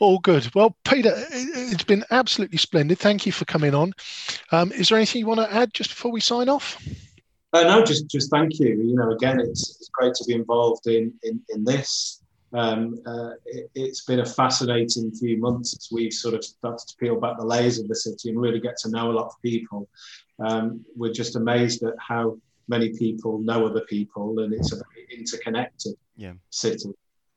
all 0.00 0.18
good. 0.18 0.54
Well, 0.54 0.76
Peter, 0.84 1.12
it's 1.14 1.84
been 1.84 2.04
absolutely 2.10 2.58
splendid. 2.58 2.98
Thank 2.98 3.26
you 3.26 3.32
for 3.32 3.44
coming 3.44 3.74
on. 3.74 3.92
Um, 4.52 4.72
is 4.72 4.88
there 4.88 4.98
anything 4.98 5.20
you 5.20 5.26
want 5.26 5.40
to 5.40 5.52
add 5.52 5.74
just 5.74 5.90
before 5.90 6.12
we 6.12 6.20
sign 6.20 6.48
off? 6.48 6.82
Uh, 7.52 7.62
no, 7.62 7.84
just 7.84 8.08
just 8.08 8.30
thank 8.30 8.58
you. 8.58 8.68
You 8.68 8.96
know, 8.96 9.12
again, 9.12 9.38
it's, 9.38 9.76
it's 9.76 9.88
great 9.92 10.14
to 10.14 10.24
be 10.24 10.34
involved 10.34 10.86
in 10.88 11.12
in, 11.22 11.40
in 11.50 11.64
this. 11.64 12.20
Um, 12.52 13.00
uh, 13.04 13.30
it, 13.46 13.68
has 13.76 14.02
been 14.02 14.20
a 14.20 14.26
fascinating 14.26 15.10
few 15.10 15.38
months 15.38 15.76
as 15.76 15.88
we've 15.90 16.12
sort 16.12 16.34
of 16.34 16.44
started 16.44 16.86
to 16.86 16.96
peel 16.96 17.18
back 17.18 17.36
the 17.36 17.44
layers 17.44 17.80
of 17.80 17.88
the 17.88 17.96
city 17.96 18.30
and 18.30 18.40
really 18.40 18.60
get 18.60 18.76
to 18.78 18.90
know 18.90 19.10
a 19.10 19.12
lot 19.12 19.26
of 19.26 19.42
people. 19.42 19.88
Um, 20.38 20.84
we're 20.96 21.12
just 21.12 21.34
amazed 21.34 21.82
at 21.82 21.94
how 21.98 22.38
many 22.68 22.96
people 22.96 23.38
know 23.40 23.66
other 23.66 23.82
people, 23.82 24.40
and 24.40 24.52
it's 24.52 24.72
a 24.72 24.76
very 24.76 25.06
interconnected 25.16 25.94
yeah. 26.16 26.34
city. 26.50 26.90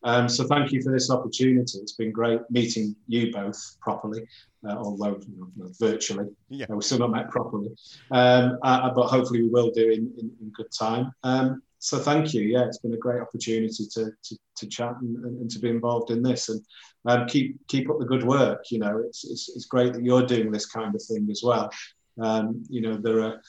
Um, 0.03 0.29
so 0.29 0.45
thank 0.45 0.71
you 0.71 0.81
for 0.81 0.91
this 0.91 1.09
opportunity. 1.09 1.79
It's 1.79 1.93
been 1.93 2.11
great 2.11 2.41
meeting 2.49 2.95
you 3.07 3.31
both 3.31 3.77
properly, 3.81 4.27
uh, 4.67 4.75
although 4.77 5.19
you 5.27 5.51
know, 5.55 5.69
virtually. 5.79 6.27
Yeah. 6.49 6.67
Uh, 6.69 6.75
we've 6.75 6.83
still 6.83 6.99
not 6.99 7.11
met 7.11 7.29
properly, 7.29 7.69
um, 8.11 8.57
uh, 8.63 8.91
but 8.93 9.07
hopefully 9.07 9.41
we 9.43 9.49
will 9.49 9.71
do 9.71 9.89
in, 9.89 10.11
in, 10.17 10.31
in 10.41 10.51
good 10.55 10.71
time. 10.71 11.11
Um, 11.23 11.61
so 11.79 11.99
thank 11.99 12.33
you. 12.33 12.41
Yeah, 12.41 12.65
it's 12.65 12.79
been 12.79 12.93
a 12.93 12.97
great 12.97 13.21
opportunity 13.21 13.85
to 13.93 14.11
to, 14.23 14.37
to 14.57 14.67
chat 14.67 14.95
and, 15.01 15.23
and, 15.23 15.51
to 15.51 15.59
be 15.59 15.69
involved 15.69 16.11
in 16.11 16.23
this, 16.23 16.49
and 16.49 16.61
um, 17.05 17.27
keep 17.27 17.57
keep 17.67 17.89
up 17.89 17.99
the 17.99 18.05
good 18.05 18.23
work. 18.23 18.65
You 18.71 18.79
know, 18.79 19.03
it's, 19.05 19.23
it's 19.29 19.49
it's 19.49 19.65
great 19.65 19.93
that 19.93 20.03
you're 20.03 20.25
doing 20.25 20.51
this 20.51 20.65
kind 20.65 20.93
of 20.95 21.03
thing 21.03 21.27
as 21.29 21.41
well. 21.43 21.69
Um, 22.19 22.63
you 22.67 22.81
know, 22.81 22.97
there 22.97 23.21
are, 23.21 23.41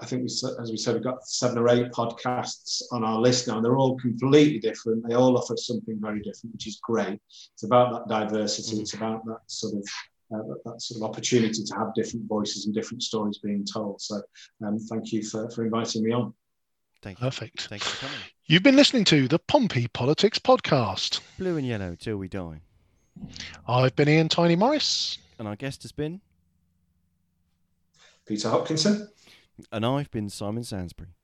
I 0.00 0.06
think, 0.06 0.22
we, 0.22 0.26
as 0.26 0.70
we 0.70 0.76
said, 0.76 0.94
we've 0.94 1.04
got 1.04 1.26
seven 1.26 1.58
or 1.58 1.68
eight 1.68 1.90
podcasts 1.90 2.82
on 2.92 3.02
our 3.02 3.18
list 3.18 3.48
now, 3.48 3.56
and 3.56 3.64
they're 3.64 3.78
all 3.78 3.96
completely 3.96 4.58
different. 4.58 5.06
They 5.08 5.14
all 5.14 5.38
offer 5.38 5.56
something 5.56 5.98
very 6.00 6.18
different, 6.18 6.52
which 6.52 6.66
is 6.66 6.78
great. 6.82 7.18
It's 7.54 7.62
about 7.62 8.08
that 8.08 8.28
diversity. 8.28 8.76
Mm. 8.76 8.80
It's 8.80 8.94
about 8.94 9.24
that 9.24 9.40
sort 9.46 9.74
of 9.74 9.88
uh, 10.34 10.42
that, 10.48 10.60
that, 10.64 10.82
sort 10.82 11.00
of 11.00 11.08
opportunity 11.08 11.62
to 11.62 11.74
have 11.76 11.94
different 11.94 12.26
voices 12.26 12.66
and 12.66 12.74
different 12.74 13.02
stories 13.02 13.38
being 13.38 13.64
told. 13.64 14.00
So, 14.00 14.20
um, 14.66 14.78
thank 14.78 15.12
you 15.12 15.22
for, 15.22 15.48
for 15.50 15.64
inviting 15.64 16.02
me 16.02 16.12
on. 16.12 16.34
Thank 17.00 17.18
you. 17.18 17.24
Perfect. 17.24 17.68
Thank 17.68 17.84
you 17.84 17.90
for 17.90 18.06
coming. 18.06 18.20
You've 18.46 18.64
been 18.64 18.76
listening 18.76 19.04
to 19.06 19.28
the 19.28 19.38
Pompey 19.38 19.88
Politics 19.88 20.38
Podcast. 20.38 21.20
Blue 21.38 21.56
and 21.56 21.66
yellow 21.66 21.94
till 21.94 22.16
we 22.16 22.28
die. 22.28 22.60
I've 23.66 23.96
been 23.96 24.08
Ian 24.08 24.28
Tiny 24.28 24.56
Morris. 24.56 25.18
And 25.38 25.46
our 25.46 25.56
guest 25.56 25.82
has 25.82 25.92
been 25.92 26.20
Peter 28.26 28.48
Hopkinson. 28.48 29.08
And 29.72 29.86
I've 29.86 30.10
been 30.10 30.28
Simon 30.28 30.64
Sansbury. 30.64 31.14